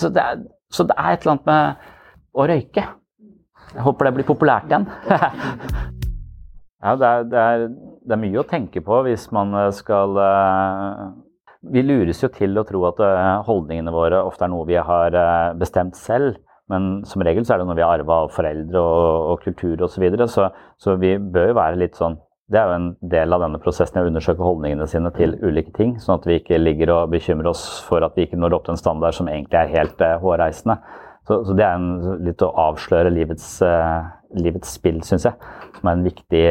Så 0.00 0.08
det, 0.08 0.22
er, 0.22 0.46
så 0.72 0.88
det 0.88 0.96
er 0.96 1.12
et 1.12 1.26
eller 1.26 1.36
annet 1.36 1.52
med 1.52 1.92
å 2.32 2.48
røyke. 2.48 2.88
Jeg 3.74 3.84
håper 3.84 4.08
det 4.08 4.16
blir 4.16 4.32
populært 4.32 4.72
igjen. 4.72 4.88
ja, 6.84 6.94
det 7.00 7.10
er, 7.10 7.28
det 7.32 7.42
er 7.42 7.68
det 8.04 8.16
er 8.16 8.20
mye 8.20 8.40
å 8.40 8.48
tenke 8.48 8.82
på 8.84 9.02
hvis 9.06 9.28
man 9.34 9.54
eh, 9.56 9.70
skal 9.74 10.18
eh, 10.20 11.04
Vi 11.74 11.84
lures 11.84 12.20
jo 12.20 12.28
til 12.32 12.58
å 12.60 12.66
tro 12.68 12.82
at 12.90 13.00
eh, 13.00 13.44
holdningene 13.46 13.94
våre 13.94 14.20
ofte 14.28 14.44
er 14.44 14.52
noe 14.52 14.68
vi 14.68 14.76
har 14.76 15.16
bestemt 15.60 15.96
selv. 15.96 16.36
Men 16.68 17.02
som 17.08 17.20
regel 17.24 17.44
så 17.44 17.54
er 17.54 17.60
det 17.60 17.68
noe 17.68 17.76
vi 17.76 17.84
har 17.84 18.00
arva 18.00 18.22
av 18.24 18.30
foreldre 18.32 18.80
og, 18.80 19.32
og 19.32 19.42
kultur 19.44 19.82
osv. 19.84 19.96
Så, 19.96 20.04
videre, 20.04 20.28
så 20.28 20.50
Så 20.80 20.96
vi 21.00 21.16
bør 21.18 21.50
jo 21.50 21.58
være 21.58 21.80
litt 21.80 21.96
sånn 21.96 22.16
Det 22.48 22.60
er 22.60 22.68
jo 22.68 22.76
en 22.76 22.90
del 23.12 23.32
av 23.32 23.40
denne 23.44 23.60
prosessen 23.60 24.00
å 24.00 24.08
undersøke 24.08 24.44
holdningene 24.44 24.88
sine 24.88 25.12
til 25.16 25.36
ulike 25.40 25.72
ting. 25.76 25.96
Sånn 26.00 26.18
at 26.18 26.28
vi 26.28 26.38
ikke 26.40 26.60
ligger 26.60 26.92
og 26.92 27.12
bekymrer 27.12 27.48
oss 27.52 27.64
for 27.88 28.04
at 28.04 28.16
vi 28.16 28.28
ikke 28.28 28.40
når 28.40 28.58
opp 28.58 28.68
til 28.68 28.76
en 28.76 28.80
standard 28.80 29.16
som 29.16 29.32
egentlig 29.32 29.60
er 29.60 29.72
helt 29.72 30.04
hårreisende. 30.24 30.76
Så, 31.24 31.40
så, 31.46 31.54
det 31.56 31.64
er 31.64 31.78
en, 31.78 32.18
litt 32.26 32.42
å 32.44 32.52
avsløre 32.68 33.12
livets, 33.12 33.46
uh, 33.64 34.04
livets 34.36 34.74
spill, 34.76 35.00
syns 35.06 35.24
jeg. 35.28 35.54
Som 35.78 35.88
er 35.88 35.96
en 35.96 36.04
viktig 36.04 36.44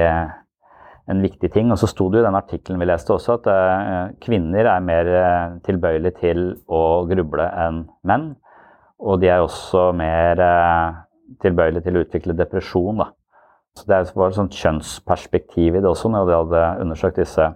en 1.11 1.21
viktig 1.23 1.51
ting. 1.51 1.71
Og 1.71 1.79
så 1.79 1.89
sto 1.89 2.07
det 2.09 2.19
jo 2.19 2.23
i 2.23 2.27
den 2.27 2.37
artikkelen 2.37 2.81
vi 2.81 2.87
leste 2.87 3.15
også, 3.15 3.39
at 3.39 3.49
uh, 3.51 4.13
kvinner 4.23 4.69
er 4.71 4.85
mer 4.85 5.09
uh, 5.11 5.57
tilbøyelige 5.67 6.19
til 6.21 6.45
å 6.67 7.03
gruble 7.09 7.47
enn 7.65 7.83
menn. 8.07 8.31
Og 9.03 9.19
de 9.19 9.31
er 9.31 9.43
også 9.43 9.89
mer 9.99 10.39
uh, 10.39 11.01
tilbøyelig 11.43 11.83
til 11.83 11.97
å 11.97 12.05
utvikle 12.05 12.37
depresjon. 12.39 13.03
Da. 13.03 13.11
Så 13.77 13.89
Det 13.89 14.03
var 14.15 14.31
et 14.31 14.39
sånt 14.39 14.59
kjønnsperspektiv 14.59 15.75
i 15.75 15.81
det 15.81 15.89
også, 15.89 16.11
når 16.13 16.29
de 16.29 16.39
hadde 16.39 16.67
undersøkt 16.85 17.19
disse 17.19 17.49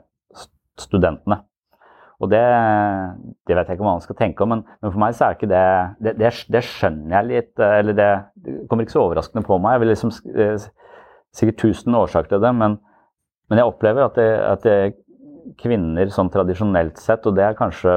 studentene. 0.78 1.42
Og 2.18 2.32
det, 2.32 2.42
det, 3.46 3.54
vet 3.54 3.68
jeg 3.68 3.78
ikke 3.78 3.86
hva 3.86 3.94
man 3.94 4.02
skal 4.02 4.18
tenke 4.18 4.42
om, 4.42 4.50
men, 4.56 4.64
men 4.82 4.94
for 4.94 5.02
meg 5.04 5.14
så 5.14 5.28
er 5.28 5.36
ikke 5.38 5.50
det 5.52 5.66
det, 6.02 6.16
det 6.18 6.32
det, 6.56 6.64
skjønner 6.66 7.14
jeg 7.14 7.28
litt 7.28 7.62
Eller 7.62 7.98
det, 7.98 8.08
kommer 8.70 8.88
ikke 8.88 8.96
så 8.96 9.04
overraskende 9.04 9.46
på 9.46 9.60
meg. 9.62 9.76
Jeg 9.76 9.84
vil 9.84 9.94
liksom 9.94 10.14
eh, 10.34 10.70
Sikkert 11.38 11.60
tusen 11.62 11.94
årsaker 11.94 12.32
til 12.32 12.42
det, 12.42 12.50
men, 12.58 12.80
men 13.52 13.60
jeg 13.60 13.70
opplever 13.70 14.08
at, 14.08 14.18
at 14.18 14.66
kvinner 15.62 16.10
sånn 16.12 16.32
tradisjonelt 16.34 17.00
sett, 17.00 17.26
og 17.30 17.36
det 17.38 17.46
er 17.46 17.58
kanskje 17.58 17.94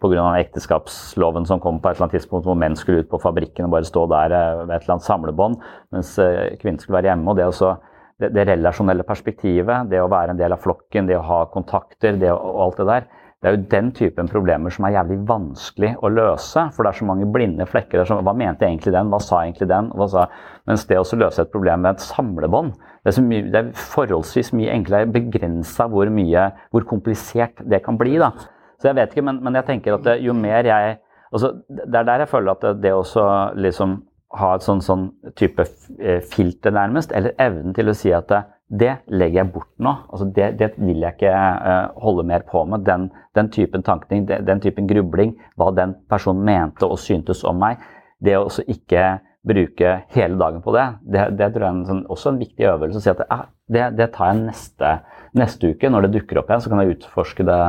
pga. 0.00 0.24
ekteskapsloven 0.38 1.46
som 1.48 1.60
kom 1.60 1.80
på 1.80 1.90
et 1.90 1.96
eller 1.96 2.06
annet 2.06 2.16
tidspunkt 2.20 2.46
hvor 2.48 2.56
menn 2.56 2.76
skulle 2.78 3.02
ut 3.02 3.10
på 3.10 3.20
fabrikken 3.20 3.66
og 3.66 3.74
bare 3.74 3.88
stå 3.88 4.06
der 4.12 4.32
eh, 4.36 4.64
ved 4.64 4.74
et 4.74 4.84
eller 4.84 4.96
annet 4.96 5.08
samlebånd, 5.08 5.60
mens 5.92 6.16
eh, 6.22 6.56
kvinner 6.60 6.80
skulle 6.80 7.00
være 7.00 7.12
hjemme. 7.12 7.30
og 7.30 7.36
det 7.36 7.48
også 7.50 7.74
det, 8.20 8.32
det 8.36 8.46
relasjonelle 8.48 9.04
perspektivet, 9.08 9.90
det 9.90 10.00
å 10.00 10.10
være 10.12 10.34
en 10.34 10.40
del 10.40 10.52
av 10.52 10.60
flokken, 10.60 11.08
det 11.08 11.16
å 11.18 11.24
ha 11.24 11.40
kontakter 11.52 12.18
det, 12.20 12.32
og 12.32 12.64
alt 12.66 12.80
det 12.80 12.88
der, 12.88 13.08
det 13.40 13.48
er 13.48 13.54
jo 13.56 13.68
den 13.72 13.86
typen 13.96 14.28
problemer 14.28 14.72
som 14.74 14.84
er 14.84 14.98
jævlig 14.98 15.16
vanskelig 15.28 15.94
å 16.04 16.10
løse. 16.12 16.66
For 16.76 16.84
det 16.84 16.90
er 16.90 16.98
så 16.98 17.06
mange 17.08 17.28
blinde 17.32 17.64
flekker. 17.64 18.02
Som, 18.04 18.20
hva 18.26 18.34
mente 18.36 18.66
egentlig 18.66 18.92
den? 18.92 19.08
Hva 19.08 19.20
sa 19.24 19.38
egentlig 19.46 19.70
den? 19.70 19.88
Sa, 20.12 20.26
mens 20.68 20.84
det 20.90 20.98
å 21.00 21.06
løse 21.16 21.46
et 21.46 21.52
problem 21.52 21.86
med 21.86 21.96
et 21.96 22.04
samlebånd, 22.04 22.74
det, 23.00 23.14
er, 23.14 23.24
mye, 23.24 23.46
det, 23.48 23.62
er 23.62 23.86
forholdsvis 23.94 24.52
mye 24.60 24.74
enklere. 24.74 25.08
Begrensa 25.14 25.88
hvor 25.88 26.12
mye, 26.12 26.50
hvor 26.68 26.84
komplisert 26.90 27.64
det 27.64 27.80
kan 27.86 27.96
bli. 28.00 28.18
da. 28.20 28.34
Så 28.76 28.90
jeg 28.90 29.00
vet 29.00 29.16
ikke, 29.16 29.24
men, 29.30 29.40
men 29.46 29.56
jeg 29.56 29.70
tenker 29.72 29.96
at 29.96 30.04
det, 30.04 30.18
jo 30.24 30.36
mer 30.36 30.68
jeg 30.68 30.98
altså, 31.32 31.54
Det 31.68 31.96
er 31.96 32.06
der 32.12 32.26
jeg 32.26 32.32
føler 32.34 32.52
at 32.52 32.64
det, 32.66 32.76
det 32.84 32.92
også 32.92 33.24
liksom 33.56 34.02
ha 34.36 34.52
et 34.54 34.68
sånn, 34.68 34.84
sånn 34.84 35.08
type 35.38 35.64
eh, 35.96 36.20
filter, 36.20 36.76
nærmest, 36.76 37.16
eller 37.16 37.32
evnen 37.40 37.72
til 37.74 37.88
å 37.90 37.96
si 37.96 38.12
at 38.14 38.30
det, 38.70 38.92
legger 39.10 39.40
jeg 39.40 39.52
bort 39.54 39.70
nå. 39.82 39.92
Altså 40.12 40.28
det, 40.30 40.52
det, 40.60 40.68
vil 40.78 41.02
jeg 41.02 41.16
ikke 41.16 41.32
uh, 41.34 42.02
holde 42.04 42.24
mer 42.28 42.44
på 42.46 42.62
med. 42.70 42.84
Den, 42.86 43.08
den 43.34 43.50
typen 43.50 43.82
tankning, 43.86 44.28
den, 44.28 44.46
den, 44.46 44.62
typen 44.62 44.86
grubling, 44.90 45.34
hva 45.58 45.72
den 45.74 45.96
personen 46.10 46.44
mente 46.46 46.86
og 46.86 47.00
syntes 47.02 47.42
om 47.48 47.58
meg. 47.62 47.82
Det 48.22 48.36
å 48.38 48.44
også 48.46 48.66
ikke 48.70 49.08
bruke 49.46 49.94
hele 50.12 50.36
dagen 50.36 50.60
på 50.60 50.74
det, 50.76 50.84
det, 51.08 51.22
det 51.38 51.46
tror 51.54 51.64
jeg 51.64 51.70
er 51.70 51.76
en, 51.78 51.84
sånn, 51.88 52.02
også 52.12 52.34
en 52.34 52.40
viktig 52.42 52.66
øvelse. 52.68 53.00
Å 53.00 53.04
si 53.04 53.12
at 53.12 53.22
ah, 53.32 53.46
det, 53.72 53.86
det, 53.98 54.10
tar 54.14 54.34
jeg 54.34 54.42
neste, 54.44 54.94
neste, 55.40 55.72
uke. 55.72 55.90
Når 55.90 56.06
det 56.06 56.14
dukker 56.18 56.42
opp 56.42 56.52
igjen, 56.52 56.64
så 56.64 56.72
kan 56.72 56.82
jeg 56.84 56.98
utforske 56.98 57.46
det, 57.48 57.60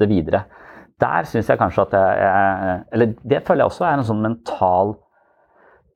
det 0.00 0.08
videre. 0.10 0.44
Der 1.02 1.26
syns 1.26 1.50
jeg 1.50 1.58
kanskje 1.58 1.82
at 1.88 1.94
jeg 1.98 2.74
Eller 2.94 3.14
det 3.26 3.40
føler 3.42 3.64
jeg 3.64 3.72
også 3.72 3.86
er 3.88 3.96
en 3.96 4.06
sånn 4.06 4.22
mental 4.22 4.94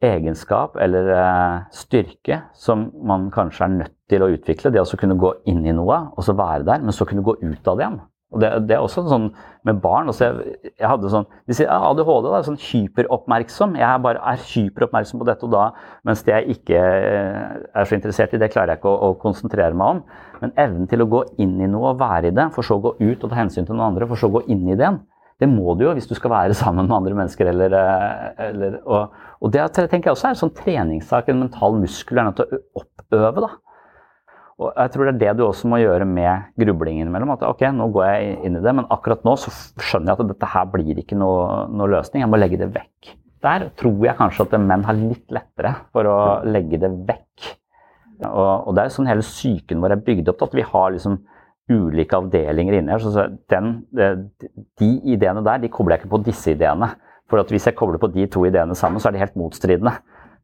egenskap 0.06 0.76
eller 0.80 1.12
eh, 1.14 1.62
styrke 1.74 2.42
som 2.56 2.88
man 3.06 3.30
kanskje 3.34 3.66
er 3.66 3.78
nødt 3.80 3.96
til 4.10 4.24
å 4.24 4.30
utvikle. 4.32 4.72
Det 4.72 4.82
å 4.82 5.00
kunne 5.00 5.18
gå 5.20 5.32
inn 5.50 5.64
i 5.66 5.74
noe 5.76 6.02
og 6.14 6.26
så 6.26 6.36
være 6.36 6.66
der, 6.68 6.84
men 6.84 6.94
så 6.94 7.08
kunne 7.08 7.26
gå 7.26 7.38
ut 7.42 7.72
av 7.72 7.78
det 7.78 7.86
igjen. 7.86 8.04
Og 8.34 8.40
det, 8.42 8.48
det 8.66 8.74
er 8.74 8.82
også 8.82 9.04
sånn 9.06 9.28
med 9.66 9.78
barn. 9.80 10.10
også 10.10 10.26
jeg, 10.26 10.54
jeg, 10.72 10.86
hadde 10.90 11.10
sånn, 11.12 11.28
De 11.46 11.54
sier 11.56 11.70
ADHD 11.70 12.26
er 12.34 12.46
sånn 12.48 12.58
hyperoppmerksom. 12.60 13.76
Jeg 13.78 13.86
er 13.86 14.02
bare 14.02 14.22
er 14.32 14.42
hyperoppmerksom 14.42 15.22
på 15.22 15.28
dette 15.28 15.46
og 15.46 15.54
da, 15.54 15.66
mens 16.06 16.24
det 16.26 16.34
jeg 16.34 16.56
ikke 16.58 16.80
eh, 16.80 17.56
er 17.70 17.86
så 17.86 17.96
interessert 17.96 18.34
i, 18.34 18.40
det 18.42 18.50
klarer 18.52 18.74
jeg 18.74 18.82
ikke 18.82 18.92
å, 18.92 19.12
å 19.12 19.18
konsentrere 19.22 19.78
meg 19.78 19.96
om. 19.96 20.02
Men 20.42 20.56
evnen 20.66 20.90
til 20.90 21.06
å 21.06 21.10
gå 21.12 21.22
inn 21.42 21.54
i 21.62 21.70
noe 21.70 21.94
og 21.94 22.02
være 22.02 22.32
i 22.32 22.36
det, 22.36 22.50
for 22.56 22.66
så 22.66 22.80
å 22.80 22.84
gå 22.88 22.96
ut 22.98 23.22
og 23.22 23.30
ta 23.30 23.38
hensyn 23.38 23.68
til 23.68 23.78
noen 23.78 23.92
andre, 23.92 24.10
for 24.10 24.20
så 24.20 24.28
å 24.28 24.36
gå 24.36 24.44
inn 24.50 24.66
i 24.66 24.74
det 24.74 24.84
igjen, 24.84 25.00
det 25.42 25.48
må 25.50 25.74
du 25.76 25.84
jo 25.84 25.92
hvis 25.96 26.08
du 26.08 26.14
skal 26.16 26.32
være 26.32 26.56
sammen 26.56 26.88
med 26.88 26.96
andre 26.96 27.18
mennesker. 27.18 27.50
Eller, 27.52 27.76
eh, 27.76 28.48
eller, 28.48 28.80
og, 28.84 29.14
og, 29.40 29.52
det 29.52 29.68
tenker 29.76 30.08
jeg 30.08 30.16
også 30.16 30.30
er 30.30 30.34
en 30.36 30.42
sånn 30.42 30.56
treningssak, 30.56 31.28
en 31.28 31.44
mental 31.44 31.76
muskel 31.80 32.16
du 32.16 32.22
er 32.22 32.28
nødt 32.30 32.40
til 32.40 32.56
å 32.56 32.82
oppøve. 32.82 33.44
da. 33.44 33.52
Og 34.56 34.70
jeg 34.72 34.92
tror 34.94 35.04
det 35.04 35.12
er 35.12 35.20
det 35.20 35.36
du 35.36 35.44
også 35.44 35.68
må 35.68 35.82
gjøre 35.82 36.06
med 36.08 36.48
grubling 36.56 37.02
innimellom. 37.02 37.34
At 37.34 37.44
ok, 37.44 37.66
nå 37.76 37.90
går 37.92 38.06
jeg 38.08 38.38
inn 38.48 38.56
i 38.56 38.64
det, 38.64 38.74
men 38.78 38.88
akkurat 38.94 39.26
nå 39.28 39.36
så 39.40 39.52
skjønner 39.52 40.14
jeg 40.14 40.16
at 40.24 40.32
dette 40.32 40.50
her 40.54 40.72
blir 40.72 41.02
ikke 41.02 41.18
noe, 41.20 41.66
noe 41.68 41.92
løsning. 41.92 42.24
Jeg 42.24 42.32
må 42.32 42.40
legge 42.40 42.62
det 42.62 42.72
vekk. 42.72 43.12
Der 43.44 43.68
tror 43.76 44.00
jeg 44.06 44.16
kanskje 44.16 44.46
at 44.46 44.56
menn 44.58 44.86
har 44.88 44.96
litt 44.96 45.28
lettere 45.34 45.74
for 45.92 46.08
å 46.08 46.18
legge 46.48 46.80
det 46.80 46.90
vekk. 47.08 47.50
Og, 48.24 48.68
og 48.70 48.72
det 48.76 48.86
er 48.86 48.94
sånn 48.94 49.10
hele 49.10 49.24
psyken 49.24 49.82
vår 49.82 49.98
er 49.98 50.06
bygd 50.06 50.30
opp 50.32 50.46
at 50.46 50.56
vi 50.56 50.64
har 50.64 50.94
liksom 50.94 51.18
ulike 51.70 52.16
avdelinger 52.16 52.78
inni 52.78 52.94
her. 52.94 53.02
Så 53.02 53.26
den, 53.50 53.72
de 53.92 54.90
ideene 55.12 55.44
der 55.46 55.62
de 55.62 55.72
kobler 55.72 55.96
jeg 55.96 56.04
ikke 56.04 56.14
på 56.16 56.22
disse 56.26 56.54
ideene. 56.54 56.92
For 57.30 57.42
hvis 57.50 57.66
jeg 57.66 57.74
kobler 57.78 57.98
på 57.98 58.10
de 58.14 58.26
to 58.30 58.44
ideene 58.46 58.74
sammen, 58.78 59.02
så 59.02 59.10
er 59.10 59.16
de 59.16 59.24
helt 59.24 59.38
motstridende. 59.38 59.96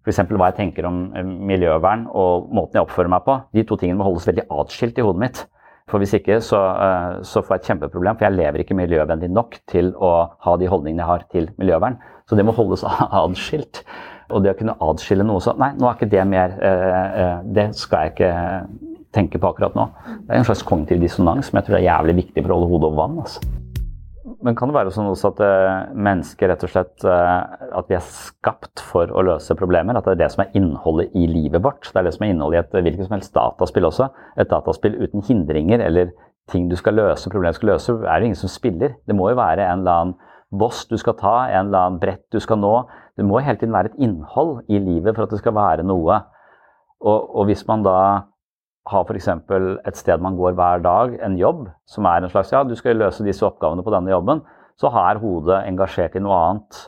F.eks. 0.02 0.18
hva 0.26 0.50
jeg 0.50 0.58
tenker 0.58 0.86
om 0.88 1.02
eh, 1.14 1.22
miljøvern 1.22 2.08
og 2.10 2.48
måten 2.54 2.78
jeg 2.78 2.86
oppfører 2.86 3.10
meg 3.12 3.26
på. 3.26 3.38
De 3.54 3.62
to 3.66 3.78
tingene 3.78 4.00
må 4.00 4.08
holdes 4.08 4.26
veldig 4.26 4.48
atskilt 4.50 4.98
i 4.98 5.04
hodet 5.06 5.22
mitt. 5.22 5.42
For 5.90 6.02
hvis 6.02 6.14
ikke 6.18 6.40
så, 6.42 6.58
eh, 6.58 7.20
så, 7.26 7.42
får 7.42 7.56
jeg 7.56 7.62
et 7.62 7.68
kjempeproblem, 7.70 8.18
for 8.18 8.26
jeg 8.26 8.38
lever 8.38 8.64
ikke 8.64 8.78
miljøvennlig 8.78 9.30
nok 9.30 9.60
til 9.70 9.92
å 9.94 10.12
ha 10.46 10.56
de 10.58 10.70
holdningene 10.70 11.04
jeg 11.04 11.10
har 11.12 11.26
til 11.30 11.50
miljøvern. 11.60 12.00
Så 12.26 12.38
det 12.38 12.46
må 12.48 12.54
holdes 12.56 12.82
atskilt. 13.22 13.84
Og 14.32 14.42
det 14.42 14.54
å 14.54 14.58
kunne 14.58 14.78
atskille 14.80 15.26
noe 15.28 15.42
sånn 15.44 15.58
Nei, 15.60 15.74
nå 15.76 15.86
er 15.86 15.96
ikke 15.98 16.08
det 16.08 16.22
mer 16.24 16.54
eh, 16.64 17.40
Det 17.52 17.66
skal 17.76 18.06
jeg 18.06 18.12
ikke 18.14 18.30
tenker 19.14 19.42
på 19.42 19.50
akkurat 19.52 19.74
nå. 19.76 19.88
Det 20.26 20.32
er 20.32 20.40
en 20.40 20.48
slags 20.48 20.64
kognitiv 20.66 21.02
dissonans 21.02 21.50
som 21.50 21.58
jeg 21.58 21.68
tror 21.68 21.78
er 21.78 21.88
jævlig 21.88 22.16
viktig 22.24 22.44
for 22.44 22.52
å 22.52 22.60
holde 22.60 22.70
hodet 22.72 22.88
over 22.88 23.02
vann. 23.02 23.18
Altså. 23.24 23.52
Men 24.42 24.56
kan 24.58 24.70
det 24.70 24.74
være 24.74 24.90
sånn 24.94 25.10
også 25.10 25.32
at 25.32 25.40
uh, 25.42 25.94
mennesker 25.94 26.50
rett 26.50 26.64
og 26.66 26.70
slett 26.70 27.04
uh, 27.06 27.42
At 27.78 27.88
vi 27.90 27.96
er 27.98 28.02
skapt 28.06 28.82
for 28.82 29.10
å 29.10 29.22
løse 29.26 29.54
problemer? 29.58 29.98
At 29.98 30.06
det 30.06 30.16
er 30.16 30.20
det 30.24 30.30
som 30.34 30.44
er 30.44 30.58
innholdet 30.58 31.14
i 31.18 31.28
livet 31.30 31.62
vårt? 31.62 31.86
Det 31.88 32.00
er 32.00 32.08
det 32.08 32.14
som 32.16 32.26
er 32.26 32.34
innholdet 32.34 32.58
i 32.58 32.62
et 32.62 32.86
hvilket 32.86 33.08
som 33.08 33.16
helst 33.16 33.34
dataspill 33.36 33.88
også. 33.90 34.10
Et 34.42 34.50
dataspill 34.50 34.98
uten 34.98 35.26
hindringer 35.26 35.82
eller 35.84 36.12
ting 36.50 36.66
du 36.70 36.74
skal 36.78 36.96
løse, 36.98 37.30
problemer 37.30 37.54
du 37.54 37.60
skal 37.60 37.72
løse, 37.74 37.94
er 38.02 38.18
det 38.18 38.30
ingen 38.30 38.40
som 38.40 38.50
spiller. 38.50 38.96
Det 39.06 39.14
må 39.16 39.30
jo 39.30 39.38
være 39.38 39.66
en 39.66 39.84
eller 39.84 40.00
annen 40.02 40.16
boss 40.58 40.84
du 40.90 40.98
skal 41.00 41.16
ta, 41.20 41.36
en 41.48 41.70
eller 41.70 41.86
annen 41.86 42.00
brett 42.02 42.24
du 42.34 42.40
skal 42.42 42.58
nå. 42.60 42.74
Det 43.16 43.24
må 43.26 43.40
hele 43.44 43.60
tiden 43.60 43.74
være 43.74 43.92
et 43.92 44.02
innhold 44.04 44.64
i 44.68 44.80
livet 44.82 45.14
for 45.14 45.26
at 45.26 45.32
det 45.32 45.40
skal 45.40 45.54
være 45.56 45.86
noe. 45.86 46.18
Og, 47.02 47.18
og 47.38 47.48
hvis 47.48 47.64
man 47.68 47.86
da 47.86 47.96
har 48.90 49.04
f.eks. 49.06 49.28
et 49.86 49.98
sted 49.98 50.22
man 50.22 50.36
går 50.36 50.56
hver 50.58 50.82
dag, 50.82 51.18
en 51.22 51.36
jobb, 51.38 51.68
som 51.86 52.06
er 52.10 52.22
en 52.22 52.32
slags 52.32 52.52
ja, 52.52 52.64
du 52.66 52.74
skal 52.78 52.98
løse 52.98 53.24
disse 53.26 53.44
oppgavene 53.46 53.84
på 53.84 53.92
denne 53.94 54.10
jobben, 54.10 54.42
så 54.80 54.90
har 54.90 55.20
hodet 55.22 55.62
engasjert 55.68 56.16
i 56.18 56.22
noe 56.24 56.38
annet. 56.48 56.80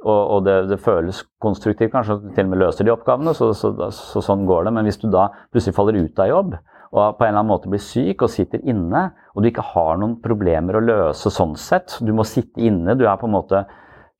Og, 0.00 0.20
og 0.34 0.44
det, 0.46 0.56
det, 0.70 0.78
føles 0.80 1.20
konstruktivt, 1.44 1.92
kanskje 1.92 2.16
at 2.16 2.22
du 2.24 2.30
til 2.32 2.46
og 2.46 2.52
med 2.54 2.62
løser 2.62 2.86
de 2.88 2.92
oppgavene, 2.92 3.34
så, 3.36 3.50
så, 3.56 3.72
så, 3.92 4.22
sånn 4.24 4.46
går 4.48 4.66
det. 4.66 4.74
Men 4.76 4.88
hvis 4.88 5.00
du 5.00 5.10
da 5.12 5.26
plutselig 5.52 5.76
faller 5.76 5.98
ut 6.00 6.22
av 6.24 6.30
jobb, 6.30 6.54
og 6.90 7.18
på 7.18 7.22
en 7.22 7.28
eller 7.28 7.42
annen 7.42 7.52
måte 7.52 7.70
blir 7.70 7.82
syk 7.84 8.24
og 8.24 8.32
sitter 8.32 8.64
inne, 8.66 9.10
og 9.34 9.44
du 9.44 9.50
ikke 9.50 9.66
har 9.74 10.00
noen 10.00 10.16
problemer 10.24 10.78
å 10.78 10.82
løse 10.82 11.30
sånn 11.32 11.52
sett, 11.60 11.98
du 12.00 12.14
må 12.16 12.24
sitte 12.26 12.64
inne, 12.64 12.96
du 12.98 13.04
er 13.06 13.20
på 13.20 13.28
en 13.28 13.36
måte 13.36 13.66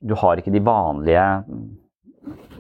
Du 0.01 0.15
har 0.17 0.39
ikke 0.41 0.53
de 0.53 0.63
vanlige 0.65 1.25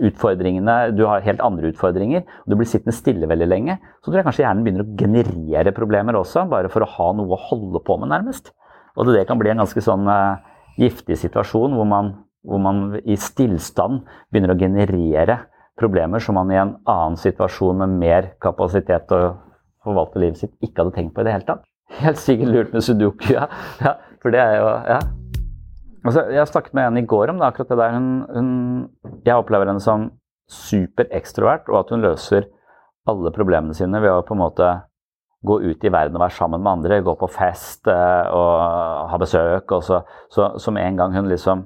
utfordringene, 0.00 0.76
du 0.96 1.04
har 1.04 1.24
helt 1.24 1.42
andre 1.44 1.70
utfordringer, 1.72 2.24
og 2.24 2.52
du 2.52 2.56
blir 2.56 2.68
sittende 2.68 2.96
stille 2.96 3.28
veldig 3.28 3.48
lenge, 3.48 3.76
så 4.00 4.08
tror 4.08 4.20
jeg 4.20 4.28
kanskje 4.28 4.44
hjernen 4.46 4.64
begynner 4.64 4.86
å 4.86 4.96
generere 5.00 5.74
problemer 5.76 6.16
også, 6.18 6.46
bare 6.50 6.70
for 6.72 6.84
å 6.84 6.90
ha 6.94 7.10
noe 7.18 7.36
å 7.36 7.42
holde 7.50 7.82
på 7.84 7.98
med, 8.00 8.10
nærmest. 8.14 8.52
Og 8.96 9.10
det 9.12 9.26
kan 9.28 9.38
bli 9.40 9.52
en 9.52 9.62
ganske 9.62 9.84
sånn 9.84 10.08
uh, 10.08 10.40
giftig 10.80 11.18
situasjon 11.20 11.76
hvor 11.76 11.88
man, 11.88 12.12
hvor 12.46 12.62
man, 12.62 12.82
i 13.04 13.16
stillstand 13.20 14.02
begynner 14.32 14.54
å 14.54 14.60
generere 14.60 15.38
problemer 15.80 16.22
som 16.24 16.36
man 16.36 16.50
i 16.52 16.58
en 16.60 16.74
annen 16.90 17.18
situasjon 17.20 17.84
med 17.84 17.98
mer 18.00 18.32
kapasitet 18.42 19.06
til 19.08 19.28
å 19.28 19.34
forvalte 19.84 20.20
livet 20.20 20.40
sitt 20.42 20.52
ikke 20.64 20.82
hadde 20.82 20.96
tenkt 20.96 21.14
på 21.16 21.22
i 21.22 21.28
det 21.28 21.36
hele 21.36 21.48
tatt. 21.48 21.64
Helt 22.00 22.20
sikkert 22.20 22.52
lurt 22.54 22.74
med 22.74 22.84
sudoku, 22.86 23.32
ja. 23.32 23.48
ja 23.80 23.96
for 24.20 24.34
det 24.34 24.42
er 24.42 24.58
jo 24.60 24.68
ja. 24.90 25.00
Altså, 26.00 26.24
jeg 26.32 26.48
snakket 26.48 26.76
med 26.76 26.86
en 26.86 27.02
i 27.02 27.06
går 27.06 27.32
om 27.32 27.40
det, 27.40 27.48
akkurat 27.50 27.72
det 27.72 27.78
der. 27.80 27.96
Hun, 27.98 28.08
hun, 28.32 28.52
jeg 29.26 29.36
opplever 29.36 29.68
henne 29.68 29.82
som 29.84 30.10
superekstrovert, 30.50 31.68
og 31.68 31.82
at 31.82 31.92
hun 31.94 32.04
løser 32.04 32.48
alle 33.08 33.32
problemene 33.34 33.76
sine 33.76 34.00
ved 34.02 34.12
å 34.12 34.24
på 34.26 34.36
en 34.36 34.42
måte 34.42 34.70
gå 35.46 35.56
ut 35.62 35.84
i 35.84 35.92
verden 35.92 36.18
og 36.18 36.24
være 36.24 36.36
sammen 36.36 36.60
med 36.60 36.72
andre, 36.72 37.00
gå 37.04 37.14
på 37.20 37.28
fest 37.32 37.88
eh, 37.88 38.32
og 38.36 39.10
ha 39.12 39.20
besøk. 39.20 39.72
Og 39.72 39.84
så 39.84 40.74
med 40.74 40.84
en 40.84 40.98
gang 41.00 41.16
hun 41.16 41.30
liksom 41.30 41.64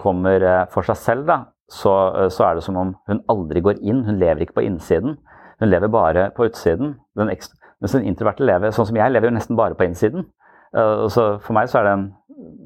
kommer 0.00 0.40
eh, 0.40 0.62
for 0.72 0.86
seg 0.88 1.00
selv, 1.00 1.26
da, 1.28 1.38
så, 1.70 1.92
eh, 2.22 2.30
så, 2.32 2.46
er 2.46 2.56
det 2.56 2.64
som 2.66 2.80
om 2.80 2.94
hun 3.10 3.20
aldri 3.32 3.64
går 3.64 3.82
inn. 3.82 4.04
Hun 4.08 4.20
lever 4.20 4.46
ikke 4.46 4.60
på 4.60 4.66
innsiden. 4.68 5.18
Hun 5.60 5.70
lever 5.70 5.92
bare 5.92 6.30
på 6.36 6.48
utsiden. 6.48 6.96
Den 7.18 7.32
ekstra, 7.32 7.60
mens 7.82 7.96
den 7.96 8.08
introverte 8.08 8.46
lever 8.46 8.72
sånn 8.74 8.88
som 8.88 8.98
jeg, 8.98 9.12
lever 9.12 9.30
jo 9.30 9.36
nesten 9.36 9.60
bare 9.60 9.76
på 9.78 9.86
innsiden. 9.86 10.26
Så 10.74 11.22
for 11.38 11.54
meg 11.54 11.68
så 11.70 11.78
er 11.78 11.84
det 11.86 11.90
en 11.94 12.06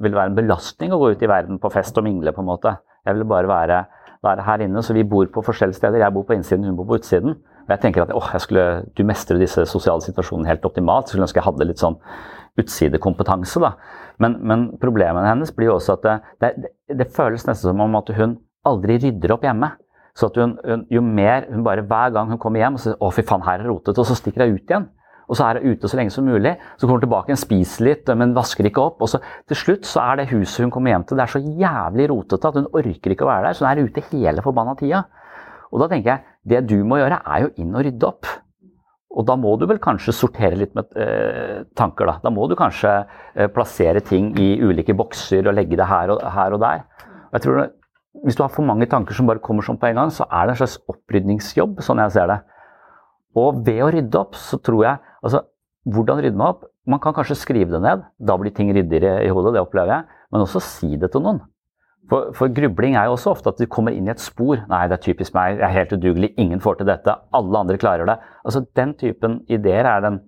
vil 0.02 0.16
være 0.16 0.32
en 0.32 0.38
belastning 0.38 0.92
å 0.94 0.98
gå 1.00 1.12
ut 1.14 1.22
i 1.22 1.30
verden 1.30 1.60
på 1.62 1.70
fest 1.72 1.98
og 1.98 2.06
mingle. 2.06 2.32
på 2.32 2.42
en 2.42 2.50
måte. 2.50 2.76
Jeg 3.06 3.16
vil 3.16 3.28
bare 3.28 3.48
være, 3.48 3.84
være 4.22 4.46
her 4.46 4.64
inne. 4.66 4.82
Så 4.82 4.94
vi 4.94 5.04
bor 5.04 5.26
på 5.26 5.44
forskjellige 5.44 5.80
steder. 5.80 6.02
Jeg 6.04 6.14
bor 6.14 6.26
på 6.28 6.36
innsiden, 6.36 6.64
hun 6.64 6.76
bor 6.76 6.88
på 6.90 6.98
utsiden. 7.00 7.38
Og 7.68 7.70
jeg 7.74 7.80
tenker 7.80 8.02
at 8.02 8.14
åh, 8.16 8.30
jeg 8.32 8.40
skulle, 8.40 8.66
du 8.96 9.04
mestrer 9.04 9.38
disse 9.38 9.64
sosiale 9.68 10.04
situasjonene 10.04 10.48
helt 10.48 10.64
optimalt. 10.64 11.08
Skulle 11.08 11.26
ønske 11.26 11.40
jeg 11.40 11.48
hadde 11.48 11.68
litt 11.68 11.82
sånn 11.82 11.98
utsidekompetanse. 12.58 13.60
da. 13.60 13.74
Men, 14.18 14.38
men 14.42 14.64
problemene 14.82 15.28
hennes 15.28 15.52
blir 15.54 15.70
jo 15.70 15.76
også 15.78 15.98
at 15.98 16.06
det, 16.06 16.16
det, 16.40 16.96
det 17.02 17.10
føles 17.14 17.46
nesten 17.46 17.70
som 17.70 17.84
om 17.84 17.98
at 18.00 18.10
hun 18.16 18.38
aldri 18.66 18.98
rydder 19.04 19.36
opp 19.36 19.44
hjemme. 19.46 19.70
Så 20.18 20.30
at 20.32 20.38
hun, 20.40 20.56
hun, 20.64 20.86
jo 20.90 21.02
mer 21.04 21.46
hun 21.52 21.62
bare 21.62 21.84
Hver 21.86 22.10
gang 22.16 22.32
hun 22.32 22.40
kommer 22.42 22.58
hjem 22.58 22.78
og 22.78 22.82
sier 22.82 22.96
'Å, 22.98 23.10
fy 23.14 23.22
faen, 23.22 23.44
her 23.46 23.62
er 23.62 23.68
rotete', 23.70 24.02
og 24.02 24.08
så 24.08 24.16
stikker 24.18 24.48
hun 24.48 24.56
ut 24.56 24.72
igjen. 24.72 24.88
Og 25.28 25.36
så 25.36 25.44
er 25.44 25.60
hun 25.60 25.76
ute 25.76 25.90
så 25.90 25.98
lenge 26.00 26.12
som 26.14 26.24
mulig. 26.24 26.54
Så 26.76 26.86
kommer 26.86 26.98
hun 26.98 27.04
tilbake 27.04 27.34
og 27.36 27.40
spiser 27.40 27.84
litt, 27.90 28.10
men 28.16 28.34
vasker 28.36 28.68
ikke 28.68 28.80
opp. 28.80 29.04
Og 29.04 29.12
så 29.12 29.20
til 29.50 29.60
slutt 29.60 29.88
så 29.88 30.02
er 30.06 30.20
det 30.20 30.30
huset 30.32 30.64
hun 30.64 30.72
kommer 30.74 30.94
hjem 30.94 31.04
til, 31.08 31.20
det 31.20 31.26
er 31.26 31.34
så 31.36 31.44
jævlig 31.44 32.08
rotete 32.12 32.50
at 32.50 32.58
hun 32.58 32.68
orker 32.80 33.14
ikke 33.14 33.26
å 33.26 33.30
være 33.30 33.48
der. 33.48 33.58
Så 33.58 33.66
hun 33.66 33.70
er 33.70 33.84
ute 33.84 34.04
hele 34.10 34.44
forbanna 34.44 34.76
tida. 34.80 35.04
Og 35.68 35.82
da 35.82 35.88
tenker 35.90 36.14
jeg 36.14 36.36
det 36.48 36.66
du 36.70 36.78
må 36.88 37.00
gjøre, 37.00 37.20
er 37.28 37.44
jo 37.44 37.54
inn 37.60 37.74
og 37.76 37.84
rydde 37.84 38.08
opp. 38.08 38.30
Og 39.18 39.24
da 39.26 39.34
må 39.40 39.54
du 39.58 39.64
vel 39.68 39.80
kanskje 39.82 40.14
sortere 40.14 40.56
litt 40.60 40.74
med 40.76 40.92
eh, 41.00 41.64
tanker, 41.76 42.08
da. 42.08 42.18
Da 42.22 42.32
må 42.32 42.44
du 42.48 42.54
kanskje 42.58 42.92
eh, 43.00 43.48
plassere 43.52 44.02
ting 44.04 44.30
i 44.40 44.52
ulike 44.60 44.96
bokser 44.96 45.48
og 45.48 45.56
legge 45.56 45.78
det 45.80 45.88
her 45.88 46.12
og, 46.14 46.22
her 46.34 46.56
og 46.56 46.62
der. 46.64 46.84
Og 47.28 47.36
jeg 47.38 47.44
tror 47.46 47.66
Hvis 48.24 48.34
du 48.34 48.40
har 48.42 48.50
for 48.50 48.66
mange 48.66 48.86
tanker 48.90 49.14
som 49.14 49.28
bare 49.28 49.38
kommer 49.38 49.62
sånn 49.62 49.76
på 49.78 49.86
en 49.86 49.98
gang, 50.00 50.08
så 50.10 50.24
er 50.26 50.48
det 50.48 50.54
en 50.54 50.58
slags 50.58 50.78
opprydningsjobb, 50.90 51.76
sånn 51.84 52.00
jeg 52.02 52.14
ser 52.16 52.26
det. 52.26 52.38
Og 53.38 53.60
ved 53.66 53.82
å 53.84 53.90
rydde 53.94 54.18
opp, 54.18 54.34
så 54.34 54.58
tror 54.58 54.80
jeg 54.82 55.07
Altså, 55.24 55.44
hvordan 55.88 56.22
rydde 56.22 56.38
man 56.38 56.54
opp? 56.54 56.66
Man 56.88 57.00
kan 57.00 57.14
kanskje 57.16 57.38
skrive 57.38 57.74
det 57.74 57.82
ned. 57.84 58.02
Da 58.18 58.36
blir 58.36 58.54
ting 58.54 58.72
ryddigere 58.74 59.22
i 59.24 59.30
hodet, 59.32 59.54
det 59.56 59.62
opplever 59.62 59.94
jeg. 59.94 60.18
Men 60.32 60.44
også 60.44 60.62
si 60.64 60.96
det 60.96 61.12
til 61.12 61.24
noen. 61.24 61.40
For, 62.08 62.32
for, 62.36 62.48
grubling 62.56 62.96
er 62.96 63.04
jo 63.04 63.18
også 63.18 63.34
ofte 63.34 63.52
at 63.52 63.58
du 63.60 63.66
kommer 63.68 63.92
inn 63.92 64.08
i 64.08 64.14
et 64.14 64.22
spor. 64.22 64.62
Nei, 64.70 64.86
det 64.88 64.96
er 64.96 65.04
typisk 65.04 65.34
meg, 65.36 65.58
jeg 65.58 65.66
er 65.66 65.76
helt 65.76 65.92
udugelig, 65.92 66.32
ingen 66.40 66.60
får 66.64 66.80
til 66.80 66.88
dette, 66.88 67.14
alle 67.36 67.60
andre 67.60 67.76
klarer 67.80 68.08
det. 68.08 68.16
Altså, 68.44 68.64
Den 68.76 68.94
typen 68.96 69.42
ideer 69.48 69.84
er 69.84 70.04
den 70.04 70.22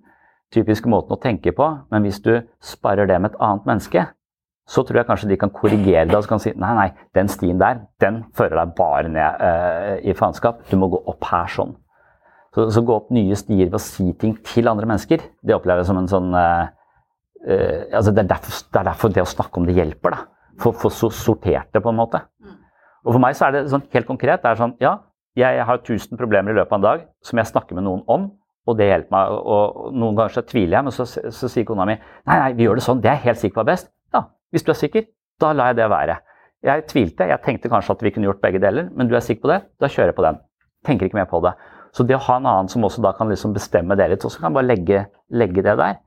typiske 0.52 0.90
måten 0.92 1.16
å 1.16 1.20
tenke 1.20 1.54
på. 1.56 1.68
Men 1.90 2.04
hvis 2.04 2.20
du 2.24 2.34
sparer 2.60 3.08
det 3.08 3.20
med 3.20 3.32
et 3.32 3.40
annet 3.40 3.68
menneske, 3.70 4.06
så 4.70 4.84
tror 4.86 5.00
jeg 5.00 5.08
kanskje 5.08 5.30
de 5.32 5.38
kan 5.40 5.50
korrigere 5.50 6.06
det 6.06 6.14
og 6.14 6.22
så 6.22 6.30
kan 6.30 6.42
si 6.42 6.52
nei, 6.54 6.70
nei, 6.76 6.90
den 7.16 7.30
stien 7.32 7.58
der, 7.58 7.80
den 8.02 8.20
fører 8.38 8.60
deg 8.60 8.74
bare 8.78 9.10
ned 9.10 9.40
uh, 9.42 9.96
i 10.04 10.14
faenskap. 10.14 10.60
Du 10.70 10.76
må 10.78 10.90
gå 10.92 11.00
opp 11.10 11.26
her 11.32 11.50
sånn. 11.50 11.72
Så, 12.54 12.66
så, 12.74 12.82
gå 12.82 12.94
opp 12.96 13.12
nye 13.14 13.36
stier 13.38 13.68
ved 13.68 13.78
å 13.78 13.82
si 13.82 14.08
ting 14.18 14.34
til 14.46 14.66
andre 14.70 14.88
mennesker, 14.90 15.22
det 15.46 15.54
opplever 15.54 15.84
jeg 15.84 15.90
som 15.90 16.00
en 16.00 16.08
sånn 16.10 16.32
uh, 16.34 16.66
uh, 17.46 17.78
altså 17.94 18.10
det, 18.10 18.24
er 18.24 18.32
derfor, 18.32 18.56
det, 18.64 18.80
er 18.80 18.88
derfor, 18.88 19.12
det 19.14 19.22
å 19.22 19.30
snakke 19.30 19.60
om 19.60 19.68
det 19.68 19.76
hjelper. 19.76 20.16
da. 20.16 20.24
Få, 20.60 20.72
få 20.76 20.90
sortert 20.90 21.70
det, 21.70 21.80
på 21.80 21.92
en 21.92 22.00
måte. 22.00 22.24
Og 23.06 23.14
For 23.14 23.22
meg 23.22 23.38
så 23.38 23.46
er 23.46 23.54
det 23.54 23.62
sånn 23.70 23.86
helt 23.94 24.08
konkret. 24.08 24.42
det 24.42 24.50
er 24.50 24.58
sånn, 24.58 24.74
Ja, 24.82 24.98
jeg 25.38 25.62
har 25.64 25.78
1000 25.78 26.18
problemer 26.18 26.52
i 26.52 26.58
løpet 26.58 26.74
av 26.74 26.80
en 26.80 26.88
dag 26.88 27.06
som 27.24 27.38
jeg 27.38 27.48
snakker 27.52 27.78
med 27.78 27.86
noen 27.86 28.02
om, 28.10 28.26
og 28.66 28.76
det 28.76 28.90
hjelper 28.90 29.14
meg. 29.14 29.38
Og 29.54 29.94
Noen 29.94 30.18
ganger 30.18 30.34
så 30.34 30.44
tviler 30.44 30.80
jeg, 30.80 30.88
men 30.88 30.96
så, 30.96 31.06
så 31.06 31.48
sier 31.48 31.68
kona 31.68 31.86
mi 31.88 31.96
nei, 31.96 32.34
nei, 32.34 32.50
vi 32.58 32.66
gjør 32.66 32.80
det 32.80 32.84
sånn, 32.84 33.00
det 33.00 33.12
er 33.12 33.20
jeg 33.20 33.28
helt 33.30 33.42
sikker 33.44 33.60
på 33.60 33.64
er 33.64 33.70
best. 33.70 33.92
Ja, 34.12 34.26
hvis 34.50 34.66
du 34.66 34.74
er 34.74 34.80
sikker, 34.82 35.06
da 35.40 35.54
lar 35.54 35.70
jeg 35.70 35.80
det 35.80 35.90
være. 35.94 36.18
Jeg 36.66 36.84
tvilte, 36.90 37.30
jeg 37.30 37.40
tenkte 37.46 37.70
kanskje 37.72 37.94
at 37.94 38.02
vi 38.04 38.12
kunne 38.12 38.28
gjort 38.28 38.42
begge 38.42 38.60
deler, 38.60 38.90
men 38.92 39.08
du 39.08 39.14
er 39.16 39.24
sikker 39.24 39.46
på 39.46 39.52
det, 39.54 39.62
da 39.80 39.88
kjører 39.88 40.12
jeg 40.12 40.18
på 40.18 40.26
den. 40.26 40.40
Tenker 40.84 41.08
ikke 41.08 41.20
mer 41.22 41.30
på 41.30 41.40
det. 41.46 41.54
Så 41.96 42.06
det 42.06 42.16
å 42.16 42.22
ha 42.28 42.38
en 42.38 42.46
annen 42.46 42.70
som 42.70 42.84
også 42.86 43.02
da 43.04 43.12
kan 43.16 43.30
liksom 43.30 43.54
bestemme 43.56 43.96
det 43.98 44.08
litt, 44.12 44.24
og 44.24 44.32
så 44.32 44.40
kan 44.40 44.50
jeg 44.50 44.58
bare 44.58 44.70
legge, 44.70 45.02
legge 45.34 45.64
det 45.66 45.74
der. 45.80 45.98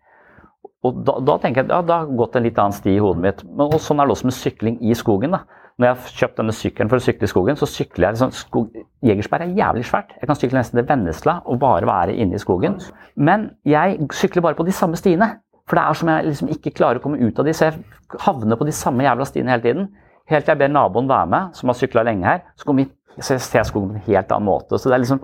Og 0.84 1.03
da, 1.07 1.17
da, 1.23 1.36
tenker 1.39 1.63
jeg 1.63 1.71
ja, 1.71 1.81
da 1.86 2.01
har 2.01 2.15
gått 2.19 2.36
en 2.36 2.43
litt 2.43 2.59
annen 2.59 2.75
sti 2.75 2.95
i 2.97 3.01
hodet 3.03 3.23
mitt. 3.23 3.43
Men, 3.47 3.69
og 3.69 3.79
sånn 3.84 4.01
er 4.03 4.07
det 4.07 4.15
også 4.17 4.27
med 4.27 4.36
sykling 4.36 4.79
i 4.84 4.95
skogen. 4.99 5.36
da. 5.36 5.43
Når 5.79 5.88
jeg 5.88 5.95
har 5.95 6.17
kjøpt 6.19 6.39
denne 6.41 6.53
sykkelen 6.53 6.91
for 6.91 6.99
å 6.99 7.03
sykle 7.03 7.25
i 7.25 7.31
skogen, 7.31 7.57
så 7.57 7.69
sykler 7.69 8.05
jeg 8.05 8.17
liksom, 8.17 8.34
skog, 8.38 8.75
Jegersberg 9.07 9.47
er 9.47 9.55
jævlig 9.57 9.86
svært. 9.89 10.11
Jeg 10.19 10.29
kan 10.29 10.38
sykle 10.38 10.59
nesten 10.59 10.79
til 10.79 10.88
Vennesla 10.89 11.39
og 11.49 11.61
bare 11.63 11.88
være 11.89 12.17
inne 12.19 12.38
i 12.38 12.43
skogen. 12.43 12.77
Men 13.15 13.47
jeg 13.67 14.09
sykler 14.13 14.45
bare 14.45 14.59
på 14.59 14.67
de 14.67 14.75
samme 14.75 14.99
stiene. 14.99 15.31
For 15.69 15.79
det 15.79 15.86
er 15.88 15.97
som 15.97 16.11
jeg 16.11 16.27
liksom 16.27 16.51
ikke 16.51 16.75
klarer 16.75 16.99
å 16.99 17.03
komme 17.05 17.21
ut 17.23 17.39
av 17.39 17.47
de, 17.47 17.55
så 17.55 17.69
jeg 17.69 18.19
havner 18.25 18.59
på 18.59 18.67
de 18.67 18.75
samme 18.75 19.05
jævla 19.05 19.27
stiene 19.29 19.53
hele 19.55 19.63
tiden. 19.63 19.88
Helt 20.29 20.45
til 20.45 20.53
jeg 20.53 20.61
ber 20.61 20.71
naboen 20.71 21.07
være 21.09 21.29
med, 21.31 21.55
som 21.57 21.71
har 21.71 21.79
sykla 21.79 22.03
lenge 22.07 22.27
her. 22.27 22.43
Så, 22.59 22.75
vi, 22.75 22.86
så 23.20 23.36
jeg 23.36 23.45
ser 23.45 23.68
skogen 23.68 23.91
på 23.91 23.99
en 23.99 24.07
helt 24.07 24.34
annen 24.34 24.49
måte. 24.49 24.80
Så 24.80 24.89
det 24.89 24.97
er 24.97 25.03
liksom 25.03 25.22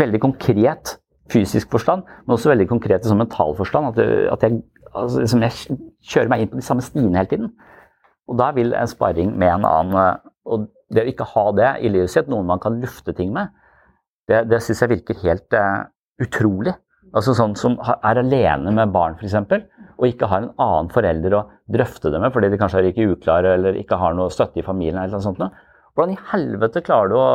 veldig 0.00 0.20
konkret 0.22 0.96
fysisk 1.32 1.70
forstand, 1.72 2.04
men 2.24 2.36
også 2.36 2.52
veldig 2.52 2.68
konkret 2.68 3.04
i 3.04 3.10
sånn 3.10 3.22
mental 3.22 3.54
forstand. 3.56 3.92
At, 3.92 4.00
at 4.34 4.44
jeg, 4.44 4.60
altså, 4.92 5.22
liksom 5.22 5.44
jeg, 5.46 5.78
kjører 6.04 6.30
meg 6.32 6.44
inn 6.44 6.52
på 6.52 6.60
de 6.60 6.66
samme 6.66 6.84
stiene 6.84 7.16
hele 7.16 7.30
tiden. 7.30 7.52
Og 8.28 8.38
da 8.40 8.50
vil 8.56 8.74
en 8.76 8.88
sparring 8.90 9.34
med 9.36 9.50
en 9.52 9.66
annen 9.68 10.22
Og 10.48 10.66
det 10.92 11.04
å 11.04 11.08
ikke 11.08 11.26
ha 11.30 11.44
det 11.56 11.68
i 11.84 11.90
livet 11.92 12.12
sitt, 12.12 12.28
noen 12.28 12.46
man 12.48 12.60
kan 12.60 12.76
lufte 12.80 13.14
ting 13.16 13.30
med, 13.32 13.48
det, 14.28 14.42
det 14.50 14.60
syns 14.62 14.82
jeg 14.84 14.92
virker 14.92 15.22
helt 15.22 15.56
uh, 15.56 15.86
utrolig. 16.20 16.74
Altså 17.14 17.32
Sånn 17.36 17.54
som 17.56 17.78
er 17.80 18.20
alene 18.20 18.72
med 18.74 18.92
barn, 18.92 19.16
f.eks., 19.16 19.36
og 19.94 20.08
ikke 20.08 20.28
har 20.28 20.42
en 20.42 20.52
annen 20.60 20.90
forelder 20.92 21.36
å 21.38 21.42
drøfte 21.70 22.10
det 22.12 22.20
med 22.20 22.32
fordi 22.34 22.50
de 22.50 22.58
kanskje 22.58 22.80
er 22.80 22.88
ikke 22.90 23.06
uklare 23.14 23.52
eller 23.56 23.76
ikke 23.78 23.96
har 24.00 24.16
noe 24.18 24.32
støtte 24.34 24.60
i 24.60 24.66
familien. 24.66 24.98
eller 24.98 25.16
noe 25.16 25.24
sånt. 25.24 25.40
Hvordan 25.94 26.16
i 26.16 26.22
helvete 26.32 26.82
klarer 26.82 27.12
du 27.12 27.16
å 27.20 27.26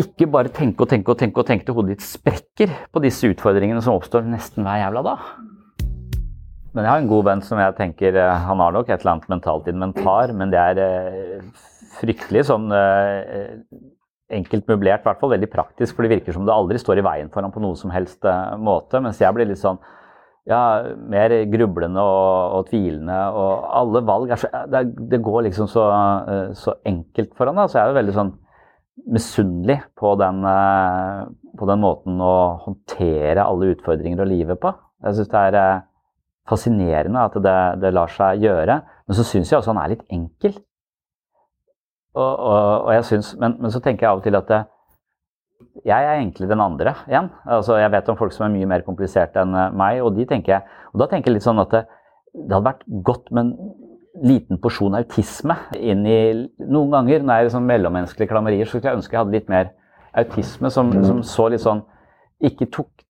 ikke 0.00 0.24
bare 0.32 0.48
tenke 0.48 0.80
og 0.80 0.88
tenke 0.88 1.12
og 1.12 1.18
tenke 1.20 1.42
og 1.42 1.48
tenke 1.48 1.66
til 1.68 1.76
hodet 1.76 1.98
ditt 1.98 2.04
sprekker 2.06 2.70
på 2.88 3.02
disse 3.04 3.28
utfordringene 3.28 3.82
som 3.84 3.98
oppstår 3.98 4.24
nesten 4.24 4.64
hver 4.64 4.80
jævla 4.80 5.02
dag. 5.04 5.26
Men 6.72 6.86
jeg 6.86 6.88
har 6.88 7.02
en 7.02 7.10
god 7.10 7.26
venn 7.26 7.42
som 7.44 7.60
jeg 7.60 7.74
tenker 7.76 8.16
eh, 8.16 8.44
Han 8.46 8.62
har 8.64 8.72
nok 8.72 8.88
et 8.88 9.02
eller 9.02 9.12
annet 9.12 9.28
mentalt 9.28 9.68
inventar, 9.68 10.32
men 10.32 10.54
det 10.54 10.62
er 10.62 10.80
eh, 10.80 11.66
fryktelig 11.98 12.46
sånn 12.48 12.72
eh, 12.72 13.58
enkelt 14.32 14.72
møblert, 14.72 15.04
i 15.04 15.10
hvert 15.10 15.20
fall 15.20 15.34
veldig 15.34 15.50
praktisk, 15.52 15.92
for 15.92 16.06
det 16.06 16.14
virker 16.14 16.32
som 16.32 16.48
det 16.48 16.56
aldri 16.56 16.80
står 16.80 17.02
i 17.02 17.04
veien 17.04 17.28
for 17.28 17.44
ham 17.44 17.52
på 17.52 17.60
noen 17.60 17.76
som 17.76 17.92
helst 17.92 18.24
måte. 18.56 19.02
Mens 19.04 19.20
jeg 19.20 19.36
blir 19.36 19.50
litt 19.50 19.60
sånn 19.60 19.76
ja, 20.48 20.60
mer 21.12 21.34
grublende 21.52 22.02
og, 22.02 22.56
og 22.58 22.70
tvilende. 22.70 23.18
Og 23.38 23.66
alle 23.80 24.02
valg 24.06 24.32
så, 24.38 24.50
det, 24.72 24.86
det 25.10 25.22
går 25.22 25.46
liksom 25.48 25.68
så, 25.70 25.86
så 26.58 26.76
enkelt 26.88 27.36
for 27.38 27.50
han 27.50 27.60
da, 27.60 27.68
Så 27.68 27.78
jeg 27.78 27.86
er 27.86 27.92
jo 27.92 28.00
veldig 28.00 28.16
sånn 28.16 28.32
misunnelig 29.12 29.78
på 29.98 30.12
eh, 30.20 31.22
på 31.58 31.68
den, 31.68 31.80
måten 31.80 32.20
å 32.20 32.34
håndtere 32.64 33.44
alle 33.44 33.72
utfordringer 33.74 34.22
og 34.24 34.30
livet 34.30 34.60
på. 34.60 34.72
Jeg 35.04 35.18
syns 35.18 35.32
det 35.32 35.40
er 35.48 35.58
eh, 35.60 35.82
fascinerende 36.48 37.24
at 37.28 37.38
det, 37.44 37.56
det 37.82 37.94
lar 37.94 38.12
seg 38.12 38.44
gjøre. 38.44 38.80
Men 39.06 39.18
så 39.18 39.26
syns 39.26 39.52
jeg 39.52 39.58
også 39.58 39.72
han 39.74 39.82
er 39.82 39.94
litt 39.94 40.06
enkel. 40.12 40.54
Og, 42.12 42.28
og, 42.28 42.86
og 42.86 42.92
jeg 42.92 43.04
synes, 43.08 43.34
men, 43.40 43.56
men, 43.60 43.72
så 43.72 43.80
tenker 43.80 44.06
jeg 44.06 44.12
av 44.12 44.20
og 44.20 44.26
til 44.26 44.36
at 44.36 44.48
det, 44.50 44.62
jeg 45.86 46.06
er 46.06 46.16
egentlig 46.16 46.48
den 46.50 46.62
andre 46.62 46.94
igjen. 47.08 47.30
Altså, 47.46 47.76
jeg 47.80 47.92
vet 47.94 48.10
om 48.12 48.18
folk 48.18 48.34
som 48.34 48.46
er 48.46 48.54
mye 48.54 48.68
mer 48.70 48.84
kompliserte 48.86 49.42
enn 49.42 49.54
eh, 49.54 49.74
meg, 49.78 50.02
og, 50.04 50.14
de 50.16 50.26
tenker 50.28 50.56
jeg, 50.56 50.80
og 50.92 51.02
da 51.02 51.08
tenker 51.10 51.30
jeg 51.30 51.38
litt 51.38 51.46
sånn 51.46 51.62
at 51.62 51.72
det, 51.74 51.84
det 52.34 52.54
hadde 52.54 52.68
vært 52.68 52.84
godt 53.06 53.32
med 53.32 53.44
en 53.44 53.72
liten 54.22 54.60
porsjon 54.60 54.96
autisme 54.98 55.56
inn 55.78 56.04
i 56.04 56.18
Noen 56.68 56.92
ganger 56.92 57.22
når 57.24 57.38
jeg 57.38 57.48
er 57.48 57.54
sånn 57.54 57.68
mellommenneskelige 57.68 58.32
klammerier, 58.32 58.68
så 58.68 58.76
skulle 58.76 58.92
jeg 58.92 59.00
ønske 59.00 59.16
jeg 59.16 59.22
hadde 59.22 59.36
litt 59.38 59.48
mer 59.52 59.72
autisme 60.20 60.70
som, 60.72 60.92
som 61.06 61.22
så 61.24 61.48
litt 61.48 61.64
sånn 61.64 61.80
Ikke 62.44 62.68
tok 62.72 63.06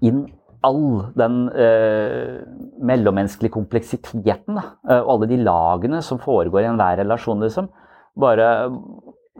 inn 0.00 0.24
all 0.64 1.10
den 1.18 1.36
eh, 1.54 2.38
mellommenneskelige 2.82 3.54
kompleksiteten 3.54 4.58
da, 4.58 4.64
eh, 4.88 5.00
og 5.02 5.12
alle 5.14 5.30
de 5.30 5.38
lagene 5.44 6.00
som 6.02 6.20
foregår 6.22 6.64
i 6.64 6.70
enhver 6.72 6.98
relasjon, 7.02 7.44
liksom. 7.44 7.68
Bare 8.18 8.48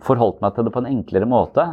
forholdt 0.04 0.42
meg 0.44 0.54
til 0.54 0.68
det 0.68 0.74
på 0.74 0.82
en 0.84 0.90
enklere 0.92 1.28
måte. 1.28 1.64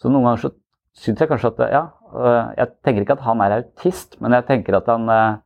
Så 0.00 0.10
noen 0.10 0.26
ganger 0.26 0.42
så 0.42 0.50
syns 0.98 1.22
jeg 1.22 1.30
kanskje 1.30 1.52
at 1.54 1.62
Ja, 1.72 1.84
eh, 2.14 2.52
jeg 2.60 2.72
tenker 2.86 3.04
ikke 3.04 3.18
at 3.18 3.26
han 3.26 3.42
er 3.44 3.56
autist, 3.58 4.18
men 4.22 4.34
jeg 4.36 4.46
tenker 4.48 4.78
at 4.78 4.90
han 4.90 5.08
eh, 5.10 5.36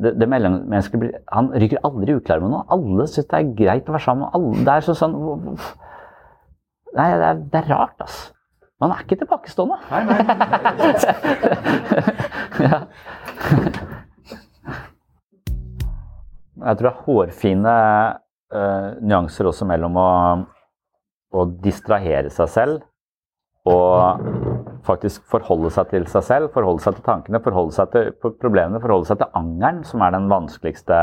det, 0.00 0.14
det 0.20 0.28
mellommenneskelige 0.30 1.22
Han 1.34 1.50
ryker 1.50 1.82
aldri 1.84 2.14
uklar 2.14 2.42
med 2.42 2.52
noe. 2.54 2.66
Alle 2.70 3.06
syns 3.10 3.28
det 3.30 3.38
er 3.38 3.54
greit 3.58 3.88
å 3.88 3.94
være 3.96 4.06
sammen 4.06 4.26
med 4.26 4.36
alle. 4.38 4.66
Det 4.66 4.74
er 4.76 4.86
så, 4.86 4.96
sånn 4.98 5.16
Nei, 6.90 7.06
det 7.14 7.26
er, 7.26 7.42
det 7.52 7.58
er 7.60 7.68
rart, 7.70 7.98
altså. 8.02 8.32
Man 8.80 8.90
er 8.90 9.02
ikke 9.04 9.18
tilbakestående. 9.20 9.76
Nei, 9.92 10.00
nei, 10.08 10.20
nei. 10.24 10.46
ja. 12.64 12.78
Jeg 16.60 16.76
tror 16.76 16.86
det 16.86 16.90
er 16.90 17.04
hårfine 17.04 17.74
uh, 18.56 18.88
nyanser 19.04 19.48
også 19.52 19.68
mellom 19.68 19.96
å, 20.00 20.08
å 21.36 21.44
distrahere 21.62 22.32
seg 22.32 22.50
selv 22.52 22.89
og 23.68 24.22
faktisk 24.86 25.24
forholde 25.28 25.70
seg 25.74 25.90
til 25.90 26.06
seg 26.08 26.24
selv, 26.24 26.52
forholde 26.54 26.80
seg 26.84 26.96
til 26.96 27.04
tankene, 27.04 27.42
forholde 27.44 27.76
seg 27.76 27.92
til 27.92 28.14
problemene, 28.40 28.80
forholde 28.80 29.10
seg 29.10 29.20
til 29.20 29.36
angeren, 29.36 29.82
som 29.84 30.04
er 30.04 30.14
den 30.16 30.30
vanskeligste, 30.30 31.00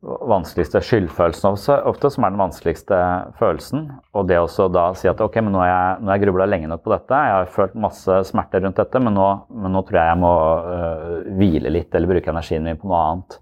vanskeligste 0.00 0.80
skyldfølelsen 0.80 1.50
også, 1.50 1.76
ofte, 1.90 2.08
som 2.14 2.24
er 2.24 2.32
den 2.32 2.40
vanskeligste 2.40 3.00
følelsen. 3.40 3.90
Og 4.16 4.30
det 4.30 4.38
også 4.40 4.70
da 4.72 4.86
si 4.96 5.10
at 5.12 5.20
ok, 5.20 5.36
men 5.44 5.52
nå 5.52 5.60
har 5.60 5.68
jeg, 5.68 6.00
nå 6.00 6.14
jeg 6.14 6.24
grubla 6.24 6.48
lenge 6.48 6.70
nok 6.72 6.86
på 6.86 6.94
dette, 6.94 7.20
jeg 7.28 7.36
har 7.36 7.52
følt 7.58 7.76
masse 7.84 8.22
smerte 8.30 8.62
rundt 8.64 8.80
dette, 8.80 9.04
men 9.04 9.16
nå, 9.18 9.28
men 9.60 9.76
nå 9.76 9.84
tror 9.84 10.00
jeg 10.00 10.14
jeg 10.14 10.22
må 10.24 10.34
øh, 10.72 11.20
hvile 11.36 11.76
litt 11.76 11.94
eller 11.94 12.14
bruke 12.14 12.32
energien 12.32 12.64
min 12.64 12.80
på 12.80 12.88
noe 12.88 13.04
annet. 13.10 13.40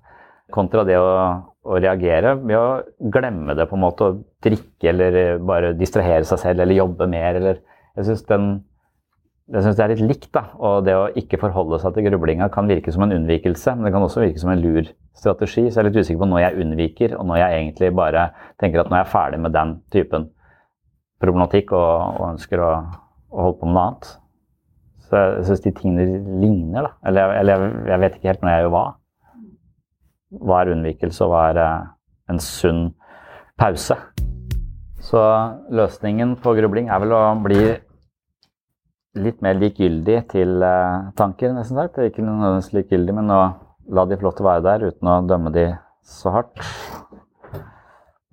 Kontra 0.50 0.82
det 0.88 0.98
å, 0.98 1.06
å 1.66 1.78
reagere 1.80 2.36
ved 2.38 2.56
å 2.56 3.10
glemme 3.12 3.56
det, 3.58 3.66
på 3.68 3.76
en 3.76 3.82
måte, 3.82 4.06
å 4.06 4.44
drikke 4.44 4.92
eller 4.92 5.38
bare 5.42 5.74
distrahere 5.76 6.26
seg 6.28 6.40
selv 6.44 6.64
eller 6.64 6.78
jobbe 6.78 7.08
mer. 7.10 7.40
eller 7.40 7.62
jeg 9.48 9.64
syns 9.64 9.76
det 9.78 9.84
er 9.84 9.92
litt 9.94 10.04
likt. 10.04 10.30
da, 10.34 10.44
og 10.60 10.84
Det 10.84 10.94
å 10.94 11.08
ikke 11.16 11.40
forholde 11.40 11.80
seg 11.82 11.94
til 11.96 12.08
grublinga 12.10 12.50
kan 12.52 12.68
virke 12.68 12.92
som 12.92 13.02
en 13.06 13.14
unnvikelse, 13.16 13.74
men 13.74 13.88
det 13.88 13.92
kan 13.94 14.04
også 14.04 14.22
virke 14.22 14.40
som 14.42 14.52
en 14.52 14.62
lur 14.62 14.88
strategi. 15.16 15.66
Så 15.68 15.80
jeg 15.80 15.84
er 15.84 15.90
litt 15.90 16.00
usikker 16.00 16.22
på 16.22 16.30
når 16.30 16.42
jeg 16.44 16.64
unnviker, 16.64 17.16
og 17.18 17.26
når 17.26 17.42
jeg 17.42 17.60
egentlig 17.62 17.92
bare 17.96 18.30
tenker 18.60 18.82
at 18.82 18.90
nå 18.90 18.98
er 18.98 19.04
jeg 19.04 19.14
ferdig 19.14 19.40
med 19.40 19.56
den 19.56 19.76
typen 19.94 20.30
problematikk 21.18 21.72
og, 21.74 22.20
og 22.20 22.24
ønsker 22.34 22.62
å, 22.62 22.72
å, 23.32 23.42
holde 23.42 23.58
på 23.58 23.68
med 23.68 23.74
noe 23.74 23.86
annet. 23.88 24.10
Så 25.08 25.16
jeg 25.16 25.46
syns 25.48 25.64
de 25.64 25.74
tingene 25.74 26.06
ligner, 26.42 26.84
da. 26.84 26.92
Eller, 27.08 27.34
eller 27.40 27.56
jeg, 27.56 27.74
jeg, 27.88 28.00
vet 28.04 28.18
ikke 28.18 28.30
helt 28.30 28.44
når 28.44 28.52
jeg 28.52 28.64
gjør 28.64 28.74
hva. 28.76 28.86
Hva 30.28 30.62
er 30.62 30.74
unnvikelse, 30.74 31.24
og 31.24 31.32
hva 31.32 31.42
er 31.52 31.60
uh, 31.62 31.90
en 32.28 32.40
sunn 32.42 32.88
pause? 33.58 33.96
Så 35.08 35.20
løsningen 35.72 36.36
på 36.42 36.52
grubling 36.58 36.90
er 36.92 37.00
vel 37.00 37.14
å 37.16 37.22
bli 37.40 37.62
litt 39.18 39.40
mer 39.42 39.56
likegyldig 39.58 40.18
til 40.34 40.58
uh, 40.60 41.08
tanker, 41.18 41.54
nesten 41.56 41.80
sagt. 41.80 42.00
Ikke 42.04 42.24
nødvendigvis 42.24 42.74
likegyldig, 42.76 43.16
men 43.16 43.32
å 43.32 43.42
la 43.88 44.04
de 44.04 44.18
få 44.18 44.28
lov 44.28 44.36
til 44.36 44.44
å 44.44 44.50
være 44.50 44.66
der 44.66 44.84
uten 44.90 45.10
å 45.10 45.20
dømme 45.28 45.54
de 45.54 45.70
så 46.04 46.34
hardt. 46.34 46.60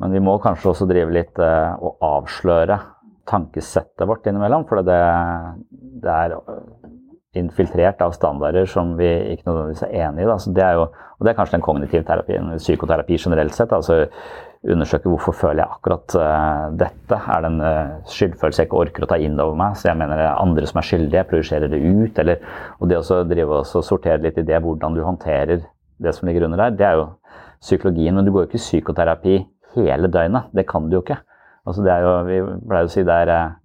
Men 0.01 0.11
vi 0.11 0.19
må 0.19 0.35
kanskje 0.43 0.73
også 0.73 0.89
drive 0.89 1.15
litt 1.15 1.39
uh, 1.39 1.79
og 1.79 2.03
avsløre 2.03 2.81
tankesettet 3.29 4.05
vårt 4.07 4.27
innimellom. 4.27 4.65
For 4.67 4.83
det, 4.85 4.99
det, 6.03 6.11
er 6.11 6.35
infiltrert 7.35 8.01
av 8.01 8.15
standarder 8.15 8.67
som 8.69 8.95
vi 8.99 9.07
ikke 9.33 9.47
nødvendigvis 9.49 9.85
er 9.87 10.07
enig 10.07 10.25
i. 10.25 10.35
Det 10.55 10.63
er 10.63 10.79
jo, 10.79 10.89
det 11.23 11.31
er 11.31 11.37
kanskje 11.37 11.57
den 11.57 11.65
kognitive 11.65 12.07
terapien, 12.07 12.51
psykoterapi 12.57 13.19
generelt 13.21 13.55
sett. 13.55 13.73
altså 13.75 14.05
Undersøke 14.65 15.11
hvorfor 15.11 15.35
føler 15.37 15.61
jeg 15.61 15.75
akkurat 15.75 16.15
uh, 16.17 16.71
dette. 16.73 17.17
Er 17.29 17.43
det 17.43 17.49
en 17.51 17.59
uh, 17.61 17.97
skyldfølelse 18.09 18.63
jeg 18.63 18.69
ikke 18.69 18.79
orker 18.81 19.05
å 19.05 19.09
ta 19.11 19.19
inn 19.21 19.35
over 19.37 19.59
meg? 19.59 19.75
Så 19.77 19.91
jeg 19.91 19.99
mener 19.99 20.17
det 20.17 20.25
er 20.25 20.41
andre 20.41 20.65
som 20.65 20.79
er 20.81 20.87
skyldige, 20.87 21.19
jeg 21.19 21.29
projiserer 21.29 21.69
det 21.69 21.81
ut. 21.85 22.21
Eller, 22.23 22.47
og 22.79 22.89
det 22.89 22.97
å 22.97 23.19
drive 23.29 23.59
og 23.59 23.85
sortere 23.85 24.23
litt 24.23 24.39
i 24.41 24.47
det, 24.47 24.57
hvordan 24.63 24.97
du 24.97 25.03
håndterer 25.05 25.61
det 26.01 26.15
som 26.17 26.25
ligger 26.25 26.47
under 26.47 26.63
der, 26.63 26.79
det 26.79 26.87
er 26.87 26.97
jo 26.97 27.05
psykologien. 27.61 28.17
Men 28.17 28.25
du 28.25 28.33
går 28.33 28.47
jo 28.47 28.49
ikke 28.49 28.57
i 28.57 28.65
psykoterapi 28.65 29.37
hele 29.75 30.09
døgnet. 30.09 30.49
Det 30.55 30.65
kan 30.69 30.89
du 30.89 30.97
jo 30.97 31.03
ikke. 31.05 31.19
Altså 31.65 31.85
det 31.85 31.93
er 31.93 32.05
jo, 32.05 32.11
vi 32.27 32.41
pleier 32.65 32.89
å 32.89 32.93
si 32.93 33.05
det 33.05 33.21
er, 33.25 33.33
eh, 33.33 33.55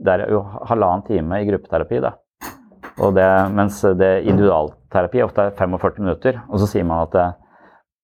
det 0.00 0.14
er 0.14 0.32
jo 0.34 0.42
halvannen 0.70 1.06
time 1.06 1.40
i 1.40 1.46
gruppeterapi. 1.50 2.00
da. 2.06 2.14
Og 2.98 3.14
det, 3.16 3.28
mens 3.54 3.78
det 3.98 4.10
individualterapi 4.24 5.22
ofte 5.24 5.46
er 5.48 5.54
45 5.58 6.02
minutter. 6.02 6.40
Og 6.50 6.62
så 6.62 6.68
sier 6.70 6.86
man 6.88 7.06
at 7.06 7.14
det, 7.14 7.28
eh, 7.28 7.38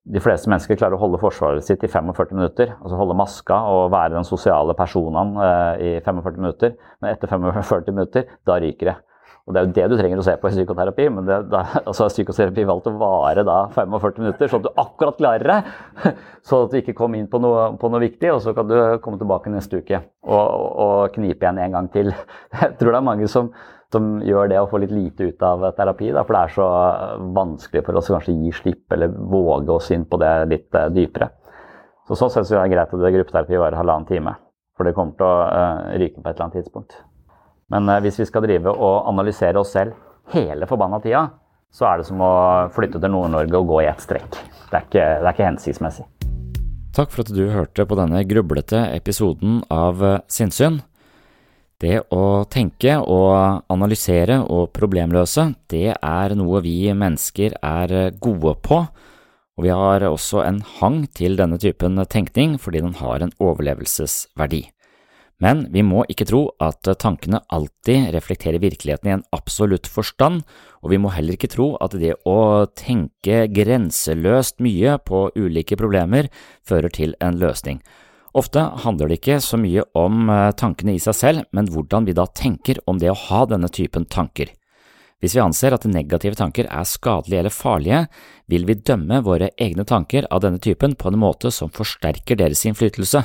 de 0.07 0.21
fleste 0.23 0.47
mennesker 0.47 0.79
klarer 0.79 0.95
å 0.95 1.01
holde 1.03 1.19
forsvaret 1.19 1.65
sitt 1.67 1.83
i 1.83 1.89
45 1.91 2.37
minutter. 2.37 2.77
Altså 2.79 2.99
holde 2.99 3.17
maska 3.19 3.57
og 3.73 3.89
være 3.91 4.15
den 4.15 4.29
sosiale 4.29 4.77
personen 4.79 5.35
eh, 5.43 5.83
i 5.83 5.91
45 6.05 6.39
minutter. 6.39 6.77
Men 7.03 7.11
etter 7.11 7.33
45 7.33 7.91
minutter, 7.91 8.29
da 8.47 8.61
ryker 8.63 8.93
det. 8.93 8.97
Og 9.47 9.55
det 9.55 9.61
er 9.61 9.67
jo 9.67 9.75
det 9.77 9.85
du 9.93 10.01
trenger 10.01 10.19
å 10.19 10.25
se 10.27 10.33
på 10.43 10.51
i 10.51 10.55
psykoterapi, 10.57 11.05
men 11.15 11.27
det, 11.29 11.37
da, 11.53 11.61
altså 11.85 12.09
psykoterapi 12.11 12.65
valgt 12.67 12.89
å 12.91 12.97
vare 12.99 13.45
da 13.47 13.61
45 13.77 14.25
minutter, 14.25 14.51
sånn 14.51 14.65
at 14.65 14.67
du 14.67 14.81
akkurat 14.83 15.21
klarer 15.21 15.53
det. 15.53 15.59
Sånn 16.47 16.65
at 16.65 16.75
du 16.75 16.81
ikke 16.81 16.97
kommer 16.99 17.19
inn 17.19 17.29
på 17.31 17.39
noe, 17.43 17.69
på 17.79 17.91
noe, 17.91 18.03
viktig, 18.03 18.33
og 18.35 18.41
så 18.43 18.55
kan 18.57 18.67
du 18.67 18.75
komme 19.03 19.21
tilbake 19.21 19.51
neste 19.51 19.79
uke 19.83 20.01
og, 20.27 20.67
og 20.83 21.15
knipe 21.15 21.47
igjen 21.47 21.63
en 21.63 21.79
gang 21.79 21.89
til. 21.95 22.11
Jeg 22.59 22.75
tror 22.81 22.91
det 22.91 22.99
er 22.99 23.07
mange 23.07 23.31
som, 23.31 23.53
som 23.93 24.17
gjør 24.27 24.51
det 24.51 24.61
å 24.61 24.69
få 24.71 24.81
litt 24.83 24.95
lite 24.95 25.31
ut 25.31 25.43
av 25.47 25.65
terapi, 25.77 26.11
da, 26.15 26.25
for 26.27 26.37
det 26.37 26.43
er 26.43 26.55
så 26.57 26.69
vanskelig 27.37 27.85
for 27.87 27.99
oss 28.01 28.11
å 28.11 28.17
kanskje 28.17 28.35
gi 28.41 28.55
slipp 28.55 28.97
eller 28.97 29.13
våge 29.15 29.73
oss 29.77 29.93
inn 29.95 30.07
på 30.11 30.19
det 30.21 30.33
litt 30.51 30.75
uh, 30.75 30.89
dypere. 30.93 31.31
Så 32.07 32.19
sånn 32.19 32.33
sett 32.35 32.49
så 32.49 32.59
er 32.59 32.67
det 32.67 32.75
greit 32.75 32.93
at 32.95 33.03
det 33.03 33.15
gruppeterapi 33.15 33.61
varer 33.63 33.79
halvannen 33.79 34.09
time, 34.11 34.35
for 34.79 34.87
det 34.87 34.95
kommer 34.99 35.19
til 35.19 35.27
å 35.27 35.37
uh, 35.47 35.93
ryke 35.99 36.21
på 36.21 36.27
et 36.27 36.35
eller 36.35 36.49
annet 36.49 36.59
tidspunkt. 36.61 36.99
Men 37.73 37.89
eh, 37.91 38.03
hvis 38.05 38.21
vi 38.21 38.29
skal 38.29 38.45
drive 38.47 38.73
og 38.73 39.09
analysere 39.11 39.59
oss 39.61 39.75
selv 39.75 39.97
hele 40.35 40.69
forbanna 40.71 41.01
tida, 41.03 41.27
så 41.75 41.89
er 41.89 42.01
det 42.01 42.09
som 42.09 42.21
å 42.23 42.33
flytte 42.75 43.01
til 43.03 43.13
Nord-Norge 43.13 43.59
og 43.59 43.73
gå 43.73 43.81
i 43.83 43.89
ett 43.91 44.03
strekk. 44.03 44.39
Det 44.71 44.79
er, 44.79 44.85
ikke, 44.87 45.07
det 45.21 45.27
er 45.27 45.33
ikke 45.35 45.49
hensiktsmessig. 45.49 46.07
Takk 46.97 47.11
for 47.13 47.27
at 47.27 47.33
du 47.37 47.43
hørte 47.53 47.85
på 47.85 47.99
denne 47.99 48.23
grublete 48.25 48.87
episoden 48.95 49.61
av 49.73 50.05
eh, 50.07 50.21
Sinnsyn. 50.33 50.81
Det 51.77 51.99
å 52.09 52.47
tenke 52.49 52.95
og 53.05 53.67
analysere 53.69 54.39
og 54.49 54.71
problemløse, 54.77 55.51
det 55.69 55.91
er 55.93 56.35
noe 56.39 56.63
vi 56.65 56.79
mennesker 56.97 57.59
er 57.61 58.15
gode 58.17 58.55
på, 58.65 58.79
og 59.57 59.65
vi 59.65 59.73
har 59.73 60.05
også 60.09 60.41
en 60.45 60.63
hang 60.79 61.03
til 61.17 61.37
denne 61.37 61.59
typen 61.61 62.01
tenkning 62.09 62.57
fordi 62.61 62.81
den 62.85 62.97
har 62.97 63.21
en 63.21 63.35
overlevelsesverdi. 63.37 64.63
Men 65.37 65.67
vi 65.69 65.83
må 65.85 66.07
ikke 66.09 66.25
tro 66.31 66.41
at 66.65 66.89
tankene 66.97 67.43
alltid 67.53 68.09
reflekterer 68.15 68.63
virkeligheten 68.63 69.11
i 69.11 69.15
en 69.19 69.27
absolutt 69.37 69.85
forstand, 69.85 70.47
og 70.81 70.95
vi 70.95 71.01
må 71.01 71.13
heller 71.13 71.37
ikke 71.37 71.53
tro 71.53 71.75
at 71.85 71.93
det 72.01 72.15
å 72.25 72.65
tenke 72.73 73.45
grenseløst 73.53 74.65
mye 74.65 74.97
på 75.05 75.27
ulike 75.37 75.77
problemer 75.77 76.31
fører 76.65 76.89
til 76.89 77.13
en 77.21 77.37
løsning. 77.41 77.83
Ofte 78.37 78.61
handler 78.83 79.09
det 79.09 79.21
ikke 79.23 79.39
så 79.41 79.57
mye 79.57 79.87
om 79.97 80.29
eh, 80.29 80.53
tankene 80.61 80.97
i 80.97 81.01
seg 81.01 81.17
selv, 81.17 81.45
men 81.57 81.71
hvordan 81.73 82.05
vi 82.05 82.15
da 82.17 82.27
tenker 82.29 82.83
om 82.85 82.99
det 83.01 83.09
å 83.09 83.21
ha 83.29 83.45
denne 83.49 83.71
typen 83.73 84.05
tanker. 84.13 84.51
Hvis 85.25 85.33
vi 85.33 85.41
anser 85.41 85.73
at 85.73 85.87
negative 85.89 86.37
tanker 86.37 86.69
er 86.69 86.85
skadelige 86.85 87.41
eller 87.41 87.55
farlige, 87.55 88.03
vil 88.53 88.67
vi 88.69 88.77
dømme 88.77 89.23
våre 89.25 89.49
egne 89.57 89.87
tanker 89.89 90.29
av 90.29 90.43
denne 90.45 90.61
typen 90.61 90.93
på 91.01 91.09
en 91.09 91.19
måte 91.23 91.49
som 91.55 91.73
forsterker 91.73 92.37
deres 92.37 92.67
innflytelse. 92.69 93.23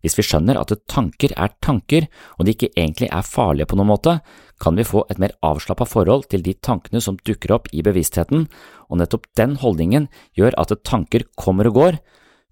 Hvis 0.00 0.16
vi 0.16 0.24
skjønner 0.24 0.56
at 0.56 0.72
tanker 0.88 1.34
er 1.36 1.52
tanker, 1.60 2.06
og 2.38 2.46
de 2.46 2.54
ikke 2.54 2.70
egentlig 2.72 3.10
er 3.12 3.26
farlige 3.26 3.68
på 3.68 3.76
noen 3.76 3.90
måte, 3.90 4.14
kan 4.62 4.78
vi 4.78 4.86
få 4.86 5.02
et 5.10 5.20
mer 5.20 5.34
avslappa 5.44 5.84
forhold 5.90 6.30
til 6.32 6.44
de 6.46 6.54
tankene 6.54 7.02
som 7.04 7.18
dukker 7.20 7.52
opp 7.58 7.68
i 7.74 7.84
bevisstheten, 7.84 8.46
og 8.88 9.02
nettopp 9.02 9.28
den 9.36 9.58
holdningen 9.60 10.08
gjør 10.38 10.56
at 10.56 10.72
tanker 10.86 11.26
kommer 11.36 11.68
og 11.68 11.82
går. 11.82 12.00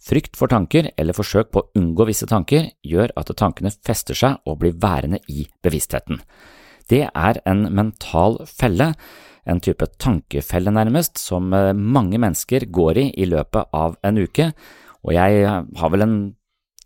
Frykt 0.03 0.37
for 0.39 0.53
tanker 0.53 0.91
eller 0.97 1.17
forsøk 1.17 1.51
på 1.51 1.63
å 1.63 1.81
unngå 1.81 2.07
visse 2.09 2.29
tanker 2.29 2.69
gjør 2.85 3.15
at 3.17 3.33
tankene 3.39 3.73
fester 3.73 4.19
seg 4.19 4.43
og 4.47 4.61
blir 4.61 4.77
værende 4.83 5.23
i 5.33 5.47
bevisstheten. 5.65 6.21
Det 6.87 7.07
er 7.09 7.41
en 7.49 7.65
mental 7.75 8.39
felle, 8.47 8.93
en 9.47 9.63
type 9.63 9.89
tankefelle 9.99 10.71
nærmest, 10.75 11.19
som 11.19 11.53
eh, 11.55 11.73
mange 11.75 12.21
mennesker 12.23 12.69
går 12.71 13.03
i 13.03 13.07
i 13.23 13.29
løpet 13.31 13.73
av 13.75 13.97
en 14.07 14.19
uke, 14.19 14.53
og 15.07 15.15
jeg 15.15 15.47
har 15.47 15.93
vel 15.95 16.05
en 16.05 16.19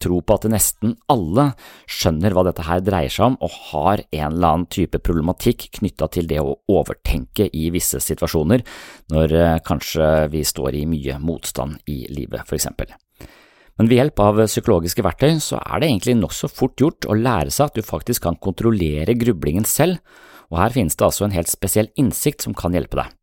tro 0.01 0.21
på 0.25 0.37
at 0.37 0.49
nesten 0.53 0.95
alle 1.13 1.51
skjønner 1.91 2.35
hva 2.35 2.45
dette 2.49 2.65
her 2.67 2.83
dreier 2.85 3.13
seg 3.13 3.31
om, 3.31 3.37
og 3.45 3.59
har 3.71 4.03
en 4.07 4.25
eller 4.31 4.49
annen 4.49 4.71
type 4.73 5.03
problematikk 5.05 5.69
knytta 5.79 6.11
til 6.15 6.31
det 6.31 6.41
å 6.43 6.57
overtenke 6.73 7.51
i 7.53 7.69
visse 7.75 8.01
situasjoner, 8.03 8.65
når 9.13 9.37
eh, 9.37 9.61
kanskje 9.67 10.11
vi 10.33 10.43
står 10.47 10.81
i 10.81 10.87
mye 10.91 11.21
motstand 11.23 11.81
i 11.91 12.03
livet, 12.11 12.43
for 12.49 12.59
eksempel. 12.59 12.93
Men 13.81 13.89
ved 13.89 13.97
hjelp 13.97 14.21
av 14.21 14.43
psykologiske 14.45 15.05
verktøy 15.05 15.39
så 15.41 15.61
er 15.63 15.81
det 15.81 15.89
egentlig 15.89 16.19
nokså 16.19 16.51
fort 16.53 16.81
gjort 16.81 17.07
å 17.09 17.17
lære 17.17 17.53
seg 17.55 17.71
at 17.71 17.79
du 17.79 17.87
faktisk 17.87 18.27
kan 18.27 18.37
kontrollere 18.37 19.17
grublingen 19.17 19.65
selv, 19.69 20.03
og 20.51 20.59
her 20.61 20.75
finnes 20.75 20.99
det 20.99 21.07
altså 21.07 21.25
en 21.25 21.37
helt 21.37 21.49
spesiell 21.49 21.89
innsikt 22.01 22.45
som 22.45 22.57
kan 22.57 22.75
hjelpe 22.77 22.99
deg. 23.01 23.20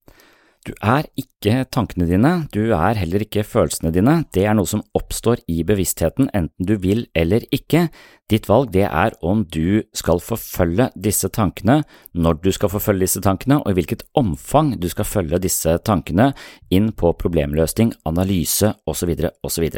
Du 0.68 0.74
er 0.84 1.06
ikke 1.16 1.62
tankene 1.72 2.04
dine, 2.10 2.32
du 2.52 2.74
er 2.76 2.98
heller 3.00 3.24
ikke 3.24 3.46
følelsene 3.48 3.94
dine, 3.96 4.18
det 4.36 4.44
er 4.44 4.58
noe 4.58 4.68
som 4.68 4.82
oppstår 4.98 5.40
i 5.48 5.62
bevisstheten 5.64 6.28
enten 6.36 6.68
du 6.68 6.74
vil 6.84 7.06
eller 7.16 7.46
ikke. 7.56 7.86
Ditt 8.28 8.50
valg 8.52 8.74
det 8.74 8.84
er 8.90 9.16
om 9.24 9.46
du 9.48 9.86
skal 9.96 10.20
forfølge 10.20 10.90
disse 11.08 11.32
tankene, 11.32 11.80
når 12.12 12.44
du 12.44 12.52
skal 12.52 12.74
forfølge 12.76 13.08
disse 13.08 13.24
tankene, 13.24 13.62
og 13.62 13.72
i 13.72 13.80
hvilket 13.80 14.04
omfang 14.20 14.76
du 14.76 14.90
skal 14.92 15.08
følge 15.08 15.40
disse 15.48 15.78
tankene 15.88 16.34
inn 16.68 16.92
på 16.92 17.16
problemløsning, 17.16 17.96
analyse 18.04 18.76
osv. 18.84 19.16
osv. 19.48 19.72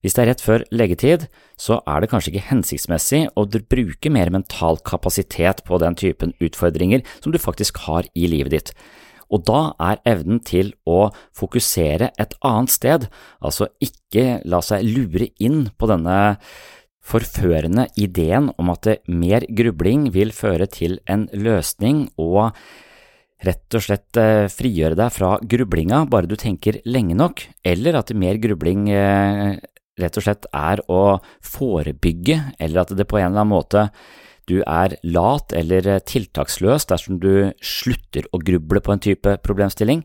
Hvis 0.00 0.16
det 0.16 0.22
er 0.22 0.32
rett 0.32 0.48
før 0.48 0.64
leggetid, 0.72 1.28
så 1.60 1.82
er 1.84 2.00
det 2.00 2.08
kanskje 2.14 2.32
ikke 2.32 2.48
hensiktsmessig 2.54 3.26
å 3.36 3.44
bruke 3.44 4.12
mer 4.12 4.32
mental 4.32 4.80
kapasitet 4.80 5.66
på 5.68 5.76
den 5.82 5.96
typen 5.98 6.32
utfordringer 6.40 7.04
som 7.20 7.36
du 7.36 7.42
faktisk 7.42 7.84
har 7.84 8.08
i 8.16 8.30
livet 8.32 8.56
ditt. 8.56 8.78
Og 9.32 9.44
da 9.48 9.60
er 9.82 10.00
evnen 10.06 10.40
til 10.44 10.72
å 10.86 11.10
fokusere 11.36 12.12
et 12.18 12.34
annet 12.46 12.72
sted, 12.72 13.06
altså 13.40 13.70
ikke 13.82 14.40
la 14.46 14.62
seg 14.64 14.86
lure 14.86 15.30
inn 15.42 15.68
på 15.76 15.90
denne 15.90 16.18
forførende 17.06 17.86
ideen 17.98 18.50
om 18.58 18.72
at 18.72 18.88
mer 19.06 19.46
grubling 19.46 20.10
vil 20.14 20.32
føre 20.34 20.66
til 20.70 20.98
en 21.06 21.28
løsning 21.34 22.08
og 22.18 22.56
rett 23.46 23.76
og 23.76 23.84
slett 23.84 24.18
eh, 24.18 24.48
frigjøre 24.50 24.96
deg 24.98 25.12
fra 25.14 25.36
grublinga 25.42 26.04
bare 26.10 26.30
du 26.30 26.34
tenker 26.40 26.80
lenge 26.88 27.14
nok, 27.18 27.44
eller 27.66 28.00
at 28.00 28.14
mer 28.16 28.40
grubling 28.42 28.88
eh, 28.90 29.58
rett 30.00 30.18
og 30.18 30.24
slett 30.24 30.48
er 30.52 30.82
å 30.92 31.18
forebygge, 31.44 32.40
eller 32.58 32.82
at 32.82 32.94
det 32.96 33.06
på 33.08 33.20
en 33.20 33.30
eller 33.30 33.44
annen 33.44 33.54
måte 33.54 33.86
du 34.46 34.60
er 34.62 34.94
lat 35.02 35.52
eller 35.56 35.98
tiltaksløs 36.06 36.86
dersom 36.90 37.18
du 37.22 37.52
slutter 37.60 38.28
å 38.32 38.40
gruble 38.42 38.82
på 38.82 38.94
en 38.94 39.02
type 39.02 39.38
problemstilling. 39.46 40.04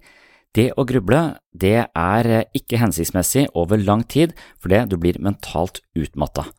Det 0.52 0.72
å 0.76 0.84
gruble, 0.84 1.22
det 1.54 1.78
er 1.88 2.32
ikke 2.58 2.82
hensiktsmessig 2.82 3.46
over 3.56 3.80
lang 3.80 4.04
tid 4.04 4.34
fordi 4.60 4.82
du 4.90 4.98
blir 5.00 5.22
mentalt 5.22 5.80
utmatta. 5.96 6.50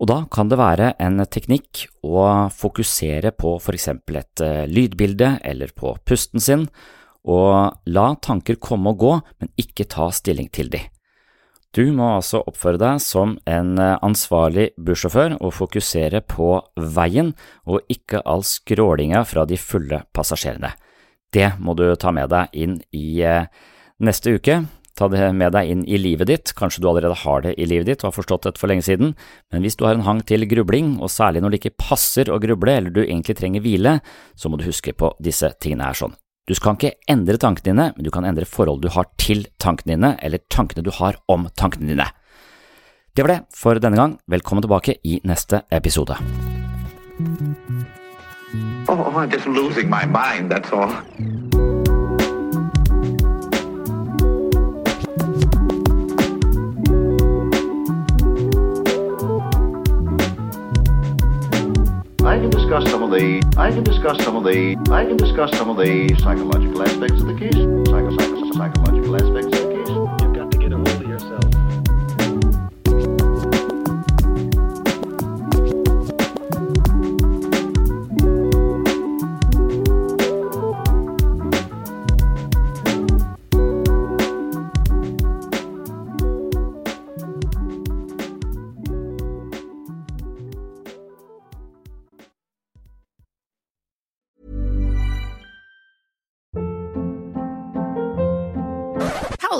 Og 0.00 0.08
da 0.08 0.22
kan 0.32 0.48
det 0.48 0.56
være 0.56 0.94
en 1.04 1.20
teknikk 1.28 1.84
å 2.00 2.48
fokusere 2.56 3.34
på 3.36 3.58
for 3.60 3.76
eksempel 3.76 4.22
et 4.22 4.42
eh, 4.44 4.64
lydbilde 4.64 5.34
eller 5.44 5.74
på 5.76 5.92
pusten 6.08 6.40
sin, 6.40 6.64
og 7.28 7.76
la 7.92 8.06
tanker 8.24 8.56
komme 8.56 8.94
og 8.94 9.02
gå, 9.02 9.12
men 9.42 9.52
ikke 9.60 9.84
ta 9.92 10.08
stilling 10.14 10.48
til 10.48 10.72
de. 10.72 10.80
Du 11.70 11.84
må 11.94 12.16
altså 12.16 12.40
oppføre 12.50 12.80
deg 12.82 12.98
som 13.04 13.36
en 13.46 13.76
eh, 13.78 13.96
ansvarlig 14.02 14.72
bussjåfør 14.74 15.36
og 15.38 15.52
fokusere 15.54 16.18
på 16.26 16.56
veien 16.96 17.30
og 17.62 17.92
ikke 17.94 18.24
all 18.26 18.42
skrålinga 18.46 19.22
fra 19.22 19.44
de 19.46 19.58
fulle 19.60 20.00
passasjerene. 20.10 20.72
Det 21.30 21.52
må 21.62 21.76
du 21.78 21.84
ta 21.94 22.10
med 22.10 22.32
deg 22.32 22.58
inn 22.58 22.80
i 22.90 23.22
eh, 23.22 23.46
neste 24.02 24.34
uke. 24.34 24.56
Ta 24.98 25.06
det 25.12 25.28
med 25.38 25.54
deg 25.54 25.70
inn 25.70 25.84
i 25.86 26.00
livet 26.00 26.28
ditt, 26.28 26.52
kanskje 26.58 26.82
du 26.82 26.88
allerede 26.90 27.20
har 27.22 27.46
det 27.46 27.54
i 27.54 27.68
livet 27.70 27.86
ditt 27.86 28.02
og 28.02 28.10
har 28.10 28.16
forstått 28.18 28.48
dette 28.48 28.60
for 28.60 28.68
lenge 28.72 28.84
siden, 28.84 29.14
men 29.54 29.62
hvis 29.64 29.78
du 29.78 29.86
har 29.86 29.94
en 29.94 30.04
hang 30.04 30.24
til 30.26 30.44
grubling, 30.50 30.96
og 30.98 31.08
særlig 31.14 31.40
når 31.40 31.54
det 31.54 31.62
ikke 31.62 31.78
passer 31.86 32.28
å 32.28 32.40
gruble 32.42 32.74
eller 32.74 32.92
du 32.92 33.04
egentlig 33.04 33.38
trenger 33.38 33.64
hvile, 33.64 33.94
så 34.34 34.50
må 34.50 34.58
du 34.58 34.66
huske 34.66 34.92
på 34.92 35.14
disse 35.22 35.54
tingene 35.62 35.86
her 35.88 36.02
sånn. 36.02 36.18
Du 36.48 36.54
skal 36.56 36.76
ikke 36.76 36.94
endre 37.10 37.36
tankene 37.40 37.68
dine, 37.68 37.84
men 37.96 38.06
du 38.06 38.10
kan 38.14 38.24
endre 38.26 38.46
forholdet 38.48 38.88
du 38.88 38.94
har 38.94 39.08
til 39.20 39.44
tankene 39.62 39.94
dine, 39.94 40.14
eller 40.24 40.40
tankene 40.50 40.84
du 40.86 40.90
har 40.96 41.18
om 41.28 41.46
tankene 41.56 41.92
dine. 41.92 42.06
Det 43.14 43.26
var 43.26 43.34
det 43.34 43.40
for 43.56 43.78
denne 43.82 43.98
gang. 43.98 44.16
Velkommen 44.30 44.64
tilbake 44.64 44.96
i 45.04 45.20
neste 45.26 45.62
episode. 45.70 46.16
Oh, 48.88 49.12
I'm 49.14 49.30
just 49.30 49.46
losing 49.46 49.90
my 49.90 50.06
mind, 50.06 50.50
that's 50.50 50.72
all. 50.72 50.94
I 62.22 62.38
can 62.38 62.50
discuss 62.50 62.88
some 62.90 63.02
of 63.02 63.10
the 63.10 63.42
I 63.56 63.70
can 63.70 63.82
discuss 63.82 64.22
some 64.22 64.36
of 64.36 64.44
the 64.44 64.76
I 64.90 65.06
can 65.06 65.16
discuss 65.16 65.56
some 65.56 65.70
of 65.70 65.78
the 65.78 66.14
psychological 66.18 66.82
aspects 66.82 67.20
of 67.20 67.26
the 67.26 67.34
case. 67.34 67.54
Psycho, 67.54 68.10
psycho, 68.16 68.52
psychological 68.52 69.16
aspects 69.16 69.58
of 69.58 69.68
the 69.68 69.74
case. 69.74 69.88
You've 69.88 70.34
got 70.34 70.50
to 70.50 70.58
get 70.58 70.72
a 70.72 70.76
hold 70.76 70.88
of 70.88 71.08
yourself. 71.08 71.49